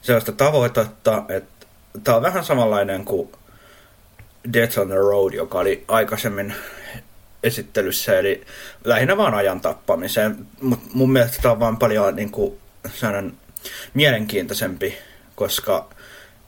sellaista 0.02 0.32
tavoitetta, 0.32 1.24
että 1.28 1.66
tää 2.04 2.16
on 2.16 2.22
vähän 2.22 2.44
samanlainen 2.44 3.04
kuin 3.04 3.32
Death 4.52 4.78
on 4.78 4.88
the 4.88 4.96
Road, 4.96 5.32
joka 5.32 5.58
oli 5.58 5.84
aikaisemmin 5.88 6.54
esittelyssä, 7.42 8.18
eli 8.18 8.44
lähinnä 8.84 9.16
vaan 9.16 9.34
ajan 9.34 9.60
tappamiseen, 9.60 10.46
mutta 10.60 10.90
mun 10.94 11.12
mielestä 11.12 11.38
tämä 11.42 11.52
on 11.52 11.60
vaan 11.60 11.76
paljon 11.76 12.16
niin 12.16 12.30
kuin, 12.30 12.58
mielenkiintoisempi, 13.94 14.98
koska 15.34 15.88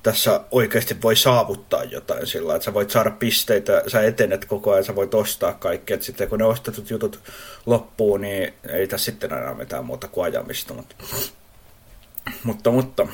tässä 0.03 0.41
oikeasti 0.51 1.03
voi 1.03 1.17
saavuttaa 1.17 1.85
jotain 1.85 2.27
sillä 2.27 2.55
että 2.55 2.65
sä 2.65 2.75
voit 2.75 2.91
saada 2.91 3.11
pisteitä, 3.11 3.83
sä 3.87 4.03
etenet 4.03 4.45
koko 4.45 4.73
ajan, 4.73 4.85
sä 4.85 4.97
voit 4.97 5.15
ostaa 5.15 5.53
kaikki, 5.53 5.93
että 5.93 6.07
sitten 6.07 6.29
kun 6.29 6.39
ne 6.39 6.45
ostetut 6.45 6.91
jutut 6.91 7.21
loppuu, 7.67 8.17
niin 8.17 8.55
ei 8.69 8.87
tässä 8.87 9.05
sitten 9.05 9.33
enää 9.33 9.55
mitään 9.55 9.85
muuta 9.85 10.09
kuin 10.09 10.25
ajamista, 10.25 10.75
mutta, 10.75 10.97
mutta, 12.45 12.71
mutta 12.71 13.07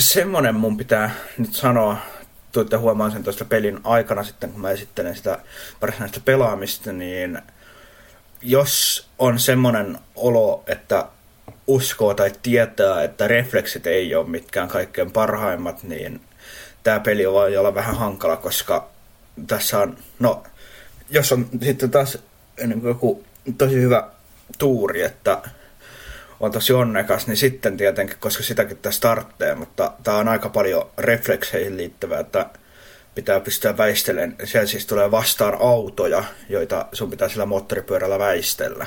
semmonen 0.00 0.54
mun 0.54 0.76
pitää 0.76 1.14
nyt 1.38 1.54
sanoa, 1.54 1.96
tuitte 2.52 2.76
huomaan 2.76 3.12
sen 3.12 3.24
tuosta 3.24 3.44
pelin 3.44 3.80
aikana 3.84 4.24
sitten, 4.24 4.50
kun 4.50 4.60
mä 4.60 4.70
esittelen 4.70 5.16
sitä 5.16 5.38
varsinaista 5.82 6.20
pelaamista, 6.24 6.92
niin 6.92 7.42
jos 8.42 9.06
on 9.18 9.38
semmonen 9.38 9.98
olo, 10.14 10.64
että 10.66 11.06
uskoo 11.66 12.14
tai 12.14 12.32
tietää, 12.42 13.02
että 13.02 13.28
refleksit 13.28 13.86
ei 13.86 14.14
ole 14.14 14.28
mitkään 14.28 14.68
kaikkein 14.68 15.10
parhaimmat, 15.10 15.82
niin 15.82 16.20
tämä 16.82 17.00
peli 17.00 17.32
voi 17.32 17.56
olla 17.56 17.74
vähän 17.74 17.96
hankala, 17.96 18.36
koska 18.36 18.88
tässä 19.46 19.78
on, 19.78 19.98
no, 20.18 20.42
jos 21.10 21.32
on 21.32 21.48
sitten 21.62 21.90
taas 21.90 22.18
niin 22.66 22.82
joku 22.84 23.24
tosi 23.58 23.74
hyvä 23.74 24.08
tuuri, 24.58 25.02
että 25.02 25.42
on 26.40 26.52
tosi 26.52 26.72
onnekas, 26.72 27.26
niin 27.26 27.36
sitten 27.36 27.76
tietenkin, 27.76 28.16
koska 28.20 28.42
sitäkin 28.42 28.76
tässä 28.76 29.00
tarvitsee, 29.00 29.54
mutta 29.54 29.92
tämä 30.02 30.16
on 30.16 30.28
aika 30.28 30.48
paljon 30.48 30.90
reflekseihin 30.98 31.76
liittyvää, 31.76 32.20
että 32.20 32.46
pitää 33.14 33.40
pystyä 33.40 33.76
väistelemään. 33.76 34.36
Siellä 34.44 34.66
siis 34.66 34.86
tulee 34.86 35.10
vastaan 35.10 35.56
autoja, 35.60 36.24
joita 36.48 36.86
sun 36.92 37.10
pitää 37.10 37.28
sillä 37.28 37.46
moottoripyörällä 37.46 38.18
väistellä. 38.18 38.86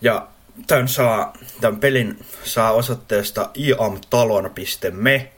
Ja 0.00 0.28
tämän, 0.66 0.88
saa, 0.88 1.32
tämän 1.60 1.80
pelin 1.80 2.24
saa 2.44 2.72
osoitteesta 2.72 3.50
iamtalon.me 3.54 5.32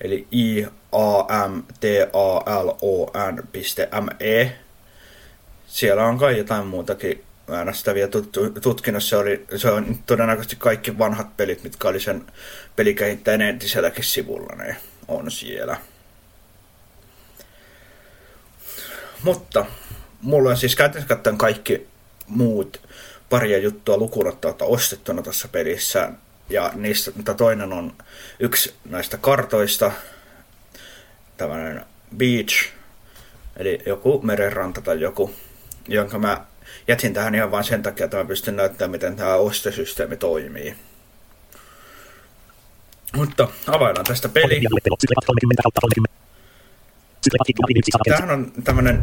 eli 0.00 0.26
i 0.32 0.66
a 0.92 1.48
m 1.48 1.62
t 1.80 1.84
a 2.12 2.64
l 2.64 2.68
o 2.82 3.12
n.me. 3.30 4.58
Siellä 5.66 6.04
on 6.04 6.18
kai 6.18 6.38
jotain 6.38 6.66
muutakin 6.66 7.24
tutkinut, 8.62 9.04
se, 9.04 9.16
oli, 9.16 9.46
se 9.56 9.70
on 9.70 9.98
todennäköisesti 10.06 10.56
kaikki 10.56 10.98
vanhat 10.98 11.36
pelit, 11.36 11.62
mitkä 11.62 11.88
oli 11.88 12.00
sen 12.00 12.26
pelikehittäjän 12.76 13.40
entiselläkin 13.40 14.04
sivulla, 14.04 14.56
ne 14.56 14.76
on 15.08 15.30
siellä. 15.30 15.76
Mutta 19.22 19.66
mulla 20.22 20.50
on 20.50 20.56
siis 20.56 20.76
käytännössä 20.76 21.14
katsoen 21.14 21.38
kaikki 21.38 21.86
muut 22.26 22.80
paria 23.30 23.58
juttua 23.58 23.96
lukunottamatta 23.96 24.64
ostettuna 24.64 25.22
tässä 25.22 25.48
pelissä. 25.48 26.12
Ja 26.48 26.72
niistä 26.74 27.12
mutta 27.16 27.34
toinen 27.34 27.72
on 27.72 27.92
yksi 28.40 28.74
näistä 28.84 29.16
kartoista, 29.16 29.92
tämmöinen 31.36 31.86
beach, 32.16 32.72
eli 33.56 33.82
joku 33.86 34.20
merenranta 34.22 34.80
tai 34.80 35.00
joku, 35.00 35.34
jonka 35.88 36.18
mä 36.18 36.44
jätin 36.88 37.14
tähän 37.14 37.34
ihan 37.34 37.50
vain 37.50 37.64
sen 37.64 37.82
takia, 37.82 38.04
että 38.04 38.16
mä 38.16 38.24
pystyn 38.24 38.56
näyttämään, 38.56 38.90
miten 38.90 39.16
tämä 39.16 39.34
ostosysteemi 39.34 40.16
toimii. 40.16 40.74
Mutta 43.16 43.48
availlaan 43.66 44.06
tästä 44.06 44.28
peli. 44.28 44.60
Tämähän 48.04 48.30
on 48.30 48.52
tämmönen 48.64 49.02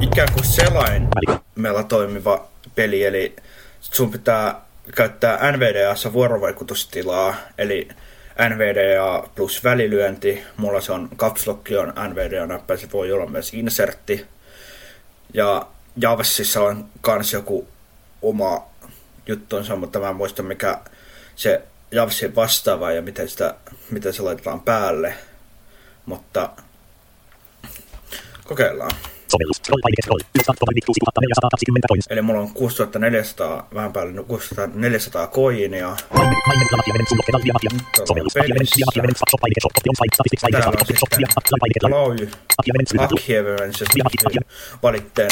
ikään 0.00 0.28
kuin 0.32 0.44
selaimella 0.44 1.82
toimiva 1.82 2.48
peli, 2.74 3.04
eli 3.04 3.36
sun 3.80 4.10
pitää 4.10 4.60
käyttää 4.94 5.52
NVDAssa 5.52 6.12
vuorovaikutustilaa, 6.12 7.34
eli 7.58 7.88
NVDA 8.48 9.28
plus 9.34 9.64
välilyönti. 9.64 10.42
Mulla 10.56 10.80
se 10.80 10.92
on 10.92 11.08
caps 11.16 11.46
lock 11.46 11.66
on 11.80 11.92
NVDA-näppäin, 12.10 12.80
se 12.80 12.92
voi 12.92 13.12
olla 13.12 13.26
myös 13.26 13.54
insertti. 13.54 14.26
Ja 15.34 15.66
Javsissa 15.96 16.60
on 16.60 16.88
kans 17.00 17.32
joku 17.32 17.68
oma 18.22 18.66
juttunsa, 19.26 19.76
mutta 19.76 20.00
mä 20.00 20.08
en 20.08 20.16
muista 20.16 20.42
mikä 20.42 20.80
se 21.36 21.62
Javsin 21.90 22.34
vastaava 22.34 22.92
ja 22.92 23.02
miten, 23.02 23.28
sitä, 23.28 23.54
miten 23.90 24.12
se 24.12 24.22
laitetaan 24.22 24.60
päälle. 24.60 25.14
Mutta 26.06 26.50
kokeillaan. 28.44 28.96
Eli 32.10 32.22
mulla 32.22 32.40
on 32.40 32.50
6400, 32.54 33.68
vähän 33.74 33.92
päälle 33.92 34.22
6400 34.22 35.26
koinia. 35.26 35.96
Täällä 40.50 40.80
on 40.80 40.86
sitten 40.86 41.20
Loy, 41.90 42.28
Achievements 42.98 43.80
ja 43.80 43.86
valitteen 44.82 45.30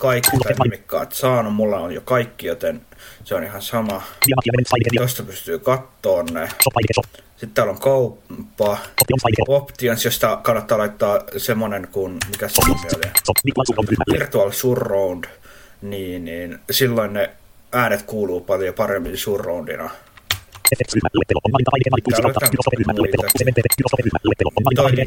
kaikki 0.00 0.30
nimikkaat 0.64 1.12
saanut. 1.12 1.54
Mulla 1.54 1.78
on 1.78 1.92
jo 1.92 2.00
kaikki, 2.00 2.46
joten 2.46 2.80
se 3.24 3.34
on 3.34 3.44
ihan 3.44 3.62
sama. 3.62 4.02
Tosta 5.02 5.22
pystyy 5.22 5.58
kattoon 5.58 6.26
ne. 6.32 6.48
Sitten 7.38 7.50
täällä 7.54 7.70
on 7.70 7.80
kauppa, 7.80 8.78
options, 9.48 10.04
josta 10.04 10.36
kannattaa 10.42 10.78
laittaa 10.78 11.20
semmonen 11.36 11.88
kuin, 11.92 12.16
mikä 12.30 12.48
se 12.48 12.60
oli, 12.66 12.74
Virtual 14.12 14.50
Surround, 14.50 15.24
niin, 15.82 16.24
niin 16.24 16.58
silloin 16.70 17.12
ne 17.12 17.30
äänet 17.72 18.02
kuuluu 18.02 18.40
paljon 18.40 18.74
paremmin 18.74 19.16
surroundina. 19.18 19.90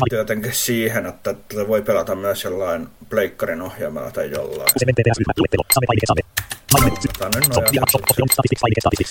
Toi 0.10 0.18
jotenkin 0.18 0.54
siihen, 0.54 1.06
että 1.06 1.34
tätä 1.34 1.68
voi 1.68 1.82
pelata 1.82 2.16
myös 2.16 2.44
jollain 2.44 2.88
pleikkarin 3.10 3.62
ohjaamalla 3.62 4.12
tai 4.12 4.32
jollain. 4.32 4.70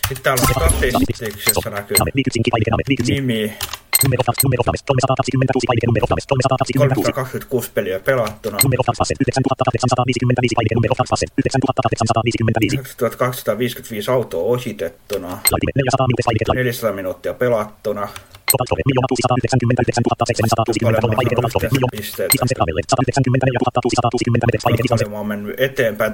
Sitten 0.08 0.22
täällä 0.22 0.42
on 0.42 0.68
statistics, 0.74 1.46
jossa 1.46 1.70
näkyy 1.70 1.96
nimi, 3.08 3.58
326 6.78 7.70
peliä 7.74 8.00
pelattuna. 8.00 8.58
9255 13.06 14.10
autoa 14.10 14.42
ohitettuna. 14.42 15.38
400 16.54 16.92
minuuttia 16.92 17.34
pelattuna. 17.34 18.08
Paljon 24.62 25.10
mä 25.10 25.16
oon 25.16 25.26
mennyt 25.26 25.60
eteenpäin. 25.60 26.12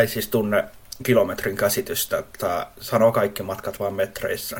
Ei 0.00 0.08
siis 0.08 0.28
tunne 0.28 0.64
kilometrin 1.04 1.56
käsitystä, 1.56 2.18
että 2.18 2.66
sanoo 2.80 3.12
kaikki 3.12 3.42
matkat 3.42 3.80
vaan 3.80 3.94
metreissä. 3.94 4.56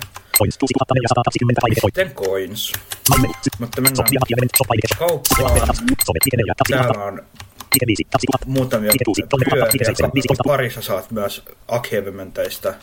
Sitten 1.84 2.10
coins. 2.14 2.72
Mutta 3.58 3.80
mennään 3.80 4.08
kauppaan. 4.98 5.50
Täällä 6.70 7.04
on 7.04 7.22
muutamia 8.46 8.90
pyöriä. 9.04 9.26
Parissa 10.46 10.82
saat 10.82 11.10
myös 11.10 11.42
achievementeistä. 11.68 12.74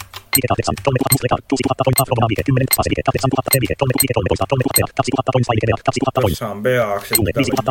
Tuossa 6.21 6.47
on 6.47 6.63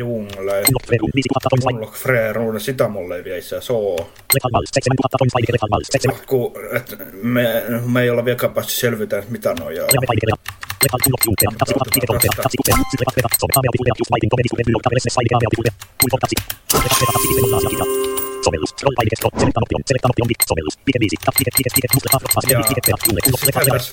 Jungle, 0.00 0.62
Unlock 1.74 1.94
Frere, 1.94 2.60
sitä 2.60 2.88
mulle 2.88 3.16
ei 3.16 3.24
vielä 3.24 3.38
itse 3.38 3.56
asiassa 3.56 3.72
oo. 3.72 4.10
Kun, 6.26 6.52
et 6.76 6.98
me, 7.22 7.62
me 7.86 8.02
ei 8.02 8.10
olla 8.10 8.24
vieläkään 8.24 8.54
päästy 8.54 8.72
selvitä, 8.72 9.22
mitä 9.28 9.54
nojaa. 9.60 9.86
Sovellus. 18.44 18.74
Sovellus. 18.82 19.10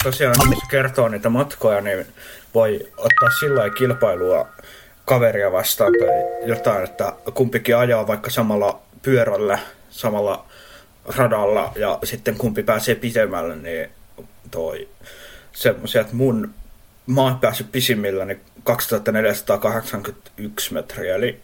tosiaan 0.03 0.35
kertoo 0.71 1.07
niitä 1.07 1.29
matkoja, 1.29 1.81
niin 1.81 2.05
voi 2.53 2.87
ottaa 2.97 3.29
sillä 3.39 3.69
kilpailua 3.69 4.47
kaveria 5.05 5.51
vastaan 5.51 5.93
tai 5.99 6.47
jotain, 6.49 6.83
että 6.83 7.13
kumpikin 7.33 7.77
ajaa 7.77 8.07
vaikka 8.07 8.29
samalla 8.29 8.81
pyörällä 9.01 9.59
samalla 9.89 10.45
radalla 11.17 11.71
ja 11.75 11.99
sitten 12.03 12.35
kumpi 12.35 12.63
pääsee 12.63 12.95
pitemmälle, 12.95 13.55
niin 13.55 13.89
toi 14.51 14.87
semmoisia, 15.51 16.01
että 16.01 16.15
mun 16.15 16.53
mä 17.09 17.21
oon 17.21 17.39
päässyt 17.39 17.71
pisimmilläni 17.71 18.37
2481 18.63 20.73
metriä, 20.73 21.15
eli 21.15 21.39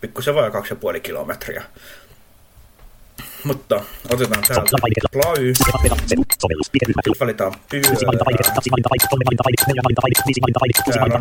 pikkusen 0.00 0.34
vajaa 0.34 0.50
2,5 0.94 1.00
kilometriä. 1.00 1.62
Mutta 3.44 3.80
otetaan 4.10 4.42
täältä 4.48 4.76
play. 5.12 5.52
Valitaan 7.20 7.52
pyörä. 7.70 7.88
Täällä 10.92 11.14
on 11.14 11.20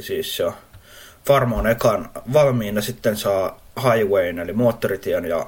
Siis. 0.00 0.42
Farmo 1.26 1.56
on 1.56 1.66
ekan 1.66 2.10
valmiina, 2.32 2.80
sitten 2.80 3.16
saa 3.16 3.60
highwayn 3.76 4.38
eli 4.38 4.52
moottoritien 4.52 5.24
ja 5.24 5.46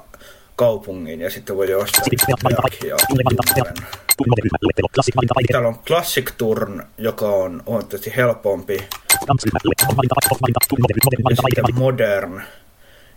kaupungin 0.55 1.21
ja 1.21 1.29
sitten 1.29 1.57
voi 1.57 1.73
ostaa. 1.73 2.03
Täällä 5.51 5.67
on 5.67 5.79
Classic 5.79 6.31
Turn, 6.37 6.83
joka 6.97 7.25
on 7.25 7.63
huomattavasti 7.65 8.13
helpompi. 8.15 8.87
Ja 9.27 9.35
sitten 11.49 11.75
Modern, 11.75 12.41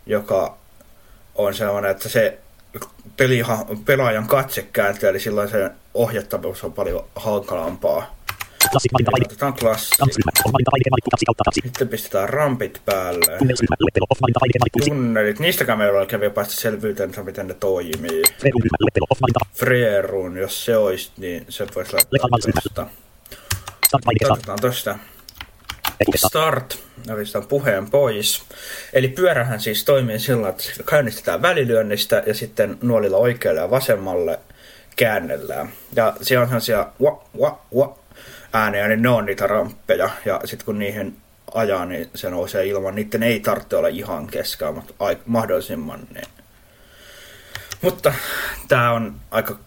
joka 0.05 0.57
on 1.35 1.53
sellainen, 1.53 1.91
että 1.91 2.09
se 2.09 2.37
peliha, 3.17 3.65
pelaajan 3.85 4.27
katse 4.27 4.61
kääntyy, 4.61 5.09
eli 5.09 5.19
silloin 5.19 5.49
se 5.49 5.71
ohjattavuus 5.93 6.63
on 6.63 6.73
paljon 6.73 7.05
hankalampaa. 7.15 8.16
Otetaan 9.25 9.53
klassi. 9.53 9.95
Sitten 11.63 11.87
pistetään 11.87 12.29
rampit 12.29 12.81
päälle. 12.85 13.37
Tunnelit. 14.85 15.39
Niistäkään 15.39 15.77
meillä 15.77 16.01
ei 16.01 16.07
kävi 16.07 16.29
päästä 16.29 16.53
selvyyteen, 16.53 17.09
että 17.09 17.23
miten 17.23 17.47
ne 17.47 17.53
toimii. 17.53 18.21
Freerun, 19.53 20.37
jos 20.37 20.65
se 20.65 20.77
olisi, 20.77 21.11
niin 21.17 21.45
se 21.49 21.67
voisi 21.75 21.93
laittaa 21.93 22.61
tosta. 22.63 22.87
Otetaan 24.33 24.59
tosta. 24.61 24.99
Start, 26.15 26.79
sitä 27.23 27.41
puheen 27.41 27.89
pois. 27.89 28.43
Eli 28.93 29.07
pyörähän 29.07 29.61
siis 29.61 29.83
toimii 29.85 30.19
sillä, 30.19 30.49
että 30.49 30.63
käynnistetään 30.89 31.41
välilyönnistä 31.41 32.23
ja 32.25 32.33
sitten 32.33 32.77
nuolilla 32.81 33.17
oikealle 33.17 33.59
ja 33.59 33.71
vasemmalle 33.71 34.39
käännellään. 34.95 35.69
Ja 35.95 36.13
siellä 36.21 36.41
on 36.43 36.47
sellaisia 36.47 36.87
wa, 37.01 37.23
wa, 37.39 37.59
wa, 37.75 37.97
ääniä, 38.53 38.87
niin 38.87 39.01
ne 39.01 39.09
on 39.09 39.25
niitä 39.25 39.47
ramppeja. 39.47 40.09
Ja 40.25 40.41
sitten 40.45 40.65
kun 40.65 40.79
niihin 40.79 41.17
ajaa, 41.53 41.85
niin 41.85 42.09
se 42.15 42.29
nousee 42.29 42.65
ilman. 42.65 42.95
Niiden 42.95 43.23
ei 43.23 43.39
tarvitse 43.39 43.75
olla 43.75 43.87
ihan 43.87 44.27
keskellä, 44.27 44.71
mutta 44.71 44.93
ai- 44.99 45.19
mahdollisimman. 45.25 45.99
Niin. 46.13 46.27
Mutta 47.81 48.13
tämä 48.67 48.91
on 48.91 49.15
aika 49.31 49.59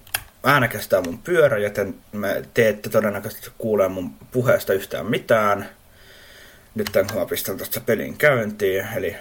äänekästä 0.44 1.00
mun 1.00 1.18
pyörä, 1.18 1.58
joten 1.58 1.94
me 2.12 2.42
te 2.54 2.68
ette 2.68 2.90
todennäköisesti 2.90 3.50
kuule 3.58 3.88
mun 3.88 4.10
puheesta 4.30 4.72
yhtään 4.72 5.06
mitään. 5.06 5.68
Nyt 6.74 6.88
tämän 6.92 7.14
mä 7.14 7.26
pistän 7.26 7.58
tästä 7.58 7.80
pelin 7.80 8.18
käyntiin, 8.18 8.88
eli... 8.96 9.16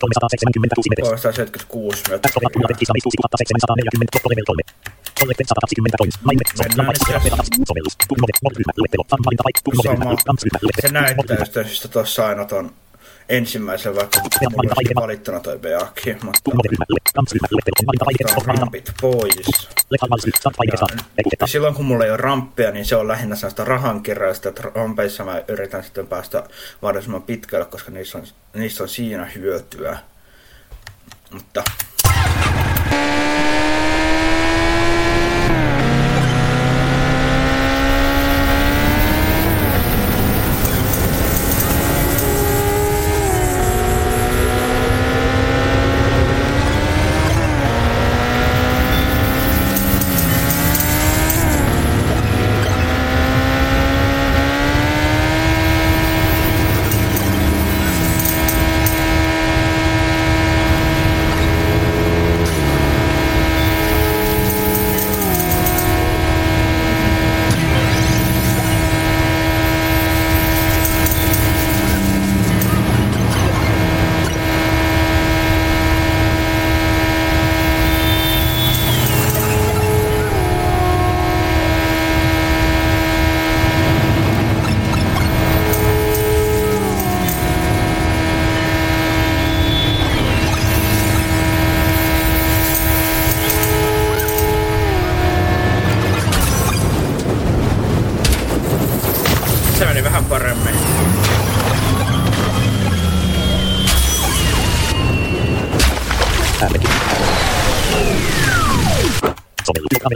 376 0.00 0.88
metriä. 0.90 1.16
Se 10.80 10.88
näyttää 10.92 11.64
syystä 11.64 11.88
tuossa 11.88 12.26
aina 12.26 12.44
ton 12.44 12.70
ensimmäisen, 13.28 13.96
vaikka 13.96 14.20
olisi 14.20 14.94
valittuna 14.94 15.40
toi 15.40 15.58
Beaki, 15.58 16.16
mutta 16.22 16.50
rampit 18.46 18.92
pois. 19.00 19.68
Ja 21.40 21.46
silloin 21.46 21.74
kun 21.74 21.84
mulla 21.84 22.04
ei 22.04 22.10
ole 22.10 22.16
ramppia, 22.16 22.70
niin 22.70 22.84
se 22.84 22.96
on 22.96 23.08
lähinnä 23.08 23.36
sellaista 23.36 23.64
rahankeräystä, 23.64 24.48
että 24.48 24.62
rampeissa 24.74 25.24
mä 25.24 25.42
yritän 25.48 25.84
sitten 25.84 26.06
päästä 26.06 26.44
mahdollisimman 26.82 27.22
pitkälle, 27.22 27.66
koska 27.66 27.90
niissä 27.90 28.18
on, 28.18 28.24
niissä 28.54 28.82
on 28.82 28.88
siinä 28.88 29.24
hyötyä. 29.24 29.98
Mutta 31.32 31.64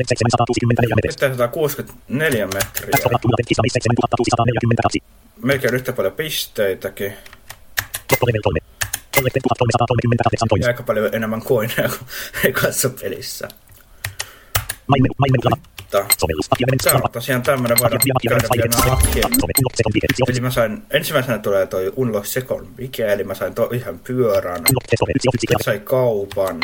764. 0.07 0.97
Melkein 5.43 5.75
yhtä 5.75 5.93
paljon 5.93 6.13
pisteitäkin. 6.13 7.13
Ja 10.61 10.69
aika 10.69 10.83
paljon 10.83 11.09
enemmän 11.13 11.43
koineja 11.43 11.89
kuin 11.89 12.09
ekassa 12.45 12.91
pelissä. 12.91 13.49
On 17.05 17.13
tosiaan 17.13 17.43
tämmönen 17.43 17.77
voidaan 17.81 18.01
käydä. 18.29 18.49
Eli 20.29 20.41
mä 20.41 20.51
sain, 20.51 20.83
ensimmäisenä 20.91 21.39
tulee 21.39 21.67
toi 21.67 21.93
Unlock 21.97 22.27
Second 22.27 22.67
Mikä, 22.79 23.13
eli 23.13 23.25
mä 23.25 23.35
sain 23.35 23.55
to, 23.55 23.71
ihan 23.73 23.99
pyörän. 23.99 24.63
Sitten 25.41 25.57
sain 25.65 25.81
kaupan. 25.81 26.59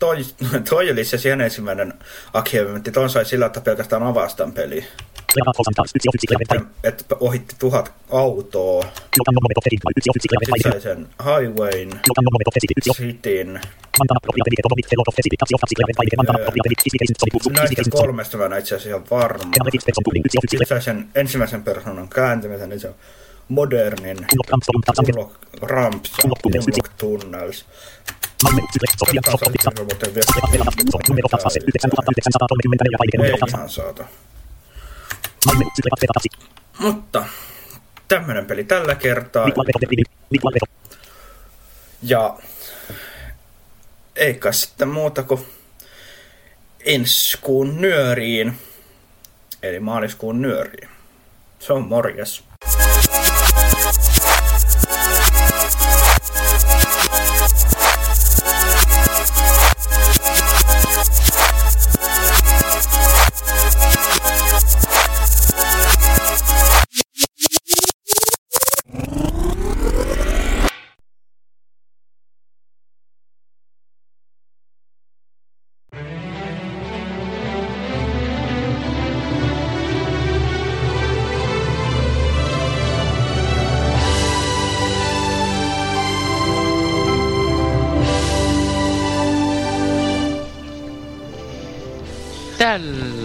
Toi, 0.00 0.24
toi 0.70 0.90
oli 0.90 1.04
se 1.04 1.18
siihen 1.18 1.40
ensimmäinen 1.40 1.94
achievement. 2.32 2.88
Ton 2.92 3.10
sai 3.10 3.24
sillä, 3.24 3.46
että 3.46 3.60
pelkästään 3.60 4.02
avastan 4.02 4.52
peli. 4.52 4.84
Että, 6.40 6.88
että 6.88 7.16
ohitti 7.20 7.54
tuhat 7.58 7.92
autoa. 8.12 8.82
Sitten 8.82 10.72
sai 10.72 10.80
sen 10.80 11.08
Highwayn, 11.24 11.90
Cityn. 12.96 13.60
Näistä 17.52 17.90
kolmesta 17.90 18.36
mä 18.38 18.44
en 18.44 18.58
itse 18.58 18.74
asiassa 18.74 18.88
ihan 18.88 19.04
varma. 19.10 19.50
Sitten 20.40 20.66
sai 20.66 20.82
sen 20.82 21.08
ensimmäisen 21.14 21.62
persoonan 21.62 22.08
kääntymisen, 22.08 22.68
niin 22.68 22.80
se 22.80 22.88
on 22.88 22.94
modernin 23.48 24.16
Ramps 25.62 26.12
Tunnels. 26.98 27.64
Mutta 36.78 37.24
tämmönen 38.08 38.46
peli 38.46 38.64
tällä 38.64 38.94
kertaa. 38.94 39.48
Ja 42.02 42.36
eikä 44.16 44.52
sitten 44.52 44.88
muuta 44.88 45.22
kuin 45.22 45.46
ensi 46.84 47.38
kuun 47.40 47.80
nyöriin. 47.80 48.58
Eli 49.62 49.80
maaliskuun 49.80 50.42
nyöriin. 50.42 50.88
Se 51.58 51.72
on 51.72 51.88
morjes. 51.88 52.44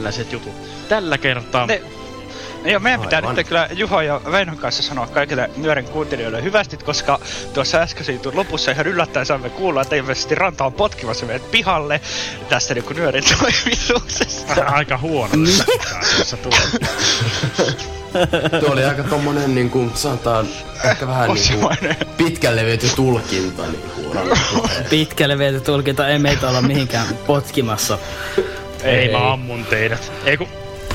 Tällaiset 0.09 0.33
jutut. 0.33 0.53
Tällä 0.89 1.17
kertaa... 1.17 1.65
Ne, 1.65 1.81
Joo, 2.65 2.79
meidän 2.79 3.01
pitää 3.01 3.17
Aivan. 3.17 3.35
nyt 3.35 3.47
kyllä 3.47 3.69
Juho 3.71 4.01
ja 4.01 4.21
Veinon 4.31 4.57
kanssa 4.57 4.83
sanoa 4.83 5.07
kaikille 5.07 5.49
Nyören 5.57 5.85
kuuntelijoille 5.85 6.43
hyvästi, 6.43 6.77
koska 6.77 7.19
tuossa 7.53 7.77
äskeisen 7.77 8.15
jutun 8.15 8.35
lopussa 8.35 8.71
ihan 8.71 8.87
yllättäen 8.87 9.25
saimme 9.25 9.49
kuulla, 9.49 9.81
että 9.81 9.95
ilmeisesti 9.95 10.35
Ranta 10.35 10.65
on 10.65 10.73
potkimassa 10.73 11.25
meidät 11.25 11.51
pihalle 11.51 12.01
tästä 12.49 12.73
niinku 12.73 12.93
Nyörin 12.93 13.23
toimituksesta. 13.39 14.63
Aika 14.65 14.97
huono. 14.97 15.33
tässä 16.17 16.37
tulee. 16.37 16.59
Tuo 18.59 18.71
oli 18.71 18.83
aika 18.83 19.03
tommonen 19.03 19.55
niinku, 19.55 19.91
sanotaan, 19.93 20.47
ehkä 20.83 21.07
vähän 21.07 21.29
niinku 21.29 21.69
pitkälle 22.17 22.65
viety 22.65 22.87
tulkinta 22.95 23.63
niinku. 23.63 24.17
Pitkälle 24.89 25.37
viety 25.37 25.61
tulkinta, 25.61 26.07
ei 26.07 26.19
meitä 26.19 26.49
olla 26.49 26.61
mihinkään 26.61 27.07
potkimassa. 27.27 27.97
Ei, 28.83 29.11
mä 29.11 29.31
ammun 29.33 29.65
teidät. 29.65 30.11
Ei 30.25 30.37
ku... 30.37 30.49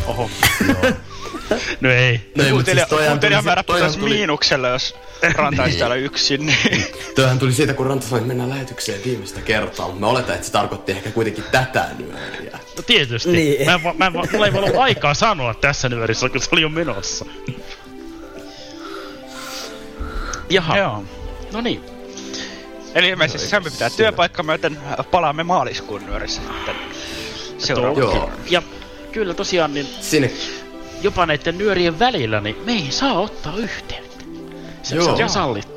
Oho. 0.06 0.30
no 1.80 1.90
ei. 1.90 2.20
No 2.36 2.44
ei, 2.44 2.52
mut 2.52 2.64
siis 2.64 2.82
toihan 2.88 3.20
tuli, 3.20 3.34
putosi 3.66 3.98
tuli, 3.98 4.14
miinukselle, 4.14 4.68
jos 4.68 4.94
Ranta 5.34 5.62
olisi 5.62 5.78
täällä 5.78 5.96
yksin. 5.96 6.46
Niin. 6.46 6.86
toihan 7.14 7.38
tuli 7.38 7.52
siitä, 7.52 7.74
kun 7.74 7.86
Ranta 7.86 8.06
sanoi, 8.06 8.18
että 8.18 8.28
mennään 8.28 8.50
lähetykseen 8.50 9.00
viimeistä 9.04 9.40
kertaa, 9.40 9.86
mutta 9.86 10.00
mä 10.00 10.06
oletan, 10.06 10.34
että 10.34 10.46
se 10.46 10.52
tarkoitti 10.52 10.92
ehkä 10.92 11.10
kuitenkin 11.10 11.44
tätä 11.52 11.86
nyöriä. 11.98 12.58
No 12.76 12.82
tietysti. 12.86 13.32
Niin. 13.32 13.66
Mä, 13.66 13.74
en 13.74 13.82
va- 13.82 13.94
mä, 13.94 14.06
en 14.06 14.12
va- 14.12 14.24
mulla 14.32 14.46
ei 14.46 14.52
voi 14.52 14.64
olla 14.64 14.82
aikaa 14.82 15.14
sanoa 15.14 15.54
tässä 15.54 15.88
nyörissä, 15.88 16.28
kun 16.28 16.40
se 16.40 16.48
oli 16.52 16.62
jo 16.62 16.68
menossa. 16.68 17.24
Jaha. 20.50 20.78
Joo. 20.78 21.04
No 21.52 21.60
niin. 21.60 21.80
Eli 22.94 23.08
ilmeisesti 23.08 23.48
Sämmi 23.48 23.70
pitää 23.70 23.90
työpaikkaa 23.90 24.44
myöten 24.44 24.78
palaamme 25.10 25.42
maaliskuun 25.42 26.06
nyörissä 26.06 26.42
sitten 26.42 26.76
seuraavaksi. 27.58 28.00
Joo. 28.16 28.30
Ja 28.50 28.62
kyllä 29.12 29.34
tosiaan, 29.34 29.74
niin 29.74 29.86
Sinne, 30.00 30.30
jopa 31.02 31.26
näiden 31.26 31.58
nyörien 31.58 31.98
välillä, 31.98 32.40
niin 32.40 32.56
me 32.64 32.72
ei 32.72 32.86
saa 32.90 33.12
ottaa 33.20 33.56
yhteyttä. 33.56 34.24
Se, 34.82 34.96
Joo. 34.96 35.16
se 35.16 35.22
on 35.24 35.30
sallittu. 35.30 35.74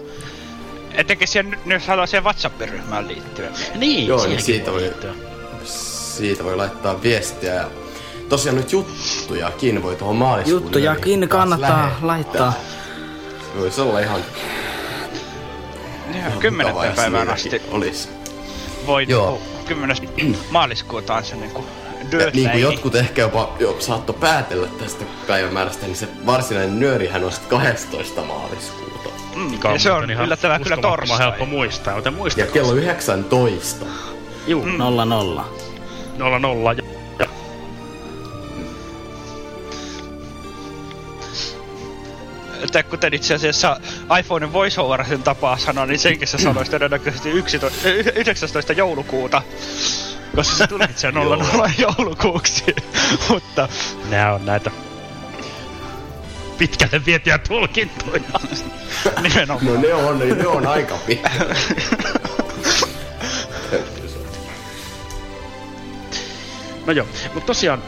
Etenkin 0.91 1.27
siihen, 1.27 1.57
jos 1.65 1.87
haluaa 1.87 2.07
siihen 2.07 2.23
WhatsApp-ryhmään 2.23 3.07
liittyen. 3.07 3.53
Niin, 3.75 4.07
Joo, 4.07 4.25
niin 4.27 4.41
siitä 4.41 4.65
voi 4.71 4.73
voi- 4.73 4.81
liittyä. 4.81 5.13
siitä 5.63 6.43
voi 6.43 6.55
laittaa 6.55 7.01
viestiä 7.01 7.53
ja 7.53 7.69
tosiaan 8.29 8.55
nyt 8.57 8.71
juttujakin 8.71 9.83
voi 9.83 9.95
tuohon 9.95 10.15
maaliskuun 10.15 10.61
Juttujakin 10.63 11.29
kannattaa 11.29 11.77
lähettää. 11.77 12.07
laittaa. 12.07 12.53
Se 13.53 13.59
Voisi 13.59 13.81
olla 13.81 13.99
ihan, 13.99 14.19
Joo, 16.07 16.17
ihan 16.17 16.39
kymmenettä 16.39 16.93
päivään 16.95 17.29
asti 17.29 17.61
Olisi. 17.71 18.09
voi 18.85 19.05
Joo. 19.09 19.41
Niinku 19.75 20.13
10. 20.13 20.37
maaliskuuta 20.51 21.15
on 21.15 21.23
se 21.23 21.35
niinku 21.35 21.65
Ja 22.03 22.11
deadline. 22.11 22.31
niin 22.33 22.51
kuin 22.51 22.61
jotkut 22.61 22.95
ehkä 22.95 23.21
jopa 23.21 23.55
jo 23.59 23.75
saattoi 23.79 24.15
päätellä 24.19 24.67
tästä 24.67 25.05
päivämäärästä, 25.27 25.85
niin 25.85 25.95
se 25.95 26.07
varsinainen 26.25 26.79
nyörihän 26.79 27.23
on 27.23 27.31
sitten 27.31 27.49
12. 27.59 28.21
maaliskuuta. 28.21 29.09
Mm, 29.35 29.59
ja 29.73 29.79
se 29.79 29.91
on 29.91 30.11
ihan 30.11 30.25
yllättävän 30.25 30.63
kyllä 30.63 30.77
torstai. 30.77 31.19
helppo 31.19 31.45
muistaa, 31.45 31.95
joten 31.95 32.11
Ja 32.13 32.17
muistakaa. 32.17 32.53
kello 32.53 32.73
19. 32.73 33.85
Juu, 34.47 34.65
Nolla 34.65 35.05
nolla. 35.05 35.49
nolla 36.17 36.39
nolla 36.39 36.75
Että 42.79 42.89
kuten 42.89 43.13
itse 43.13 43.33
asiassa 43.33 43.79
iPhonein 44.19 44.53
voiceover 44.53 45.05
sen 45.05 45.23
tapaa 45.23 45.57
sanoa, 45.57 45.85
niin 45.85 45.99
senkin 45.99 46.27
se 46.27 46.37
sanoisi 46.37 46.71
todennäköisesti 46.71 47.29
11, 47.29 47.89
y- 47.89 48.11
19. 48.15 48.73
joulukuuta. 48.73 49.41
Koska 50.35 50.55
se 50.55 50.67
tulkitsee 50.67 51.11
00 51.11 51.69
joulukuuksi. 51.97 52.63
Mutta 53.29 53.69
nää 54.09 54.33
on 54.33 54.45
näitä 54.45 54.71
pitkälle 56.57 57.05
vietiä 57.05 57.37
tulkintoja. 57.37 58.21
nimenomaan. 59.23 59.65
No 59.65 59.81
ne 59.81 59.93
on, 59.93 60.19
ne 60.19 60.47
on 60.47 60.67
aika 60.67 60.97
pitkä. 61.05 61.29
No 66.85 66.93
joo, 66.93 67.07
mutta 67.33 67.47
tosiaan 67.47 67.83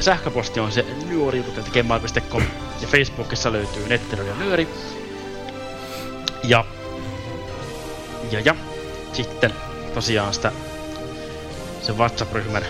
sähköposti 0.00 0.60
on 0.60 0.72
se 0.72 0.84
nyöri.gmail.com 1.08 2.42
ja 2.80 2.88
Facebookissa 2.88 3.52
löytyy 3.52 3.88
nettero 3.88 4.24
ja 4.24 4.34
nyöri. 4.34 4.68
Ja, 6.44 6.64
ja, 8.30 8.40
ja 8.40 8.54
sitten 9.12 9.54
tosiaan 9.94 10.34
sitä 10.34 10.52
se 11.82 11.92
WhatsApp-ryhmän 11.92 12.64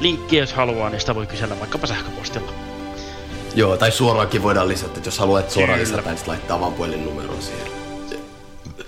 linkkiä, 0.00 0.40
jos 0.40 0.52
haluaa, 0.52 0.90
niin 0.90 1.00
sitä 1.00 1.14
voi 1.14 1.26
kysellä 1.26 1.60
vaikkapa 1.60 1.86
sähköpostilla. 1.86 2.52
Joo, 3.54 3.76
tai 3.76 3.92
suoraankin 3.92 4.42
voidaan 4.42 4.68
lisätä, 4.68 4.92
että 4.96 5.08
jos 5.08 5.18
haluat 5.18 5.50
suoraan 5.50 5.78
Kyllä. 5.78 5.90
lisätä, 5.90 6.10
niin 6.10 6.22
laittaa 6.26 6.60
vaan 6.60 6.72
puhelinnumeron 6.72 7.42
siihen. 7.42 7.72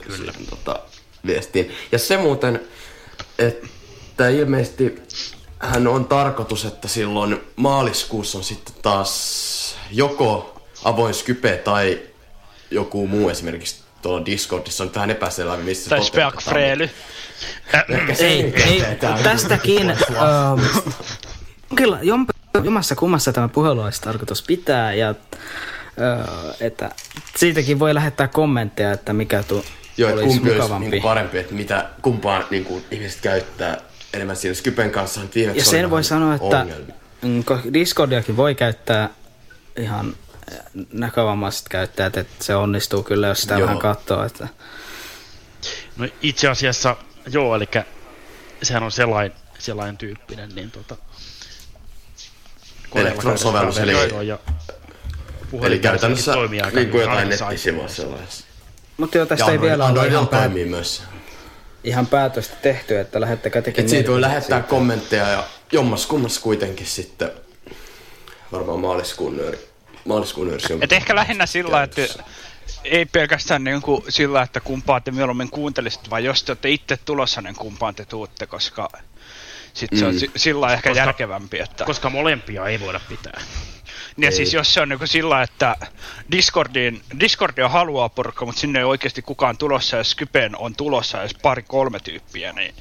Kyllä. 0.00 0.32
Siihen, 0.32 0.46
tota, 0.50 0.80
viestiin. 1.26 1.72
Ja 1.92 1.98
se 1.98 2.16
muuten, 2.16 2.60
että 3.38 4.28
ilmeisesti 4.28 5.02
hän 5.60 5.86
on 5.86 6.04
tarkoitus, 6.04 6.64
että 6.64 6.88
silloin 6.88 7.40
maaliskuussa 7.56 8.38
on 8.38 8.44
sitten 8.44 8.74
taas 8.82 9.76
joko 9.90 10.60
avoin 10.84 11.14
Skype 11.14 11.56
tai 11.56 12.00
joku 12.70 13.06
muu 13.06 13.28
esimerkiksi 13.28 13.82
tuolla 14.02 14.26
Discordissa 14.26 14.84
on 14.84 14.86
nyt 14.88 14.94
vähän 14.94 15.10
epäselvää, 15.10 15.56
missä 15.56 15.90
Tai 15.90 16.02
se 16.04 16.10
toteutetaan. 16.10 16.42
Speakfreely. 16.42 16.90
Ei, 18.18 18.52
ei, 18.66 18.82
tästäkin... 19.22 19.90
ähm, 19.90 20.60
kyllä, 21.76 21.98
jommassa 22.64 22.94
kummassa 22.96 23.32
tämä 23.32 23.48
puhelu 23.48 23.80
olisi 23.80 24.00
tarkoitus 24.02 24.42
pitää 24.42 24.94
ja 24.94 25.08
äh, 25.08 26.26
että 26.60 26.90
siitäkin 27.36 27.78
voi 27.78 27.94
lähettää 27.94 28.28
kommentteja, 28.28 28.92
että 28.92 29.12
mikä 29.12 29.42
tu- 29.42 29.64
Joo, 29.96 30.10
että 30.10 30.22
olisi 30.22 30.36
kumpi 30.36 30.50
olisi 30.50 30.62
mukavampi. 30.62 30.90
niin 30.90 31.02
parempi, 31.02 31.38
että 31.38 31.54
mitä, 31.54 31.86
kumpaa 32.02 32.42
niin 32.50 32.64
kuin, 32.64 32.84
ihmiset 32.90 33.20
käyttää 33.20 33.78
enemmän 34.14 34.36
siinä 34.36 34.54
Skypen 34.54 34.90
kanssa. 34.90 35.20
viimeksi 35.34 35.60
Ja 35.60 35.64
sen 35.64 35.90
voi 35.90 36.04
sanoa, 36.04 36.34
että 36.34 36.46
ongelmia. 36.60 36.94
mm, 37.22 37.44
Discordiakin 37.72 38.36
voi 38.36 38.54
käyttää 38.54 39.08
ihan 39.78 40.14
äh, 40.52 40.58
näkövammaiset 40.92 41.68
käyttäjät, 41.68 42.16
että 42.16 42.44
se 42.44 42.54
onnistuu 42.56 43.02
kyllä, 43.02 43.26
jos 43.26 43.42
sitä 43.42 43.54
Joo. 43.54 43.62
vähän 43.66 43.78
katsoo. 43.78 44.24
Että... 44.24 44.48
No 45.96 46.08
itse 46.22 46.48
asiassa 46.48 46.96
joo, 47.32 47.54
eli 47.56 47.68
sehän 48.62 48.82
on 48.82 48.92
sellainen, 48.92 49.38
sellainen 49.58 49.96
tyyppinen, 49.98 50.48
niin 50.54 50.70
tota... 50.70 50.96
Elektron-sovellus, 52.94 53.78
eli- 53.78 54.26
ja 54.26 54.38
Eli 55.62 55.78
käytännössä 55.78 56.32
niin 56.74 56.90
kuin 56.90 57.00
jotain 57.00 57.28
nettisivuja 57.28 57.52
iPhoneissa. 57.54 58.02
sellaisessa. 58.02 58.44
Mutta 58.96 59.16
joo, 59.18 59.26
tästä 59.26 59.44
Ja 59.46 59.52
ei 59.52 59.60
vielä 59.60 59.86
ole 59.86 60.06
ihan, 60.06 60.28
pää- 60.28 60.40
toimii 60.40 60.64
myös. 60.64 61.02
Ihan 61.84 62.06
päätöstä 62.06 62.56
tehty, 62.62 62.98
että 62.98 63.20
lähettäkää 63.20 63.62
tekin 63.62 63.84
Et 63.84 63.88
siitä 63.90 64.10
voi 64.10 64.20
lähettää 64.20 64.58
siitä. 64.58 64.68
kommentteja 64.70 65.28
ja 65.28 65.44
jommas 65.72 66.06
kummas 66.06 66.38
kuitenkin 66.38 66.86
sitten 66.86 67.30
varmaan 68.52 68.80
maaliskuun 68.80 69.36
nööri. 69.36 69.68
Maaliskuun 70.04 70.46
nööri 70.48 70.74
on 70.74 70.82
Et 70.82 70.92
ehkä 70.92 71.14
lähinnä 71.14 71.46
sillä, 71.46 71.82
että 71.82 72.02
ei 72.84 73.06
pelkästään 73.06 73.64
niin 73.64 73.82
kuin 73.82 74.02
sillä, 74.08 74.42
että 74.42 74.60
kumpaa 74.60 75.00
te 75.00 75.10
mieluummin 75.10 75.50
kuuntelisitte, 75.50 76.10
vaan 76.10 76.24
jos 76.24 76.42
te 76.42 76.52
olette 76.52 76.70
itse 76.70 76.96
tulossa, 76.96 77.42
niin 77.42 77.54
kumpaan 77.56 77.94
te 77.94 78.04
tuutte, 78.04 78.46
koska 78.46 78.88
sit 79.74 79.90
se 79.96 80.06
on 80.06 80.14
Mm. 80.14 80.18
si- 80.18 80.30
sillä 80.36 80.72
ehkä 80.72 80.90
Koska- 80.90 81.00
järkevämpi. 81.00 81.58
Että... 81.60 81.84
Koska 81.84 82.10
molempia 82.10 82.66
ei 82.66 82.80
voida 82.80 83.00
pitää. 83.08 83.40
Ja 84.20 84.28
Ei. 84.28 84.32
siis 84.32 84.54
jos 84.54 84.74
se 84.74 84.80
on 84.80 84.88
niin 84.88 84.98
sillä, 85.04 85.42
että 85.42 85.76
Discordiin, 86.32 87.02
Discordia 87.20 87.68
haluaa 87.68 88.08
porukka, 88.08 88.46
mutta 88.46 88.60
sinne 88.60 88.78
ei 88.78 88.84
oikeasti 88.84 89.22
kukaan 89.22 89.56
tulossa, 89.56 89.96
ja 89.96 90.04
Skypen 90.04 90.56
on 90.56 90.74
tulossa 90.76 91.20
edes 91.20 91.34
pari 91.42 91.62
kolme 91.62 92.00
tyyppiä, 92.00 92.52
niin 92.52 92.74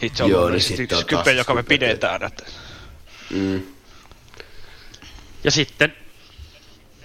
sit 0.00 0.16
se 0.16 0.24
on 0.24 0.30
Joo, 0.30 0.40
Joo, 0.40 0.48
niin 0.48 0.52
niin 0.52 0.76
sitten 0.76 0.98
on 0.98 1.04
Skype, 1.04 1.32
joka 1.32 1.54
me 1.54 1.62
pidetään. 1.62 2.22
Että... 2.22 2.44
Mm. 3.30 3.62
Ja 5.44 5.50
sitten, 5.50 5.96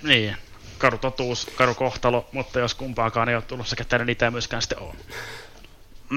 niin, 0.04 0.36
karu 0.78 0.98
totuus, 0.98 1.48
karu 1.56 1.76
kohtalo, 1.76 2.30
mutta 2.32 2.60
jos 2.60 2.76
kumpaakaan 2.76 3.30
ei 3.30 3.36
ole 3.36 3.44
tulossa 3.44 3.76
ketään, 3.76 4.00
niin 4.00 4.08
niitä 4.08 4.26
ei 4.26 4.32
myöskään 4.32 4.62
sitten 4.62 4.80
ole. 4.80 4.94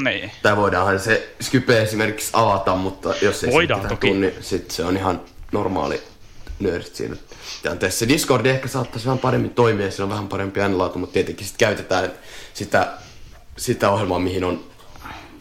Niin. 0.05 0.33
Tai 0.43 0.57
voidaanhan 0.57 1.01
se 1.01 1.35
Skype 1.41 1.83
esimerkiksi 1.83 2.31
avata, 2.33 2.75
mutta 2.77 3.15
jos 3.23 3.45
ei 3.45 3.53
Voidaan 3.53 3.83
se 3.83 3.89
toki. 3.89 4.07
Tuu, 4.07 4.17
niin 4.17 4.35
sit 4.41 4.71
se 4.71 4.85
on 4.85 4.97
ihan 4.97 5.21
normaali 5.53 6.03
nöörit 6.61 6.95
siinä 6.95 7.17
tilanteessa. 7.63 7.99
Se 7.99 8.09
Discord 8.09 8.47
ehkä 8.47 8.69
saattaisi 8.69 9.07
vähän 9.07 9.19
paremmin 9.19 9.55
toimia, 9.55 9.91
sillä 9.91 10.05
on 10.05 10.11
vähän 10.11 10.29
parempi 10.29 10.61
äänenlaatu, 10.61 10.99
mutta 10.99 11.13
tietenkin 11.13 11.47
sit 11.47 11.57
käytetään 11.57 12.13
sitä, 12.55 12.93
sitä 13.57 13.91
ohjelmaa, 13.91 14.19
mihin 14.19 14.45
on 14.45 14.65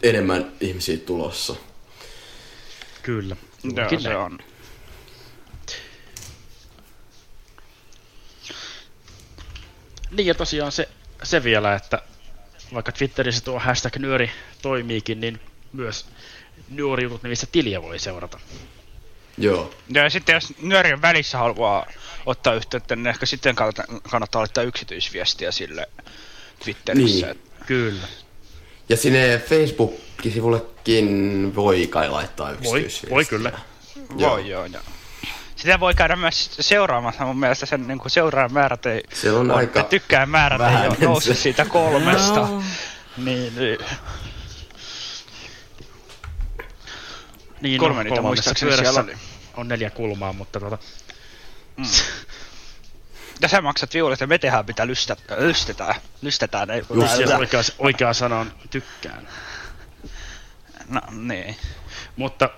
enemmän 0.02 0.52
ihmisiä 0.60 0.96
tulossa. 0.96 1.56
Kyllä. 3.02 3.36
Joo, 3.64 3.72
Juurikin 3.74 4.00
se 4.00 4.16
on. 4.16 4.38
Niin 10.10 10.26
ja 10.26 10.34
tosiaan 10.34 10.72
se, 10.72 10.88
se 11.22 11.44
vielä, 11.44 11.74
että 11.74 12.02
vaikka 12.74 12.92
Twitterissä 12.92 13.44
tuo 13.44 13.58
hashtag 13.58 13.96
nyöri 13.96 14.30
toimiikin, 14.62 15.20
niin 15.20 15.40
myös 15.72 16.06
nyörijutut 16.68 17.22
nimissä 17.22 17.46
tiliä 17.52 17.82
voi 17.82 17.98
seurata. 17.98 18.38
Joo. 19.38 19.74
Ja 19.88 20.10
sitten 20.10 20.34
jos 20.34 20.52
nyörien 20.62 21.02
välissä 21.02 21.38
haluaa 21.38 21.86
ottaa 22.26 22.54
yhteyttä, 22.54 22.96
niin 22.96 23.06
ehkä 23.06 23.26
sitten 23.26 23.54
kannattaa, 23.54 23.84
kannattaa 24.10 24.40
laittaa 24.40 24.64
yksityisviestiä 24.64 25.52
sille 25.52 25.86
Twitterissä. 26.64 27.26
Niin. 27.26 27.40
Kyllä. 27.66 28.06
Ja 28.88 28.96
sinne 28.96 29.42
Facebook-sivullekin 29.48 31.52
voi 31.54 31.86
kai 31.86 32.10
laittaa 32.10 32.46
Voi, 32.46 32.54
yksityisviestiä. 32.54 33.10
voi 33.10 33.24
kyllä. 33.24 33.52
Voi 34.18 34.48
joo, 34.50 34.64
joo. 34.66 34.82
Sitä 35.56 35.80
voi 35.80 35.94
käydä 35.94 36.16
myös 36.16 36.50
seuraamassa. 36.60 37.24
Mun 37.24 37.40
mielestä 37.40 37.66
sen 37.66 37.88
niin 37.88 37.98
seuraajan 38.06 38.52
määrät 38.52 38.86
ei... 38.86 39.02
Se 39.14 39.32
on 39.32 39.50
aika 39.50 39.82
tykkää 39.82 40.26
määrät 40.26 40.60
ei 40.60 40.88
ole 40.88 40.96
noussut 41.00 41.38
siitä 41.38 41.64
kolmesta. 41.64 42.40
Joo. 42.40 42.62
Niin, 43.16 43.56
niin. 43.56 43.78
Niin, 47.60 47.80
Kolme 47.80 47.96
no, 47.96 48.02
niitä 48.02 48.22
muistaakseni 48.22 48.76
siellä 48.76 49.00
oli. 49.00 49.14
on 49.56 49.68
neljä 49.68 49.90
kulmaa, 49.90 50.32
mutta 50.32 50.60
tuota, 50.60 50.78
Ja 53.40 53.48
sä 53.48 53.60
maksat 53.60 53.94
viulit 53.94 54.20
ja 54.20 54.26
me 54.26 54.38
tehdään 54.38 54.66
mitä 54.66 54.86
lystä, 54.86 55.16
lystetään. 55.38 55.94
Lystetään. 56.22 56.70
Ei, 56.70 56.82
Just, 56.94 57.18
ja 57.18 57.38
oikea, 57.38 57.60
oikea 57.78 58.12
sana 58.12 58.38
on 58.38 58.52
tykkään. 58.70 59.28
No 60.88 61.00
niin. 61.10 61.56
Mutta 62.16 62.50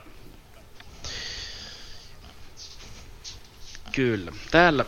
kyllä, 3.92 4.32
täällä 4.50 4.84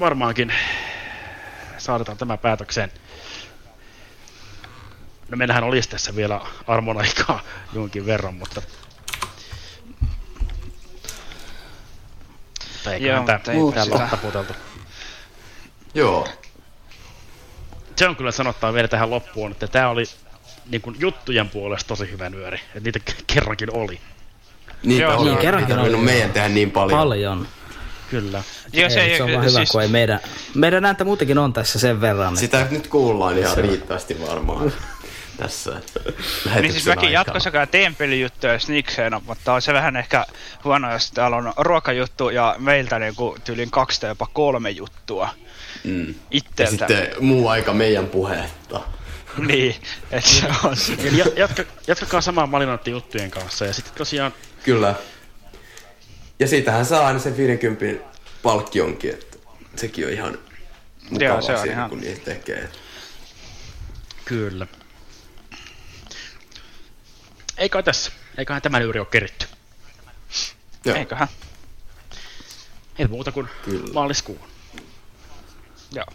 varmaankin 0.00 0.52
saadaan 1.78 2.18
tämä 2.18 2.36
päätökseen. 2.36 2.92
No 5.28 5.36
meillähän 5.36 5.64
olisi 5.64 5.88
tässä 5.88 6.16
vielä 6.16 6.40
armon 6.66 6.98
aikaa 6.98 7.42
jonkin 7.72 8.06
verran, 8.06 8.34
mutta 8.34 8.62
tai 12.84 12.94
eiköhän 12.94 13.16
Joo, 13.16 13.26
tää, 13.26 13.36
mutta 13.36 13.52
ei 13.52 13.58
täällä 13.74 13.84
sitä- 13.84 13.96
ole 14.02 14.10
taputeltu. 14.10 14.52
Joo. 15.94 16.28
Se 17.96 18.08
on 18.08 18.16
kyllä 18.16 18.32
sanottava 18.32 18.72
vielä 18.72 18.88
tähän 18.88 19.10
loppuun, 19.10 19.50
että 19.52 19.66
tämä 19.66 19.88
oli 19.88 20.04
niin 20.70 20.80
kuin 20.82 20.96
juttujen 20.98 21.48
puolesta 21.48 21.88
tosi 21.88 22.10
hyvä 22.10 22.30
nyöri. 22.30 22.60
Että 22.66 22.80
niitä 22.80 23.00
kerrankin 23.26 23.76
oli. 23.76 24.00
Niinpä 24.82 25.02
Joo, 25.04 25.18
on. 25.20 25.26
niin, 25.26 25.38
kerrankin 25.38 25.78
oli. 25.78 25.96
meidän 25.96 26.32
tehdä 26.32 26.48
niin 26.48 26.70
paljon. 26.70 26.98
Paljon. 26.98 27.48
Kyllä. 28.10 28.42
Joo, 28.72 28.90
se 28.90 29.00
ei, 29.00 29.16
se 29.16 29.22
on 29.22 29.32
vaan 29.32 29.44
hyvä, 29.44 29.56
siis- 29.58 29.70
kun 29.72 29.82
ei 29.82 29.88
meidän, 29.88 30.20
meidän 30.54 30.84
ääntä 30.84 31.04
muutenkin 31.04 31.38
on 31.38 31.52
tässä 31.52 31.78
sen 31.78 32.00
verran. 32.00 32.36
Sitä 32.36 32.66
nyt 32.70 32.86
kuullaan 32.86 33.38
ihan 33.38 33.56
riittävästi 33.56 34.20
varmaan 34.28 34.72
tässä 35.36 35.70
Niin 36.60 36.72
siis 36.72 36.86
mäkin 36.86 36.88
aikana. 36.88 37.10
jatkossakaan 37.10 37.68
teen 37.68 37.94
pelijuttuja 37.94 38.58
snikseenä, 38.58 39.20
mutta 39.26 39.52
on 39.52 39.62
se 39.62 39.72
vähän 39.72 39.96
ehkä 39.96 40.26
huono, 40.64 40.92
jos 40.92 41.10
täällä 41.12 41.36
on 41.36 41.52
ruokajuttu 41.56 42.30
ja 42.30 42.54
meiltä 42.58 42.98
niinku 42.98 43.36
tyylin 43.44 43.70
kaksi 43.70 44.00
tai 44.00 44.10
jopa 44.10 44.26
kolme 44.32 44.70
juttua 44.70 45.28
Mm. 45.84 46.08
Ja 46.08 46.14
itseltä. 46.30 46.70
sitten 46.70 47.08
muu 47.20 47.48
aika 47.48 47.72
meidän 47.72 48.06
puhetta. 48.06 48.80
Niin, 49.48 49.74
että 50.10 50.30
se 50.30 50.46
on 50.64 50.76
se. 50.76 50.92
Eli 50.92 51.18
ja- 51.18 51.26
jatka, 51.36 51.62
jatkakaa 51.86 52.20
samaa 52.20 52.46
malinoiden 52.46 52.90
juttujen 52.92 53.30
kanssa. 53.30 53.64
Ja 53.64 53.72
sitten 53.72 53.94
tosiaan, 53.94 54.34
Kyllä. 54.64 54.94
Ja 56.38 56.48
siitähän 56.48 56.86
saa 56.86 57.06
aina 57.06 57.18
sen 57.18 57.36
50 57.36 58.04
palkkionkin, 58.42 59.10
että 59.10 59.36
sekin 59.76 60.06
on 60.06 60.12
ihan 60.12 60.38
mukavaa 61.10 61.40
se 61.40 61.52
on 61.52 61.58
siinä, 61.58 61.72
ihan- 61.74 61.90
kun 61.90 62.00
niitä 62.00 62.24
tekee. 62.24 62.68
kyllä. 64.24 64.66
Ei 67.58 67.68
kai 67.68 67.82
tässä. 67.82 68.12
Eiköhän 68.38 68.62
tämä 68.62 68.80
juuri 68.80 69.00
ole 69.00 69.06
keritty. 69.10 69.46
Joo. 70.84 70.96
Eiköhän. 70.96 71.28
Ei 72.98 73.06
muuta 73.06 73.32
kuin 73.32 73.48
Kyllä. 73.64 73.92
maaliskuun. 73.92 74.40
Joo. 75.92 76.06